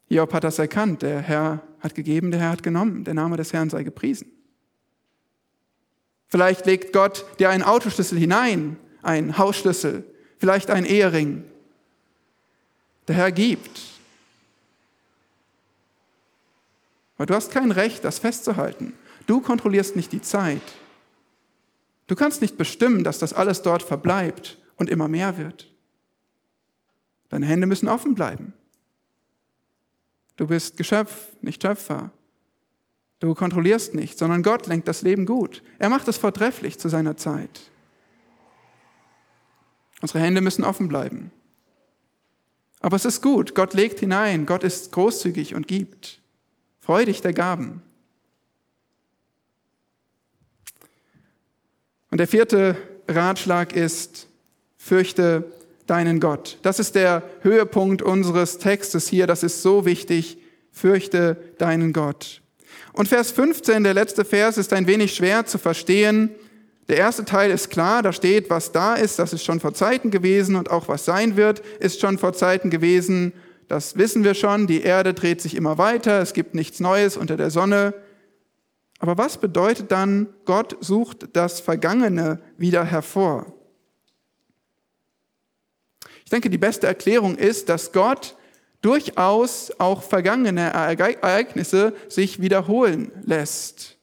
Job 0.10 0.34
hat 0.34 0.44
das 0.44 0.60
erkannt. 0.60 1.02
Der 1.02 1.22
Herr 1.22 1.62
hat 1.80 1.96
gegeben, 1.96 2.32
der 2.32 2.40
Herr 2.40 2.50
hat 2.50 2.64
genommen. 2.64 3.04
Der 3.04 3.14
Name 3.14 3.38
des 3.38 3.54
Herrn 3.54 3.70
sei 3.70 3.84
gepriesen. 3.84 4.32
Vielleicht 6.28 6.66
legt 6.66 6.94
Gott 6.94 7.26
dir 7.40 7.50
einen 7.50 7.64
Autoschlüssel 7.64 8.18
hinein, 8.18 8.78
einen 9.02 9.38
Hausschlüssel, 9.38 10.04
vielleicht 10.38 10.70
einen 10.70 10.86
Ehering, 10.86 11.44
der 13.08 13.16
Herr 13.16 13.32
gibt. 13.32 13.82
Aber 17.18 17.28
du 17.28 17.36
hast 17.36 17.52
kein 17.52 17.72
Recht, 17.72 18.04
das 18.04 18.20
festzuhalten. 18.20 18.94
Du 19.26 19.42
kontrollierst 19.42 19.96
nicht 19.96 20.12
die 20.12 20.22
Zeit. 20.22 20.62
Du 22.08 22.16
kannst 22.16 22.42
nicht 22.42 22.58
bestimmen, 22.58 23.04
dass 23.04 23.20
das 23.20 23.34
alles 23.34 23.62
dort 23.62 23.82
verbleibt 23.82 24.60
und 24.78 24.90
immer 24.90 25.08
mehr 25.08 25.38
wird. 25.38 25.72
Deine 27.30 27.48
Hände 27.48 27.68
müssen 27.68 27.90
offen 27.90 28.14
bleiben. 28.14 28.54
Du 30.36 30.48
bist 30.48 30.78
Geschöpf, 30.78 31.30
nicht 31.42 31.62
Schöpfer. 31.62 32.12
Du 33.20 33.34
kontrollierst 33.34 33.96
nicht, 33.96 34.18
sondern 34.18 34.44
Gott 34.44 34.68
lenkt 34.68 34.88
das 34.88 35.02
Leben 35.02 35.26
gut. 35.26 35.64
Er 35.80 35.90
macht 35.90 36.08
es 36.08 36.18
vortrefflich 36.18 36.78
zu 36.78 36.90
seiner 36.90 37.18
Zeit. 37.18 37.72
Unsere 40.02 40.20
Hände 40.20 40.42
müssen 40.42 40.64
offen 40.64 40.88
bleiben. 40.88 41.32
Aber 42.82 42.98
es 42.98 43.06
ist 43.06 43.22
gut, 43.22 43.56
Gott 43.56 43.74
legt 43.74 44.00
hinein, 44.00 44.46
Gott 44.46 44.64
ist 44.64 44.92
großzügig 44.92 45.56
und 45.56 45.68
gibt. 45.68 46.22
Freu 46.82 47.06
dich 47.06 47.22
der 47.22 47.34
Gaben. 47.34 47.82
Und 52.16 52.20
der 52.20 52.30
vierte 52.30 52.78
Ratschlag 53.10 53.76
ist, 53.76 54.30
fürchte 54.78 55.52
deinen 55.86 56.22
Gott. 56.22 56.60
Das 56.62 56.80
ist 56.80 56.96
der 56.96 57.24
Höhepunkt 57.42 58.02
unseres 58.02 58.58
Textes 58.58 59.10
hier, 59.10 59.28
das 59.28 59.44
ist 59.44 59.62
so 59.62 59.86
wichtig, 59.86 60.38
fürchte 60.72 61.36
deinen 61.58 61.92
Gott. 61.92 62.42
Und 62.94 63.10
Vers 63.10 63.32
15, 63.32 63.84
der 63.84 63.94
letzte 63.94 64.24
Vers, 64.24 64.58
ist 64.58 64.72
ein 64.72 64.88
wenig 64.88 65.14
schwer 65.14 65.46
zu 65.46 65.58
verstehen, 65.58 66.30
der 66.88 66.96
erste 66.96 67.26
Teil 67.26 67.52
ist 67.52 67.70
klar, 67.70 68.02
da 68.02 68.14
steht, 68.14 68.50
was 68.50 68.72
da 68.72 68.94
ist, 68.94 69.20
das 69.20 69.34
ist 69.34 69.44
schon 69.44 69.60
vor 69.60 69.74
Zeiten 69.74 70.10
gewesen 70.10 70.56
und 70.56 70.72
auch 70.72 70.88
was 70.88 71.04
sein 71.04 71.36
wird, 71.36 71.60
ist 71.82 72.00
schon 72.00 72.18
vor 72.18 72.32
Zeiten 72.32 72.70
gewesen. 72.70 73.34
Das 73.68 73.98
wissen 73.98 74.24
wir 74.24 74.36
schon, 74.36 74.68
die 74.68 74.84
Erde 74.84 75.14
dreht 75.14 75.42
sich 75.42 75.54
immer 75.54 75.78
weiter, 75.78 76.22
es 76.22 76.32
gibt 76.32 76.56
nichts 76.56 76.80
Neues 76.80 77.18
unter 77.18 77.36
der 77.36 77.50
Sonne. 77.50 77.94
Aber 79.06 79.18
was 79.18 79.38
bedeutet 79.38 79.92
dann, 79.92 80.28
Gott 80.46 80.78
sucht 80.80 81.30
das 81.34 81.60
Vergangene 81.60 82.40
wieder 82.58 82.84
hervor? 82.84 83.54
Ich 86.24 86.32
denke, 86.32 86.50
die 86.50 86.58
beste 86.58 86.88
Erklärung 86.88 87.36
ist, 87.36 87.70
dass 87.70 87.92
Gott 87.92 88.36
durchaus 88.82 89.72
auch 89.80 90.02
vergangene 90.02 90.72
Ereignisse 90.72 91.94
sich 92.10 92.42
wiederholen 92.42 93.12
lässt 93.24 93.96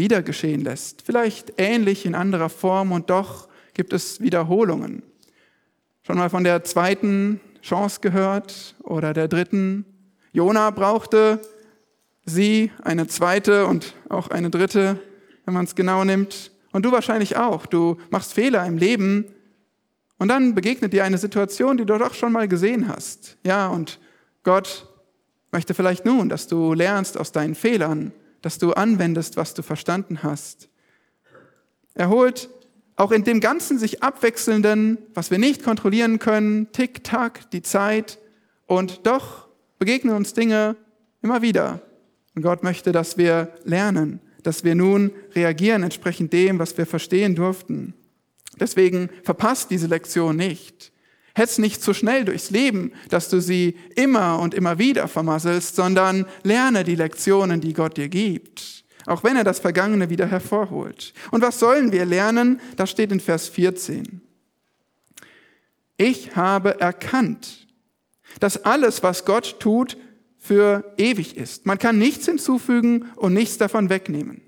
wieder 0.00 0.22
geschehen 0.22 0.62
lässt. 0.62 1.02
Vielleicht 1.02 1.52
ähnlich 1.58 2.06
in 2.06 2.14
anderer 2.14 2.48
Form 2.48 2.90
und 2.90 3.10
doch 3.10 3.48
gibt 3.74 3.92
es 3.92 4.20
Wiederholungen. 4.20 5.02
Schon 6.02 6.16
mal 6.16 6.30
von 6.30 6.42
der 6.42 6.64
zweiten 6.64 7.38
Chance 7.62 8.00
gehört 8.00 8.76
oder 8.82 9.12
der 9.12 9.28
dritten? 9.28 9.84
Jona 10.32 10.70
brauchte 10.70 11.40
sie, 12.24 12.70
eine 12.82 13.06
zweite 13.06 13.66
und 13.66 13.94
auch 14.08 14.28
eine 14.28 14.50
dritte, 14.50 15.00
wenn 15.44 15.54
man 15.54 15.64
es 15.64 15.74
genau 15.74 16.04
nimmt. 16.04 16.52
Und 16.72 16.84
du 16.84 16.92
wahrscheinlich 16.92 17.36
auch. 17.36 17.66
Du 17.66 17.96
machst 18.10 18.32
Fehler 18.32 18.64
im 18.66 18.78
Leben 18.78 19.24
und 20.18 20.28
dann 20.28 20.54
begegnet 20.54 20.92
dir 20.92 21.04
eine 21.04 21.18
Situation, 21.18 21.76
die 21.76 21.84
du 21.84 21.98
doch 21.98 22.14
schon 22.14 22.32
mal 22.32 22.48
gesehen 22.48 22.88
hast. 22.88 23.36
Ja, 23.44 23.68
und 23.68 23.98
Gott 24.42 24.86
möchte 25.50 25.74
vielleicht 25.74 26.04
nun, 26.04 26.28
dass 26.28 26.46
du 26.46 26.74
lernst 26.74 27.18
aus 27.18 27.32
deinen 27.32 27.54
Fehlern 27.54 28.12
dass 28.42 28.58
du 28.58 28.72
anwendest, 28.72 29.36
was 29.36 29.54
du 29.54 29.62
verstanden 29.62 30.22
hast. 30.22 30.68
Er 31.94 32.08
holt 32.08 32.50
auch 32.96 33.12
in 33.12 33.24
dem 33.24 33.40
ganzen 33.40 33.78
sich 33.78 34.02
abwechselnden, 34.02 34.98
was 35.14 35.30
wir 35.30 35.38
nicht 35.38 35.62
kontrollieren 35.62 36.18
können, 36.18 36.70
Tick-Tack, 36.72 37.50
die 37.50 37.62
Zeit, 37.62 38.18
und 38.66 39.06
doch 39.06 39.48
begegnen 39.78 40.14
uns 40.14 40.32
Dinge 40.32 40.76
immer 41.22 41.42
wieder. 41.42 41.80
Und 42.34 42.42
Gott 42.42 42.62
möchte, 42.62 42.92
dass 42.92 43.18
wir 43.18 43.52
lernen, 43.64 44.20
dass 44.42 44.64
wir 44.64 44.74
nun 44.74 45.12
reagieren 45.34 45.82
entsprechend 45.82 46.32
dem, 46.32 46.58
was 46.58 46.76
wir 46.78 46.86
verstehen 46.86 47.34
durften. 47.34 47.94
Deswegen 48.58 49.10
verpasst 49.22 49.70
diese 49.70 49.86
Lektion 49.86 50.36
nicht. 50.36 50.92
Hetz 51.34 51.58
nicht 51.58 51.82
zu 51.82 51.94
schnell 51.94 52.24
durchs 52.24 52.50
Leben, 52.50 52.92
dass 53.08 53.28
du 53.28 53.40
sie 53.40 53.76
immer 53.94 54.40
und 54.40 54.52
immer 54.52 54.78
wieder 54.78 55.08
vermasselst, 55.08 55.76
sondern 55.76 56.26
lerne 56.42 56.84
die 56.84 56.96
Lektionen, 56.96 57.60
die 57.60 57.72
Gott 57.72 57.96
dir 57.96 58.08
gibt, 58.08 58.84
auch 59.06 59.22
wenn 59.22 59.36
er 59.36 59.44
das 59.44 59.60
Vergangene 59.60 60.10
wieder 60.10 60.26
hervorholt. 60.26 61.14
Und 61.30 61.42
was 61.42 61.60
sollen 61.60 61.92
wir 61.92 62.04
lernen? 62.04 62.60
Das 62.76 62.90
steht 62.90 63.12
in 63.12 63.20
Vers 63.20 63.48
14. 63.48 64.20
Ich 65.96 66.34
habe 66.34 66.80
erkannt, 66.80 67.66
dass 68.40 68.64
alles, 68.64 69.02
was 69.02 69.24
Gott 69.24 69.60
tut, 69.60 69.96
für 70.40 70.92
ewig 70.96 71.36
ist. 71.36 71.66
Man 71.66 71.78
kann 71.78 71.98
nichts 71.98 72.24
hinzufügen 72.24 73.10
und 73.16 73.34
nichts 73.34 73.58
davon 73.58 73.90
wegnehmen. 73.90 74.42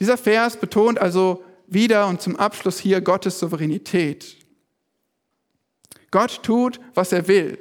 Dieser 0.00 0.16
Vers 0.16 0.56
betont 0.56 0.98
also 0.98 1.44
wieder 1.66 2.08
und 2.08 2.22
zum 2.22 2.36
Abschluss 2.36 2.80
hier 2.80 3.02
Gottes 3.02 3.38
Souveränität. 3.38 4.38
Gott 6.10 6.42
tut, 6.42 6.80
was 6.94 7.12
er 7.12 7.28
will. 7.28 7.58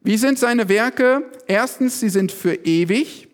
Wie 0.00 0.16
sind 0.16 0.38
seine 0.38 0.68
Werke? 0.68 1.30
Erstens, 1.46 2.00
sie 2.00 2.08
sind 2.08 2.32
für 2.32 2.54
ewig 2.54 3.28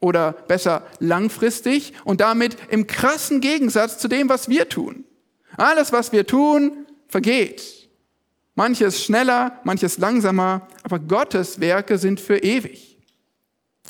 oder 0.00 0.32
besser 0.32 0.86
langfristig 0.98 1.94
und 2.04 2.20
damit 2.20 2.56
im 2.70 2.86
krassen 2.88 3.40
Gegensatz 3.40 3.98
zu 3.98 4.08
dem, 4.08 4.28
was 4.28 4.48
wir 4.48 4.68
tun. 4.68 5.04
Alles, 5.56 5.92
was 5.92 6.12
wir 6.12 6.26
tun, 6.26 6.86
vergeht. 7.08 7.79
Manches 8.60 9.02
schneller, 9.02 9.58
manches 9.64 9.96
langsamer, 9.96 10.68
aber 10.82 10.98
Gottes 10.98 11.60
Werke 11.60 11.96
sind 11.96 12.20
für 12.20 12.36
ewig. 12.36 12.98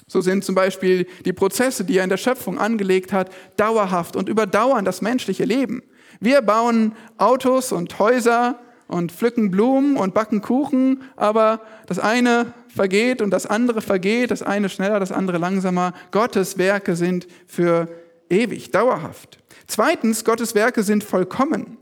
So 0.06 0.20
sind 0.20 0.44
zum 0.44 0.54
Beispiel 0.54 1.08
die 1.24 1.32
Prozesse, 1.32 1.84
die 1.84 1.98
er 1.98 2.04
in 2.04 2.08
der 2.08 2.18
Schöpfung 2.18 2.56
angelegt 2.56 3.12
hat, 3.12 3.32
dauerhaft 3.56 4.14
und 4.14 4.28
überdauern 4.28 4.84
das 4.84 5.02
menschliche 5.02 5.42
Leben. 5.42 5.82
Wir 6.20 6.40
bauen 6.40 6.92
Autos 7.18 7.72
und 7.72 7.98
Häuser 7.98 8.60
und 8.86 9.10
pflücken 9.10 9.50
Blumen 9.50 9.96
und 9.96 10.14
backen 10.14 10.40
Kuchen, 10.40 11.02
aber 11.16 11.62
das 11.86 11.98
eine 11.98 12.54
vergeht 12.72 13.22
und 13.22 13.30
das 13.30 13.46
andere 13.46 13.82
vergeht, 13.82 14.30
das 14.30 14.44
eine 14.44 14.68
schneller, 14.68 15.00
das 15.00 15.10
andere 15.10 15.38
langsamer. 15.38 15.94
Gottes 16.12 16.58
Werke 16.58 16.94
sind 16.94 17.26
für 17.48 17.88
ewig, 18.28 18.70
dauerhaft. 18.70 19.40
Zweitens, 19.66 20.24
Gottes 20.24 20.54
Werke 20.54 20.84
sind 20.84 21.02
vollkommen. 21.02 21.76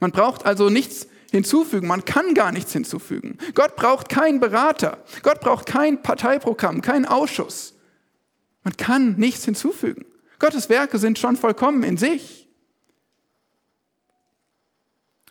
Man 0.00 0.10
braucht 0.10 0.44
also 0.44 0.70
nichts 0.70 1.06
hinzufügen, 1.30 1.86
man 1.86 2.04
kann 2.04 2.34
gar 2.34 2.52
nichts 2.52 2.72
hinzufügen. 2.72 3.38
Gott 3.54 3.76
braucht 3.76 4.08
keinen 4.08 4.40
Berater, 4.40 4.98
Gott 5.22 5.40
braucht 5.40 5.66
kein 5.66 6.02
Parteiprogramm, 6.02 6.82
keinen 6.82 7.04
Ausschuss. 7.04 7.74
Man 8.64 8.76
kann 8.76 9.16
nichts 9.16 9.44
hinzufügen. 9.44 10.04
Gottes 10.38 10.68
Werke 10.68 10.98
sind 10.98 11.18
schon 11.18 11.36
vollkommen 11.36 11.82
in 11.82 11.96
sich. 11.96 12.48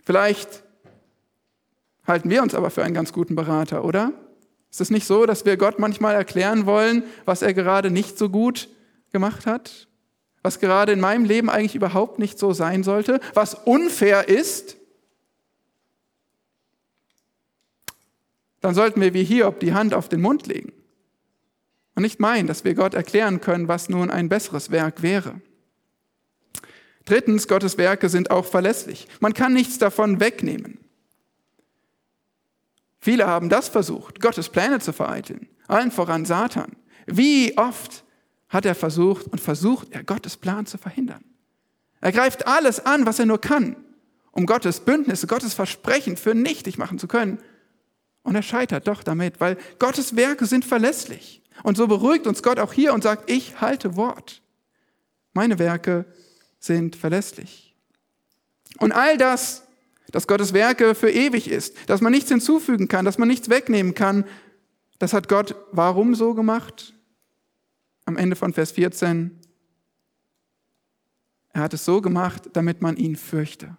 Vielleicht 0.03 0.63
halten 2.05 2.29
wir 2.29 2.41
uns 2.41 2.55
aber 2.55 2.69
für 2.69 2.83
einen 2.83 2.93
ganz 2.93 3.11
guten 3.11 3.35
Berater, 3.35 3.83
oder? 3.83 4.13
Ist 4.71 4.81
es 4.81 4.89
nicht 4.89 5.05
so, 5.05 5.25
dass 5.25 5.45
wir 5.45 5.57
Gott 5.57 5.79
manchmal 5.79 6.15
erklären 6.15 6.65
wollen, 6.65 7.03
was 7.25 7.41
er 7.41 7.53
gerade 7.53 7.91
nicht 7.91 8.17
so 8.17 8.29
gut 8.29 8.69
gemacht 9.11 9.45
hat? 9.45 9.87
Was 10.43 10.59
gerade 10.59 10.93
in 10.93 10.99
meinem 10.99 11.25
Leben 11.25 11.49
eigentlich 11.49 11.75
überhaupt 11.75 12.19
nicht 12.19 12.39
so 12.39 12.53
sein 12.53 12.83
sollte? 12.83 13.19
Was 13.33 13.53
unfair 13.53 14.29
ist? 14.29 14.76
Dann 18.61 18.75
sollten 18.75 19.01
wir 19.01 19.13
wie 19.13 19.23
Hiob 19.23 19.59
die 19.59 19.73
Hand 19.73 19.93
auf 19.93 20.09
den 20.09 20.21
Mund 20.21 20.47
legen 20.47 20.73
und 21.95 22.03
nicht 22.03 22.19
meinen, 22.19 22.47
dass 22.47 22.63
wir 22.63 22.75
Gott 22.75 22.93
erklären 22.93 23.41
können, 23.41 23.67
was 23.67 23.89
nun 23.89 24.11
ein 24.11 24.29
besseres 24.29 24.69
Werk 24.69 25.01
wäre. 25.01 25.41
Drittens, 27.05 27.47
Gottes 27.47 27.77
Werke 27.77 28.09
sind 28.09 28.31
auch 28.31 28.45
verlässlich. 28.45 29.07
Man 29.19 29.33
kann 29.33 29.53
nichts 29.53 29.77
davon 29.77 30.19
wegnehmen. 30.19 30.79
Viele 32.99 33.25
haben 33.25 33.49
das 33.49 33.69
versucht, 33.69 34.19
Gottes 34.19 34.49
Pläne 34.49 34.79
zu 34.79 34.91
vereiteln, 34.91 35.47
allen 35.67 35.91
voran 35.91 36.25
Satan. 36.25 36.75
Wie 37.05 37.57
oft 37.57 38.03
hat 38.49 38.65
er 38.65 38.75
versucht 38.75 39.27
und 39.27 39.39
versucht 39.39 39.87
er, 39.91 40.03
Gottes 40.03 40.37
Plan 40.37 40.65
zu 40.65 40.77
verhindern? 40.77 41.23
Er 42.01 42.11
greift 42.11 42.45
alles 42.45 42.85
an, 42.85 43.05
was 43.05 43.19
er 43.19 43.25
nur 43.25 43.39
kann, 43.39 43.75
um 44.31 44.45
Gottes 44.45 44.81
Bündnisse, 44.81 45.25
Gottes 45.25 45.53
Versprechen 45.53 46.17
für 46.17 46.35
nichtig 46.35 46.77
machen 46.77 46.99
zu 46.99 47.07
können. 47.07 47.39
Und 48.27 48.35
er 48.35 48.41
scheitert 48.41 48.87
doch 48.87 49.03
damit, 49.03 49.39
weil 49.39 49.57
Gottes 49.79 50.17
Werke 50.17 50.45
sind 50.45 50.65
verlässlich. 50.65 51.41
Und 51.63 51.77
so 51.77 51.87
beruhigt 51.87 52.27
uns 52.27 52.43
Gott 52.43 52.59
auch 52.59 52.73
hier 52.73 52.93
und 52.93 53.01
sagt, 53.01 53.31
ich 53.31 53.61
halte 53.61 53.95
Wort. 53.95 54.41
Meine 55.31 55.59
Werke 55.59 56.05
sind 56.59 56.97
verlässlich. 56.97 57.73
Und 58.79 58.91
all 58.91 59.17
das 59.17 59.63
dass 60.11 60.27
Gottes 60.27 60.53
Werke 60.53 60.95
für 60.95 61.09
ewig 61.09 61.49
ist, 61.49 61.75
dass 61.89 62.01
man 62.01 62.11
nichts 62.11 62.29
hinzufügen 62.29 62.87
kann, 62.87 63.05
dass 63.05 63.17
man 63.17 63.27
nichts 63.27 63.49
wegnehmen 63.49 63.93
kann. 63.93 64.25
Das 64.99 65.13
hat 65.13 65.27
Gott 65.27 65.55
warum 65.71 66.15
so 66.15 66.33
gemacht? 66.33 66.93
Am 68.05 68.17
Ende 68.17 68.35
von 68.35 68.53
Vers 68.53 68.71
14. 68.71 69.37
Er 71.51 71.61
hat 71.61 71.73
es 71.73 71.83
so 71.83 72.01
gemacht, 72.01 72.49
damit 72.53 72.81
man 72.81 72.95
ihn 72.95 73.15
fürchte. 73.15 73.75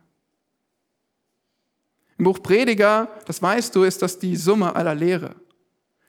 Im 2.18 2.24
Buch 2.24 2.42
Prediger, 2.42 3.08
das 3.26 3.40
weißt 3.40 3.74
du, 3.74 3.84
ist 3.84 4.02
das 4.02 4.18
die 4.18 4.34
Summe 4.34 4.74
aller 4.74 4.94
Lehre. 4.94 5.36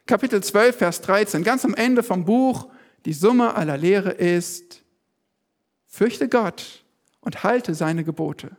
Kapitel 0.07 0.41
12, 0.41 0.75
Vers 0.75 1.01
13, 1.01 1.43
ganz 1.43 1.63
am 1.63 1.75
Ende 1.75 2.01
vom 2.01 2.25
Buch, 2.25 2.67
die 3.05 3.13
Summe 3.13 3.53
aller 3.53 3.77
Lehre 3.77 4.09
ist, 4.09 4.81
fürchte 5.85 6.27
Gott 6.27 6.83
und 7.21 7.43
halte 7.43 7.75
seine 7.75 8.03
Gebote. 8.03 8.57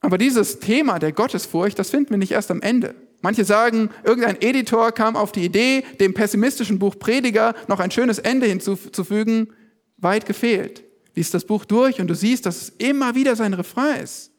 Aber 0.00 0.18
dieses 0.18 0.60
Thema 0.60 0.98
der 0.98 1.12
Gottesfurcht, 1.12 1.78
das 1.78 1.90
finden 1.90 2.10
wir 2.10 2.18
nicht 2.18 2.32
erst 2.32 2.50
am 2.50 2.60
Ende. 2.60 2.94
Manche 3.22 3.44
sagen, 3.44 3.90
irgendein 4.04 4.40
Editor 4.40 4.92
kam 4.92 5.16
auf 5.16 5.32
die 5.32 5.44
Idee, 5.44 5.84
dem 6.00 6.12
pessimistischen 6.12 6.78
Buch 6.78 6.98
Prediger 6.98 7.54
noch 7.66 7.80
ein 7.80 7.90
schönes 7.90 8.18
Ende 8.18 8.46
hinzuzufügen. 8.46 9.52
Weit 9.96 10.26
gefehlt. 10.26 10.89
Lies 11.14 11.30
das 11.30 11.44
Buch 11.44 11.64
durch 11.64 12.00
und 12.00 12.08
du 12.08 12.14
siehst, 12.14 12.46
dass 12.46 12.62
es 12.62 12.68
immer 12.78 13.14
wieder 13.14 13.36
sein 13.36 13.54
Refrain 13.54 14.00
ist. 14.00 14.30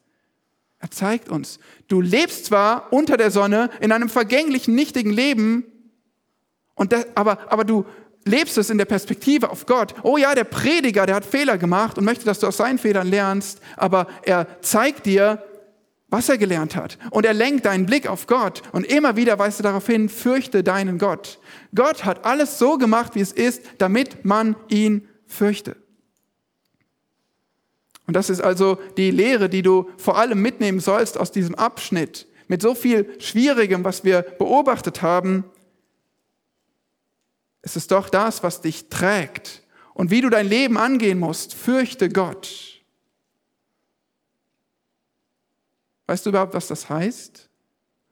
Er 0.78 0.90
zeigt 0.90 1.28
uns, 1.28 1.60
du 1.88 2.00
lebst 2.00 2.46
zwar 2.46 2.92
unter 2.92 3.16
der 3.16 3.30
Sonne 3.30 3.70
in 3.80 3.92
einem 3.92 4.08
vergänglichen, 4.08 4.74
nichtigen 4.74 5.12
Leben, 5.12 5.64
und 6.74 6.92
das, 6.92 7.06
aber, 7.14 7.52
aber 7.52 7.64
du 7.64 7.84
lebst 8.24 8.58
es 8.58 8.70
in 8.70 8.78
der 8.78 8.84
Perspektive 8.84 9.50
auf 9.50 9.66
Gott. 9.66 9.94
Oh 10.02 10.16
ja, 10.16 10.34
der 10.34 10.44
Prediger, 10.44 11.06
der 11.06 11.16
hat 11.16 11.24
Fehler 11.24 11.58
gemacht 11.58 11.98
und 11.98 12.04
möchte, 12.04 12.24
dass 12.24 12.40
du 12.40 12.46
aus 12.46 12.56
seinen 12.56 12.78
Fehlern 12.78 13.08
lernst, 13.08 13.60
aber 13.76 14.06
er 14.22 14.60
zeigt 14.62 15.06
dir, 15.06 15.44
was 16.08 16.28
er 16.28 16.38
gelernt 16.38 16.76
hat. 16.76 16.98
Und 17.10 17.24
er 17.24 17.32
lenkt 17.32 17.64
deinen 17.64 17.86
Blick 17.86 18.06
auf 18.06 18.26
Gott. 18.26 18.62
Und 18.72 18.84
immer 18.84 19.16
wieder 19.16 19.38
weist 19.38 19.60
er 19.60 19.64
darauf 19.64 19.86
hin, 19.86 20.08
fürchte 20.08 20.62
deinen 20.62 20.98
Gott. 20.98 21.38
Gott 21.74 22.04
hat 22.04 22.26
alles 22.26 22.58
so 22.58 22.76
gemacht, 22.76 23.14
wie 23.14 23.20
es 23.20 23.32
ist, 23.32 23.62
damit 23.78 24.24
man 24.24 24.56
ihn 24.68 25.08
fürchte. 25.26 25.76
Und 28.06 28.14
das 28.14 28.30
ist 28.30 28.40
also 28.40 28.78
die 28.96 29.10
Lehre, 29.10 29.48
die 29.48 29.62
du 29.62 29.90
vor 29.96 30.18
allem 30.18 30.42
mitnehmen 30.42 30.80
sollst 30.80 31.18
aus 31.18 31.30
diesem 31.30 31.54
Abschnitt. 31.54 32.26
Mit 32.48 32.60
so 32.60 32.74
viel 32.74 33.20
Schwierigem, 33.20 33.84
was 33.84 34.04
wir 34.04 34.22
beobachtet 34.22 35.02
haben, 35.02 35.44
es 37.62 37.76
ist 37.76 37.92
doch 37.92 38.08
das, 38.08 38.42
was 38.42 38.60
dich 38.60 38.88
trägt. 38.88 39.62
Und 39.94 40.10
wie 40.10 40.20
du 40.20 40.30
dein 40.30 40.48
Leben 40.48 40.76
angehen 40.76 41.18
musst, 41.18 41.54
fürchte 41.54 42.08
Gott. 42.08 42.80
Weißt 46.06 46.26
du 46.26 46.30
überhaupt, 46.30 46.54
was 46.54 46.66
das 46.66 46.88
heißt? 46.88 47.48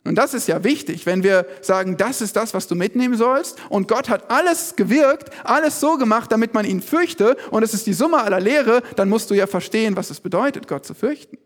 Und 0.05 0.15
das 0.15 0.33
ist 0.33 0.49
ja 0.49 0.65
wichtig, 0.65 1.05
wenn 1.05 1.23
wir 1.23 1.47
sagen, 1.61 1.97
das 1.99 2.23
ist 2.23 2.35
das, 2.35 2.55
was 2.55 2.67
du 2.67 2.75
mitnehmen 2.75 3.17
sollst. 3.17 3.59
Und 3.69 3.87
Gott 3.87 4.09
hat 4.09 4.31
alles 4.31 4.75
gewirkt, 4.77 5.31
alles 5.45 5.79
so 5.79 5.99
gemacht, 5.99 6.33
damit 6.33 6.55
man 6.55 6.65
ihn 6.65 6.81
fürchte. 6.81 7.37
Und 7.51 7.63
es 7.63 7.75
ist 7.75 7.87
die 7.87 7.93
Summe 7.93 8.23
aller 8.23 8.41
Lehre, 8.41 8.83
dann 8.97 9.11
musst 9.11 9.31
du 9.31 9.35
ja 9.35 9.47
verstehen, 9.47 9.97
was 9.97 10.11
es 10.11 10.21
bedeutet, 10.21 10.67
Gott 10.69 10.87
zu 10.87 10.95
fürchten. 10.95 11.37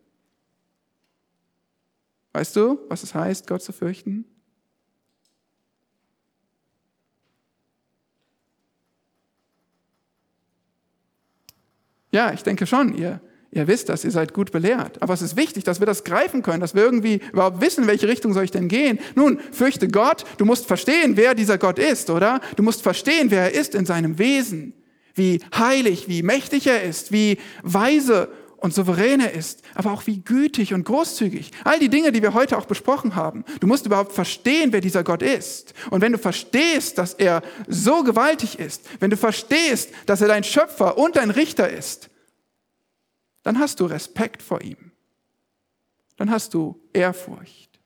Weißt 2.33 2.55
du, 2.55 2.79
was 2.89 3.03
es 3.03 3.15
heißt, 3.15 3.47
Gott 3.49 3.63
zu 3.63 3.73
fürchten? 3.73 4.25
Ja, 12.13 12.33
ich 12.33 12.45
denke 12.45 12.67
schon, 12.69 12.95
ihr, 12.97 13.21
ihr 13.55 13.67
wisst 13.69 13.89
das, 13.89 14.05
ihr 14.05 14.11
seid 14.11 14.35
gut 14.35 14.53
belehrt. 14.53 15.01
Aber 15.01 15.15
es 15.15 15.23
ist 15.23 15.37
wichtig, 15.37 15.65
dass 15.65 15.81
wir 15.81 15.87
das 15.87 16.05
greifen 16.05 16.43
können, 16.43 16.61
dass 16.61 16.75
wir 16.75 16.83
irgendwie 16.83 17.21
überhaupt 17.33 17.61
wissen, 17.61 17.87
welche 17.87 18.09
Richtung 18.09 18.33
soll 18.35 18.45
ich 18.45 18.51
denn 18.51 18.69
gehen. 18.69 18.99
Nun, 19.15 19.39
fürchte 19.53 19.89
Gott, 19.89 20.25
du 20.39 20.45
musst 20.45 20.67
verstehen, 20.67 21.17
wer 21.17 21.35
dieser 21.35 21.59
Gott 21.59 21.79
ist, 21.79 22.11
oder? 22.11 22.41
Du 22.57 22.63
musst 22.63 22.83
verstehen, 22.83 23.31
wer 23.31 23.43
er 23.43 23.55
ist 23.55 23.75
in 23.75 23.87
seinem 23.87 24.19
Wesen. 24.19 24.75
Wie 25.15 25.41
heilig, 25.57 26.09
wie 26.09 26.23
mächtig 26.23 26.67
er 26.67 26.83
ist, 26.83 27.13
wie 27.13 27.39
weise 27.63 28.29
und 28.65 28.73
souverän 28.75 29.21
er 29.21 29.33
ist, 29.33 29.61
aber 29.75 29.93
auch 29.93 30.07
wie 30.07 30.21
gütig 30.21 30.73
und 30.73 30.85
großzügig. 30.85 31.51
All 31.65 31.79
die 31.79 31.91
Dinge, 31.91 32.13
die 32.13 32.23
wir 32.23 32.33
heute 32.33 32.57
auch 32.57 32.65
besprochen 32.65 33.15
haben. 33.15 33.45
Du 33.61 33.67
musst 33.67 33.85
überhaupt 33.85 34.13
verstehen, 34.13 34.73
wer 34.73 34.81
dieser 34.81 35.05
Gott 35.05 35.23
ist. 35.23 35.75
Und 35.91 36.01
wenn 36.01 36.13
du 36.13 36.19
verstehst, 36.19 36.97
dass 36.97 37.13
er 37.13 37.43
so 37.69 38.03
gewaltig 38.03 38.59
ist, 38.59 38.83
wenn 39.01 39.11
du 39.11 39.19
verstehst, 39.19 39.91
dass 40.07 40.23
er 40.23 40.29
dein 40.29 40.45
Schöpfer 40.45 40.97
und 40.97 41.17
dein 41.17 41.31
Richter 41.31 41.69
ist, 41.69 42.09
dann 43.45 43.61
hast 43.61 43.79
du 43.79 43.87
Respekt 43.87 44.43
vor 44.43 44.61
ihm. 44.63 44.91
Dann 46.17 46.31
hast 46.31 46.55
du 46.55 46.81
Ehrfurcht. 46.93 47.79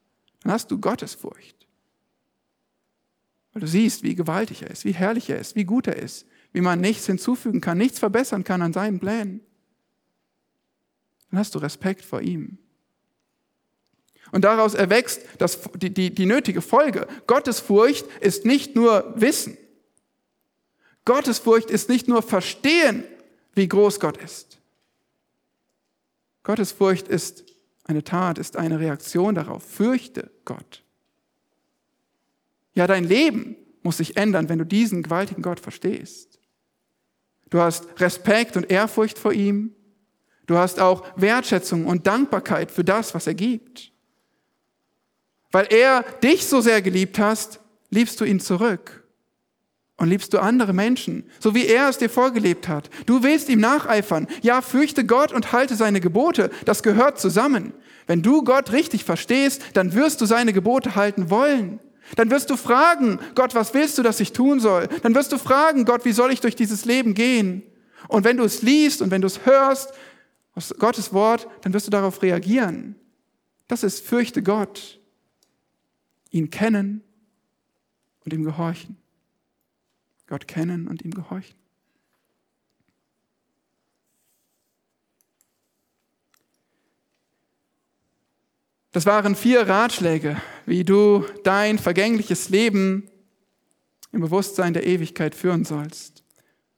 Dann 0.42 0.52
hast 0.52 0.70
du 0.70 0.78
Gottesfurcht. 0.78 1.66
Weil 3.52 3.60
du 3.60 3.66
siehst, 3.66 4.02
wie 4.02 4.14
gewaltig 4.14 4.62
er 4.62 4.70
ist, 4.70 4.86
wie 4.86 4.92
herrlich 4.92 5.28
er 5.28 5.38
ist, 5.38 5.54
wie 5.56 5.64
gut 5.64 5.86
er 5.86 5.96
ist, 5.96 6.26
wie 6.52 6.62
man 6.62 6.80
nichts 6.80 7.04
hinzufügen 7.04 7.60
kann, 7.60 7.76
nichts 7.76 7.98
verbessern 7.98 8.44
kann 8.44 8.62
an 8.62 8.72
seinen 8.72 8.98
Plänen 8.98 9.42
dann 11.30 11.40
hast 11.40 11.54
du 11.54 11.58
Respekt 11.58 12.04
vor 12.04 12.20
ihm. 12.20 12.58
Und 14.30 14.44
daraus 14.44 14.74
erwächst 14.74 15.22
das, 15.38 15.60
die, 15.76 15.90
die, 15.90 16.14
die 16.14 16.26
nötige 16.26 16.60
Folge. 16.60 17.06
Gottesfurcht 17.26 18.06
ist 18.20 18.44
nicht 18.44 18.76
nur 18.76 19.14
Wissen. 19.16 19.56
Gottesfurcht 21.04 21.70
ist 21.70 21.88
nicht 21.88 22.08
nur 22.08 22.22
Verstehen, 22.22 23.04
wie 23.54 23.68
groß 23.68 24.00
Gott 24.00 24.18
ist. 24.18 24.57
Gottesfurcht 26.48 27.08
ist 27.08 27.44
eine 27.84 28.02
Tat, 28.02 28.38
ist 28.38 28.56
eine 28.56 28.80
Reaktion 28.80 29.34
darauf. 29.34 29.62
Fürchte 29.62 30.30
Gott. 30.46 30.82
Ja, 32.72 32.86
dein 32.86 33.04
Leben 33.04 33.54
muss 33.82 33.98
sich 33.98 34.16
ändern, 34.16 34.48
wenn 34.48 34.58
du 34.58 34.64
diesen 34.64 35.02
gewaltigen 35.02 35.42
Gott 35.42 35.60
verstehst. 35.60 36.38
Du 37.50 37.60
hast 37.60 38.00
Respekt 38.00 38.56
und 38.56 38.70
Ehrfurcht 38.70 39.18
vor 39.18 39.34
ihm. 39.34 39.74
Du 40.46 40.56
hast 40.56 40.80
auch 40.80 41.04
Wertschätzung 41.16 41.84
und 41.84 42.06
Dankbarkeit 42.06 42.70
für 42.70 42.82
das, 42.82 43.14
was 43.14 43.26
er 43.26 43.34
gibt. 43.34 43.92
Weil 45.52 45.66
er 45.68 46.02
dich 46.22 46.46
so 46.46 46.62
sehr 46.62 46.80
geliebt 46.80 47.18
hast, 47.18 47.60
liebst 47.90 48.18
du 48.22 48.24
ihn 48.24 48.40
zurück. 48.40 49.06
Und 49.98 50.08
liebst 50.08 50.32
du 50.32 50.38
andere 50.38 50.72
Menschen, 50.72 51.24
so 51.40 51.54
wie 51.56 51.66
er 51.66 51.88
es 51.88 51.98
dir 51.98 52.08
vorgelebt 52.08 52.68
hat. 52.68 52.88
Du 53.06 53.24
willst 53.24 53.48
ihm 53.48 53.58
nacheifern. 53.58 54.28
Ja, 54.42 54.62
fürchte 54.62 55.04
Gott 55.04 55.32
und 55.32 55.52
halte 55.52 55.74
seine 55.74 56.00
Gebote. 56.00 56.50
Das 56.64 56.84
gehört 56.84 57.18
zusammen. 57.20 57.74
Wenn 58.06 58.22
du 58.22 58.44
Gott 58.44 58.72
richtig 58.72 59.04
verstehst, 59.04 59.60
dann 59.74 59.94
wirst 59.94 60.20
du 60.20 60.26
seine 60.26 60.52
Gebote 60.52 60.94
halten 60.94 61.30
wollen. 61.30 61.80
Dann 62.14 62.30
wirst 62.30 62.48
du 62.48 62.56
fragen, 62.56 63.18
Gott, 63.34 63.56
was 63.56 63.74
willst 63.74 63.98
du, 63.98 64.02
dass 64.02 64.20
ich 64.20 64.32
tun 64.32 64.60
soll? 64.60 64.88
Dann 65.02 65.16
wirst 65.16 65.32
du 65.32 65.38
fragen, 65.38 65.84
Gott, 65.84 66.04
wie 66.04 66.12
soll 66.12 66.32
ich 66.32 66.40
durch 66.40 66.56
dieses 66.56 66.84
Leben 66.84 67.14
gehen? 67.14 67.62
Und 68.06 68.24
wenn 68.24 68.36
du 68.36 68.44
es 68.44 68.62
liest 68.62 69.02
und 69.02 69.10
wenn 69.10 69.20
du 69.20 69.26
es 69.26 69.44
hörst, 69.44 69.92
aus 70.54 70.74
Gottes 70.78 71.12
Wort, 71.12 71.48
dann 71.62 71.72
wirst 71.72 71.86
du 71.86 71.90
darauf 71.90 72.22
reagieren. 72.22 72.96
Das 73.66 73.82
ist 73.82 74.06
fürchte 74.06 74.42
Gott, 74.42 74.98
ihn 76.30 76.50
kennen 76.50 77.02
und 78.24 78.32
ihm 78.32 78.44
gehorchen. 78.44 78.96
Gott 80.28 80.46
kennen 80.46 80.86
und 80.86 81.02
ihm 81.02 81.12
gehorchen. 81.12 81.56
Das 88.92 89.06
waren 89.06 89.34
vier 89.34 89.68
Ratschläge, 89.68 90.40
wie 90.66 90.84
du 90.84 91.24
dein 91.44 91.78
vergängliches 91.78 92.48
Leben 92.48 93.10
im 94.12 94.20
Bewusstsein 94.20 94.72
der 94.72 94.86
Ewigkeit 94.86 95.34
führen 95.34 95.64
sollst. 95.64 96.24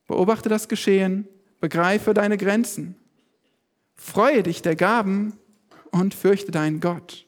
Beobachte 0.06 0.48
das 0.48 0.68
Geschehen, 0.68 1.28
begreife 1.60 2.14
deine 2.14 2.36
Grenzen, 2.36 2.96
freue 3.94 4.42
dich 4.42 4.62
der 4.62 4.76
Gaben 4.76 5.38
und 5.92 6.14
fürchte 6.14 6.50
deinen 6.50 6.80
Gott. 6.80 7.26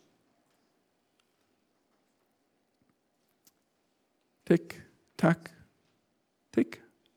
Tick, 4.44 4.82
tack, 5.16 5.50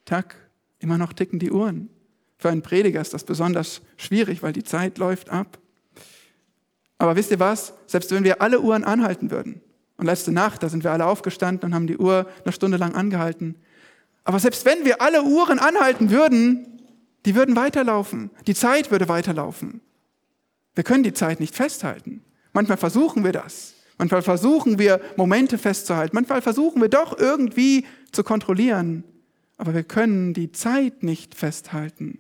tack. 0.06 0.36
Immer 0.80 0.98
noch 0.98 1.14
ticken 1.14 1.40
die 1.40 1.52
Uhren. 1.52 1.90
Für 2.38 2.50
einen 2.50 2.62
Prediger 2.62 3.02
ist 3.02 3.14
das 3.14 3.24
besonders 3.24 3.82
schwierig, 3.98 4.44
weil 4.44 4.54
die 4.54 4.64
Zeit 4.64 4.98
läuft 4.98 5.30
ab. 5.30 5.58
Aber 6.98 7.16
wisst 7.16 7.32
ihr 7.32 7.40
was? 7.40 7.74
Selbst 7.88 8.12
wenn 8.12 8.24
wir 8.24 8.42
alle 8.42 8.62
Uhren 8.62 8.84
anhalten 8.84 9.32
würden, 9.32 9.62
und 9.98 10.06
letzte 10.06 10.32
Nacht, 10.32 10.62
da 10.62 10.70
sind 10.70 10.84
wir 10.84 10.92
alle 10.92 11.06
aufgestanden 11.06 11.70
und 11.70 11.76
haben 11.76 11.88
die 11.88 11.98
Uhr 11.98 12.28
eine 12.44 12.52
Stunde 12.52 12.78
lang 12.78 12.96
angehalten. 12.96 13.56
Aber 14.24 14.40
selbst 14.40 14.66
wenn 14.66 14.84
wir 14.84 15.02
alle 15.02 15.24
Uhren 15.24 15.60
anhalten 15.60 16.10
würden, 16.10 16.68
die 17.26 17.36
würden 17.36 17.56
weiterlaufen. 17.56 18.30
Die 18.48 18.56
Zeit 18.56 18.92
würde 18.92 19.08
weiterlaufen. 19.08 19.82
Wir 20.74 20.84
können 20.84 21.04
die 21.04 21.14
Zeit 21.14 21.40
nicht 21.40 21.56
festhalten. 21.56 22.24
Manchmal 22.52 22.78
versuchen 22.78 23.24
wir 23.24 23.32
das. 23.32 23.74
Manchmal 23.98 24.22
versuchen 24.22 24.78
wir, 24.78 25.00
Momente 25.16 25.58
festzuhalten. 25.58 26.16
Manchmal 26.16 26.42
versuchen 26.42 26.82
wir 26.82 26.90
doch 26.90 27.18
irgendwie 27.18 27.86
zu 28.12 28.24
kontrollieren. 28.24 29.06
Aber 29.58 29.74
wir 29.74 29.84
können 29.84 30.34
die 30.34 30.52
Zeit 30.52 31.04
nicht 31.04 31.36
festhalten. 31.36 32.20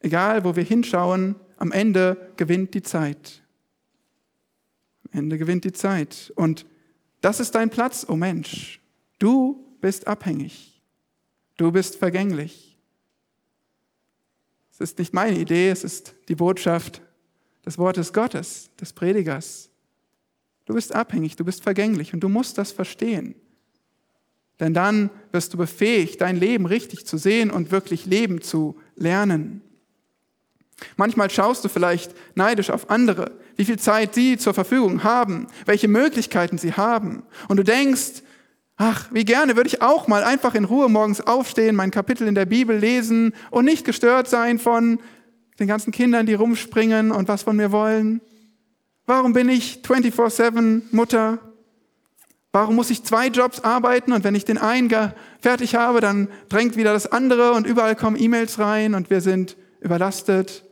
Egal, 0.00 0.44
wo 0.44 0.56
wir 0.56 0.64
hinschauen, 0.64 1.36
am 1.56 1.72
Ende 1.72 2.32
gewinnt 2.36 2.74
die 2.74 2.82
Zeit. 2.82 3.42
Am 5.04 5.18
Ende 5.18 5.38
gewinnt 5.38 5.64
die 5.64 5.72
Zeit. 5.72 6.32
Und 6.36 6.66
das 7.20 7.38
ist 7.38 7.54
dein 7.54 7.70
Platz, 7.70 8.04
o 8.08 8.12
oh 8.12 8.16
Mensch. 8.16 8.80
Du 9.18 9.76
bist 9.80 10.06
abhängig. 10.06 10.82
Du 11.56 11.70
bist 11.70 11.96
vergänglich. 11.96 12.78
Es 14.72 14.80
ist 14.80 14.98
nicht 14.98 15.12
meine 15.12 15.38
Idee, 15.38 15.68
es 15.68 15.84
ist 15.84 16.14
die 16.28 16.34
Botschaft 16.34 17.02
des 17.66 17.76
Wortes 17.76 18.14
Gottes, 18.14 18.70
des 18.80 18.94
Predigers. 18.94 19.68
Du 20.64 20.72
bist 20.72 20.94
abhängig, 20.94 21.36
du 21.36 21.44
bist 21.44 21.62
vergänglich 21.62 22.14
und 22.14 22.20
du 22.20 22.30
musst 22.30 22.56
das 22.56 22.72
verstehen. 22.72 23.34
Denn 24.60 24.74
dann 24.74 25.10
wirst 25.32 25.54
du 25.54 25.56
befähigt, 25.56 26.20
dein 26.20 26.36
Leben 26.36 26.66
richtig 26.66 27.06
zu 27.06 27.16
sehen 27.16 27.50
und 27.50 27.72
wirklich 27.72 28.06
leben 28.06 28.42
zu 28.42 28.78
lernen. 28.94 29.62
Manchmal 30.96 31.30
schaust 31.30 31.64
du 31.64 31.68
vielleicht 31.68 32.14
neidisch 32.34 32.70
auf 32.70 32.90
andere, 32.90 33.32
wie 33.56 33.64
viel 33.64 33.78
Zeit 33.78 34.14
sie 34.14 34.38
zur 34.38 34.54
Verfügung 34.54 35.02
haben, 35.02 35.46
welche 35.66 35.88
Möglichkeiten 35.88 36.58
sie 36.58 36.74
haben. 36.74 37.22
Und 37.48 37.56
du 37.56 37.64
denkst, 37.64 38.22
ach, 38.76 39.08
wie 39.12 39.24
gerne 39.24 39.56
würde 39.56 39.68
ich 39.68 39.82
auch 39.82 40.08
mal 40.08 40.24
einfach 40.24 40.54
in 40.54 40.64
Ruhe 40.64 40.88
morgens 40.88 41.20
aufstehen, 41.20 41.76
mein 41.76 41.90
Kapitel 41.90 42.26
in 42.26 42.34
der 42.34 42.46
Bibel 42.46 42.76
lesen 42.76 43.34
und 43.50 43.64
nicht 43.64 43.84
gestört 43.84 44.28
sein 44.28 44.58
von 44.58 45.00
den 45.58 45.66
ganzen 45.66 45.92
Kindern, 45.92 46.24
die 46.24 46.34
rumspringen 46.34 47.12
und 47.12 47.28
was 47.28 47.42
von 47.42 47.56
mir 47.56 47.72
wollen. 47.72 48.22
Warum 49.04 49.32
bin 49.34 49.48
ich 49.48 49.80
24/7 49.82 50.82
Mutter? 50.92 51.38
Warum 52.52 52.74
muss 52.74 52.90
ich 52.90 53.04
zwei 53.04 53.28
Jobs 53.28 53.60
arbeiten 53.60 54.12
und 54.12 54.24
wenn 54.24 54.34
ich 54.34 54.44
den 54.44 54.58
einen 54.58 54.90
fertig 55.40 55.76
habe, 55.76 56.00
dann 56.00 56.28
drängt 56.48 56.76
wieder 56.76 56.92
das 56.92 57.10
andere 57.10 57.52
und 57.52 57.66
überall 57.66 57.94
kommen 57.94 58.20
E-Mails 58.20 58.58
rein 58.58 58.94
und 58.94 59.08
wir 59.08 59.20
sind 59.20 59.56
überlastet 59.80 60.64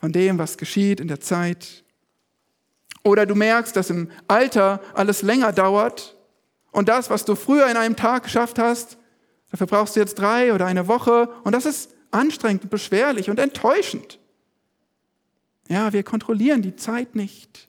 von 0.00 0.10
dem, 0.12 0.38
was 0.38 0.56
geschieht 0.56 1.00
in 1.00 1.08
der 1.08 1.20
Zeit. 1.20 1.84
Oder 3.04 3.26
du 3.26 3.34
merkst, 3.34 3.76
dass 3.76 3.90
im 3.90 4.10
Alter 4.26 4.80
alles 4.94 5.22
länger 5.22 5.52
dauert 5.52 6.16
und 6.70 6.88
das, 6.88 7.10
was 7.10 7.26
du 7.26 7.34
früher 7.34 7.66
in 7.66 7.76
einem 7.76 7.96
Tag 7.96 8.22
geschafft 8.22 8.58
hast, 8.58 8.96
dafür 9.50 9.66
brauchst 9.66 9.96
du 9.96 10.00
jetzt 10.00 10.18
drei 10.18 10.54
oder 10.54 10.64
eine 10.64 10.88
Woche 10.88 11.28
und 11.44 11.52
das 11.52 11.66
ist 11.66 11.94
anstrengend 12.10 12.64
und 12.64 12.70
beschwerlich 12.70 13.28
und 13.28 13.38
enttäuschend. 13.38 14.18
Ja, 15.68 15.92
wir 15.92 16.04
kontrollieren 16.04 16.62
die 16.62 16.76
Zeit 16.76 17.14
nicht. 17.14 17.68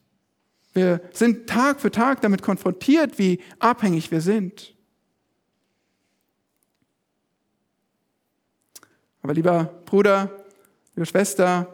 Wir 0.74 1.02
sind 1.14 1.48
Tag 1.48 1.80
für 1.80 1.92
Tag 1.92 2.22
damit 2.22 2.42
konfrontiert, 2.42 3.20
wie 3.20 3.40
abhängig 3.60 4.12
wir 4.12 4.22
sind. 4.22 4.76
Aber 9.22 9.34
lieber 9.34 9.66
Bruder, 9.86 10.46
liebe 10.96 11.06
Schwester, 11.06 11.74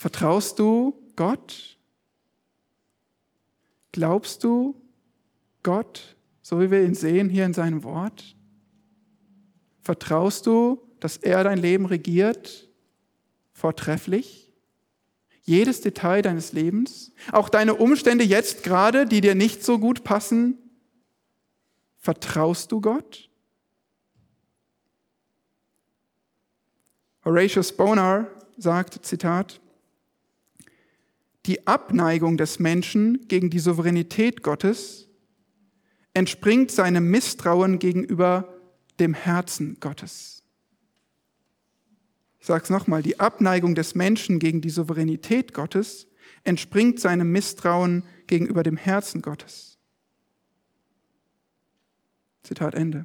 Vertraust 0.00 0.58
du 0.58 0.94
Gott? 1.14 1.76
Glaubst 3.92 4.42
du 4.42 4.74
Gott, 5.62 6.16
so 6.40 6.58
wie 6.58 6.70
wir 6.70 6.82
ihn 6.82 6.94
sehen 6.94 7.28
hier 7.28 7.44
in 7.44 7.52
seinem 7.52 7.84
Wort? 7.84 8.34
Vertraust 9.82 10.46
du, 10.46 10.80
dass 11.00 11.18
er 11.18 11.44
dein 11.44 11.58
Leben 11.58 11.84
regiert? 11.84 12.70
Vortrefflich? 13.52 14.49
Jedes 15.42 15.80
Detail 15.80 16.22
deines 16.22 16.52
Lebens? 16.52 17.12
Auch 17.32 17.48
deine 17.48 17.74
Umstände 17.74 18.24
jetzt 18.24 18.62
gerade, 18.62 19.06
die 19.06 19.20
dir 19.20 19.34
nicht 19.34 19.64
so 19.64 19.78
gut 19.78 20.04
passen? 20.04 20.58
Vertraust 21.98 22.72
du 22.72 22.80
Gott? 22.80 23.30
Horatius 27.24 27.76
Bonar 27.76 28.28
sagt, 28.56 29.04
Zitat, 29.04 29.60
die 31.46 31.66
Abneigung 31.66 32.36
des 32.36 32.58
Menschen 32.58 33.26
gegen 33.28 33.50
die 33.50 33.58
Souveränität 33.58 34.42
Gottes 34.42 35.08
entspringt 36.14 36.70
seinem 36.70 37.10
Misstrauen 37.10 37.78
gegenüber 37.78 38.60
dem 38.98 39.14
Herzen 39.14 39.78
Gottes. 39.80 40.39
Ich 42.40 42.46
sage 42.46 42.64
es 42.64 42.70
nochmal, 42.70 43.02
die 43.02 43.20
Abneigung 43.20 43.74
des 43.74 43.94
Menschen 43.94 44.38
gegen 44.38 44.62
die 44.62 44.70
Souveränität 44.70 45.52
Gottes 45.52 46.08
entspringt 46.42 46.98
seinem 46.98 47.30
Misstrauen 47.30 48.02
gegenüber 48.26 48.62
dem 48.62 48.78
Herzen 48.78 49.20
Gottes. 49.20 49.78
Zitat 52.42 52.74
Ende. 52.74 53.04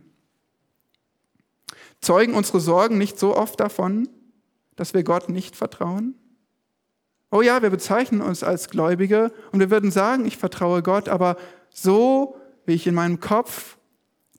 Zeugen 2.00 2.34
unsere 2.34 2.62
Sorgen 2.62 2.98
nicht 2.98 3.20
so 3.20 3.36
oft 3.36 3.60
davon, 3.60 4.08
dass 4.76 4.94
wir 4.94 5.04
Gott 5.04 5.28
nicht 5.28 5.56
vertrauen? 5.56 6.16
Oh 7.32 7.42
ja, 7.42 7.62
wir 7.62 7.70
bezeichnen 7.70 8.22
uns 8.22 8.44
als 8.44 8.70
Gläubige 8.70 9.34
und 9.52 9.60
wir 9.60 9.70
würden 9.70 9.92
sagen, 9.92 10.26
ich 10.26 10.38
vertraue 10.38 10.82
Gott, 10.82 11.10
aber 11.10 11.36
so, 11.70 12.38
wie 12.66 12.74
ich 12.74 12.88
in 12.88 12.96
meinem 12.96 13.20
Kopf 13.20 13.78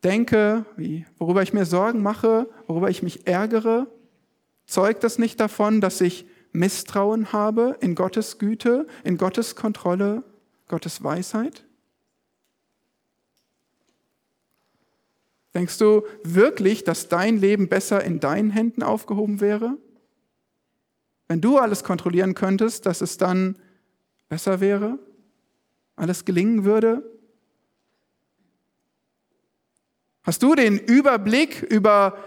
denke, 0.02 0.64
wie, 0.76 1.04
worüber 1.18 1.42
ich 1.42 1.52
mir 1.52 1.66
Sorgen 1.66 2.02
mache, 2.02 2.48
worüber 2.66 2.88
ich 2.88 3.02
mich 3.02 3.26
ärgere, 3.26 3.88
zeugt 4.66 5.04
das 5.04 5.18
nicht 5.18 5.40
davon, 5.40 5.80
dass 5.80 6.00
ich 6.00 6.26
Misstrauen 6.52 7.32
habe 7.32 7.76
in 7.80 7.94
Gottes 7.94 8.38
Güte, 8.38 8.86
in 9.04 9.16
Gottes 9.16 9.56
Kontrolle, 9.56 10.22
Gottes 10.68 11.02
Weisheit? 11.02 11.64
Denkst 15.54 15.78
du 15.78 16.02
wirklich, 16.22 16.84
dass 16.84 17.08
dein 17.08 17.38
Leben 17.38 17.68
besser 17.68 18.04
in 18.04 18.20
deinen 18.20 18.50
Händen 18.50 18.82
aufgehoben 18.82 19.40
wäre? 19.40 19.78
Wenn 21.28 21.40
du 21.40 21.58
alles 21.58 21.82
kontrollieren 21.82 22.34
könntest, 22.34 22.84
dass 22.86 23.00
es 23.00 23.16
dann 23.16 23.56
besser 24.28 24.60
wäre, 24.60 24.98
alles 25.96 26.24
gelingen 26.24 26.64
würde? 26.64 27.02
Hast 30.22 30.42
du 30.42 30.54
den 30.54 30.78
Überblick 30.78 31.62
über, 31.62 32.18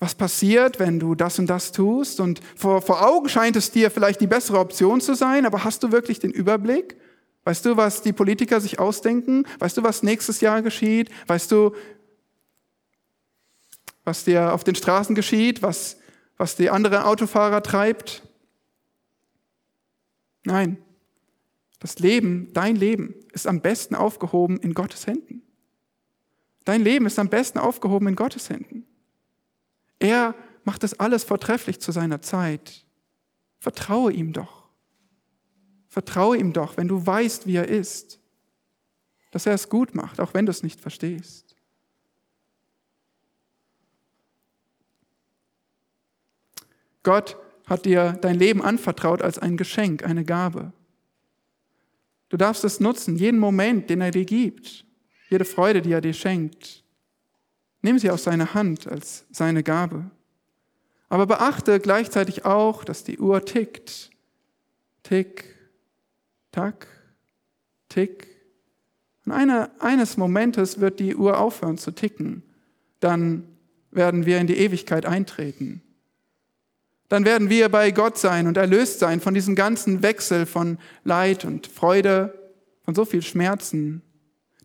was 0.00 0.16
passiert, 0.16 0.80
wenn 0.80 0.98
du 0.98 1.14
das 1.14 1.38
und 1.38 1.46
das 1.46 1.70
tust? 1.70 2.18
Und 2.18 2.40
vor, 2.56 2.82
vor 2.82 3.06
Augen 3.06 3.28
scheint 3.28 3.54
es 3.54 3.70
dir 3.70 3.90
vielleicht 3.90 4.20
die 4.20 4.26
bessere 4.26 4.58
Option 4.58 5.00
zu 5.00 5.14
sein, 5.14 5.46
aber 5.46 5.62
hast 5.62 5.84
du 5.84 5.92
wirklich 5.92 6.18
den 6.18 6.32
Überblick? 6.32 6.96
Weißt 7.44 7.64
du, 7.64 7.76
was 7.76 8.02
die 8.02 8.12
Politiker 8.12 8.60
sich 8.60 8.78
ausdenken? 8.78 9.46
Weißt 9.60 9.76
du, 9.76 9.84
was 9.84 10.02
nächstes 10.02 10.40
Jahr 10.40 10.62
geschieht? 10.62 11.10
Weißt 11.28 11.52
du, 11.52 11.72
was 14.04 14.24
dir 14.24 14.52
auf 14.52 14.64
den 14.64 14.74
Straßen 14.74 15.14
geschieht? 15.14 15.62
Was 15.62 16.00
was 16.40 16.56
die 16.56 16.70
anderen 16.70 17.02
Autofahrer 17.02 17.62
treibt. 17.62 18.22
Nein, 20.42 20.78
das 21.80 21.98
Leben, 21.98 22.50
dein 22.54 22.76
Leben 22.76 23.14
ist 23.34 23.46
am 23.46 23.60
besten 23.60 23.94
aufgehoben 23.94 24.56
in 24.56 24.72
Gottes 24.72 25.06
Händen. 25.06 25.42
Dein 26.64 26.80
Leben 26.80 27.04
ist 27.04 27.18
am 27.18 27.28
besten 27.28 27.58
aufgehoben 27.58 28.08
in 28.08 28.16
Gottes 28.16 28.48
Händen. 28.48 28.86
Er 30.00 30.34
macht 30.64 30.82
das 30.82 30.98
alles 30.98 31.22
vortrefflich 31.22 31.80
zu 31.80 31.92
seiner 31.92 32.20
Zeit. 32.20 32.84
Vertraue 33.60 34.12
ihm 34.12 34.32
doch. 34.32 34.68
Vertraue 35.88 36.36
ihm 36.36 36.52
doch, 36.52 36.76
wenn 36.76 36.88
du 36.88 37.04
weißt, 37.04 37.46
wie 37.46 37.56
er 37.56 37.68
ist, 37.68 38.18
dass 39.30 39.46
er 39.46 39.54
es 39.54 39.68
gut 39.68 39.94
macht, 39.94 40.20
auch 40.20 40.34
wenn 40.34 40.46
du 40.46 40.50
es 40.50 40.62
nicht 40.62 40.80
verstehst. 40.80 41.54
Gott 47.02 47.36
hat 47.66 47.84
dir 47.84 48.12
dein 48.20 48.36
Leben 48.36 48.62
anvertraut 48.62 49.22
als 49.22 49.38
ein 49.38 49.56
Geschenk, 49.56 50.04
eine 50.04 50.24
Gabe. 50.24 50.72
Du 52.28 52.36
darfst 52.36 52.64
es 52.64 52.80
nutzen, 52.80 53.16
jeden 53.16 53.40
Moment, 53.40 53.90
den 53.90 54.00
er 54.00 54.10
dir 54.10 54.24
gibt, 54.24 54.84
jede 55.28 55.44
Freude, 55.44 55.82
die 55.82 55.92
er 55.92 56.00
dir 56.00 56.12
schenkt. 56.12 56.79
Nimm 57.82 57.98
sie 57.98 58.10
aus 58.10 58.24
seiner 58.24 58.54
Hand 58.54 58.86
als 58.86 59.24
seine 59.30 59.62
Gabe. 59.62 60.10
Aber 61.08 61.26
beachte 61.26 61.80
gleichzeitig 61.80 62.44
auch, 62.44 62.84
dass 62.84 63.04
die 63.04 63.18
Uhr 63.18 63.44
tickt. 63.44 64.10
Tick, 65.02 65.56
tack, 66.52 66.86
tick. 67.88 68.28
Und 69.24 69.32
eine, 69.32 69.70
eines 69.80 70.16
Momentes 70.16 70.80
wird 70.80 71.00
die 71.00 71.16
Uhr 71.16 71.38
aufhören 71.38 71.78
zu 71.78 71.90
ticken. 71.90 72.42
Dann 73.00 73.44
werden 73.90 74.26
wir 74.26 74.38
in 74.38 74.46
die 74.46 74.58
Ewigkeit 74.58 75.06
eintreten. 75.06 75.82
Dann 77.08 77.24
werden 77.24 77.50
wir 77.50 77.68
bei 77.68 77.90
Gott 77.90 78.18
sein 78.18 78.46
und 78.46 78.56
erlöst 78.56 79.00
sein 79.00 79.20
von 79.20 79.34
diesem 79.34 79.56
ganzen 79.56 80.02
Wechsel 80.02 80.46
von 80.46 80.78
Leid 81.02 81.44
und 81.44 81.66
Freude, 81.66 82.52
von 82.84 82.94
so 82.94 83.04
viel 83.04 83.22
Schmerzen. 83.22 84.02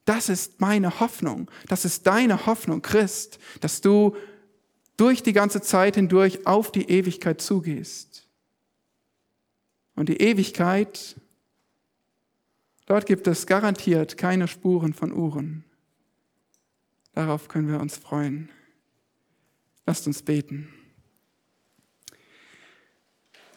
Das 0.05 0.29
ist 0.29 0.61
meine 0.61 0.99
Hoffnung. 0.99 1.49
Das 1.67 1.83
ist 1.83 2.05
deine 2.07 2.45
Hoffnung, 2.45 2.81
Christ, 2.81 3.39
dass 3.61 3.81
du 3.81 4.15
durch 4.97 5.23
die 5.23 5.33
ganze 5.33 5.61
Zeit 5.61 5.95
hindurch 5.95 6.45
auf 6.45 6.71
die 6.71 6.89
Ewigkeit 6.89 7.41
zugehst. 7.41 8.27
Und 9.95 10.09
die 10.09 10.17
Ewigkeit, 10.17 11.19
dort 12.85 13.05
gibt 13.05 13.27
es 13.27 13.47
garantiert 13.47 14.17
keine 14.17 14.47
Spuren 14.47 14.93
von 14.93 15.11
Uhren. 15.11 15.63
Darauf 17.13 17.47
können 17.47 17.69
wir 17.69 17.79
uns 17.79 17.97
freuen. 17.97 18.49
Lasst 19.85 20.05
uns 20.05 20.21
beten. 20.21 20.69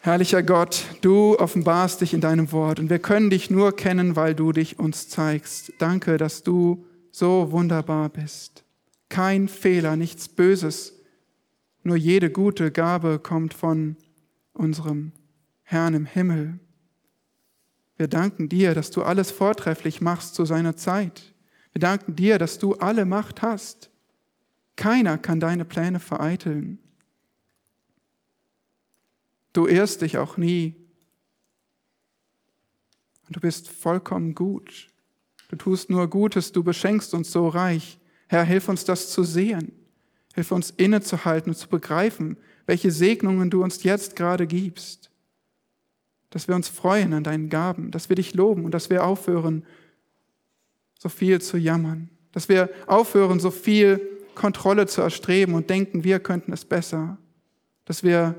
Herrlicher 0.01 0.43
Gott, 0.43 0.85
du 1.01 1.37
offenbarst 1.37 1.99
dich 1.99 2.13
in 2.13 2.21
deinem 2.21 2.53
Wort 2.53 2.79
und 2.79 2.89
wir 2.89 2.99
können 2.99 3.29
dich 3.29 3.49
nur 3.49 3.75
kennen, 3.75 4.15
weil 4.15 4.33
du 4.33 4.53
dich 4.53 4.79
uns 4.79 5.09
zeigst. 5.09 5.73
Danke, 5.77 6.17
dass 6.17 6.41
du 6.41 6.85
so 7.11 7.51
wunderbar 7.51 8.07
bist. 8.07 8.63
Kein 9.09 9.49
Fehler, 9.49 9.97
nichts 9.97 10.29
Böses, 10.29 10.93
nur 11.83 11.97
jede 11.97 12.29
gute 12.29 12.71
Gabe 12.71 13.19
kommt 13.19 13.53
von 13.53 13.97
unserem 14.53 15.11
Herrn 15.63 15.93
im 15.93 16.05
Himmel. 16.05 16.59
Wir 17.97 18.07
danken 18.07 18.47
dir, 18.47 18.73
dass 18.73 18.91
du 18.91 19.03
alles 19.03 19.31
vortrefflich 19.31 19.99
machst 19.99 20.33
zu 20.33 20.45
seiner 20.45 20.77
Zeit. 20.77 21.33
Wir 21.73 21.81
danken 21.81 22.15
dir, 22.15 22.37
dass 22.37 22.57
du 22.57 22.75
alle 22.75 23.03
Macht 23.03 23.41
hast. 23.41 23.89
Keiner 24.77 25.17
kann 25.17 25.41
deine 25.41 25.65
Pläne 25.65 25.99
vereiteln. 25.99 26.79
Du 29.53 29.67
irrst 29.67 30.01
dich 30.01 30.17
auch 30.17 30.37
nie. 30.37 30.75
Und 33.27 33.35
du 33.35 33.39
bist 33.39 33.69
vollkommen 33.69 34.35
gut. 34.35 34.87
Du 35.49 35.55
tust 35.55 35.89
nur 35.89 36.07
Gutes, 36.07 36.51
du 36.51 36.63
beschenkst 36.63 37.13
uns 37.13 37.31
so 37.31 37.47
reich. 37.47 37.99
Herr, 38.27 38.43
hilf 38.43 38.69
uns 38.69 38.85
das 38.85 39.09
zu 39.09 39.23
sehen. 39.23 39.71
Hilf 40.35 40.51
uns 40.51 40.69
innezuhalten 40.71 41.51
und 41.51 41.55
zu 41.55 41.67
begreifen, 41.67 42.37
welche 42.65 42.91
Segnungen 42.91 43.49
du 43.49 43.63
uns 43.63 43.83
jetzt 43.83 44.15
gerade 44.15 44.45
gibst. 44.45 45.09
Dass 46.29 46.47
wir 46.47 46.55
uns 46.55 46.69
freuen 46.69 47.13
an 47.13 47.23
deinen 47.23 47.49
Gaben, 47.49 47.89
dass 47.89 48.09
wir 48.09 48.15
dich 48.15 48.35
loben 48.35 48.65
und 48.65 48.71
dass 48.71 48.91
wir 48.91 49.03
aufhören, 49.03 49.65
so 50.99 51.09
viel 51.09 51.41
zu 51.41 51.57
jammern. 51.57 52.09
Dass 52.31 52.49
wir 52.49 52.69
aufhören, 52.85 53.39
so 53.39 53.49
viel 53.49 54.01
Kontrolle 54.35 54.85
zu 54.85 55.01
erstreben 55.01 55.55
und 55.55 55.69
denken, 55.69 56.03
wir 56.03 56.19
könnten 56.19 56.53
es 56.53 56.65
besser. 56.65 57.17
Dass 57.85 58.03
wir 58.03 58.35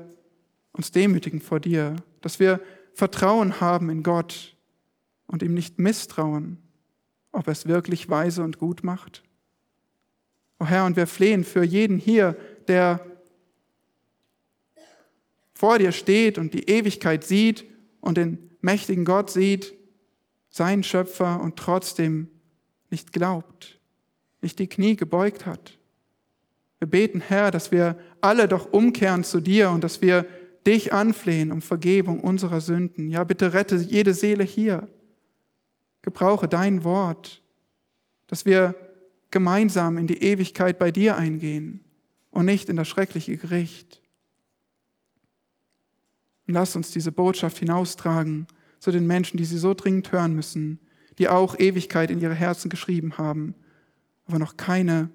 uns 0.73 0.91
demütigen 0.91 1.41
vor 1.41 1.59
dir, 1.59 1.95
dass 2.21 2.39
wir 2.39 2.61
Vertrauen 2.93 3.59
haben 3.61 3.89
in 3.89 4.03
Gott 4.03 4.55
und 5.27 5.43
ihm 5.43 5.53
nicht 5.53 5.79
misstrauen, 5.79 6.57
ob 7.31 7.47
er 7.47 7.53
es 7.53 7.65
wirklich 7.65 8.09
weise 8.09 8.43
und 8.43 8.57
gut 8.57 8.83
macht. 8.83 9.23
O 10.59 10.65
Herr, 10.65 10.85
und 10.85 10.95
wir 10.95 11.07
flehen 11.07 11.43
für 11.43 11.63
jeden 11.63 11.97
hier, 11.97 12.37
der 12.67 13.05
vor 15.53 15.79
dir 15.79 15.91
steht 15.91 16.37
und 16.37 16.53
die 16.53 16.69
Ewigkeit 16.69 17.23
sieht 17.23 17.65
und 17.99 18.17
den 18.17 18.51
mächtigen 18.61 19.05
Gott 19.05 19.29
sieht, 19.29 19.73
sein 20.49 20.83
Schöpfer 20.83 21.39
und 21.41 21.55
trotzdem 21.55 22.27
nicht 22.89 23.13
glaubt, 23.13 23.79
nicht 24.41 24.59
die 24.59 24.67
Knie 24.67 24.95
gebeugt 24.95 25.45
hat. 25.45 25.77
Wir 26.79 26.87
beten, 26.87 27.21
Herr, 27.21 27.51
dass 27.51 27.71
wir 27.71 27.97
alle 28.21 28.47
doch 28.47 28.73
umkehren 28.73 29.23
zu 29.23 29.39
dir 29.39 29.69
und 29.69 29.83
dass 29.83 30.01
wir 30.01 30.25
dich 30.65 30.93
anflehen 30.93 31.51
um 31.51 31.61
Vergebung 31.61 32.19
unserer 32.19 32.61
Sünden. 32.61 33.09
Ja, 33.09 33.23
bitte 33.23 33.53
rette 33.53 33.77
jede 33.77 34.13
Seele 34.13 34.43
hier. 34.43 34.87
Gebrauche 36.01 36.47
dein 36.47 36.83
Wort, 36.83 37.41
dass 38.27 38.45
wir 38.45 38.75
gemeinsam 39.29 39.97
in 39.97 40.07
die 40.07 40.23
Ewigkeit 40.23 40.77
bei 40.77 40.91
dir 40.91 41.15
eingehen 41.15 41.83
und 42.31 42.45
nicht 42.45 42.69
in 42.69 42.75
das 42.75 42.87
schreckliche 42.87 43.37
Gericht. 43.37 44.01
Und 46.47 46.55
lass 46.55 46.75
uns 46.75 46.91
diese 46.91 47.11
Botschaft 47.11 47.57
hinaustragen 47.59 48.47
zu 48.79 48.91
den 48.91 49.05
Menschen, 49.07 49.37
die 49.37 49.45
sie 49.45 49.57
so 49.57 49.73
dringend 49.73 50.11
hören 50.11 50.35
müssen, 50.35 50.79
die 51.17 51.29
auch 51.29 51.57
Ewigkeit 51.59 52.09
in 52.09 52.19
ihre 52.19 52.33
Herzen 52.33 52.69
geschrieben 52.69 53.17
haben, 53.17 53.53
aber 54.25 54.39
noch 54.39 54.57
keine 54.57 55.09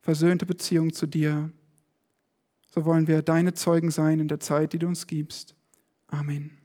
versöhnte 0.00 0.46
Beziehung 0.46 0.92
zu 0.92 1.06
dir 1.06 1.50
so 2.74 2.84
wollen 2.84 3.06
wir 3.06 3.22
deine 3.22 3.54
Zeugen 3.54 3.92
sein 3.92 4.18
in 4.18 4.26
der 4.26 4.40
Zeit, 4.40 4.72
die 4.72 4.80
du 4.80 4.88
uns 4.88 5.06
gibst. 5.06 5.54
Amen. 6.08 6.58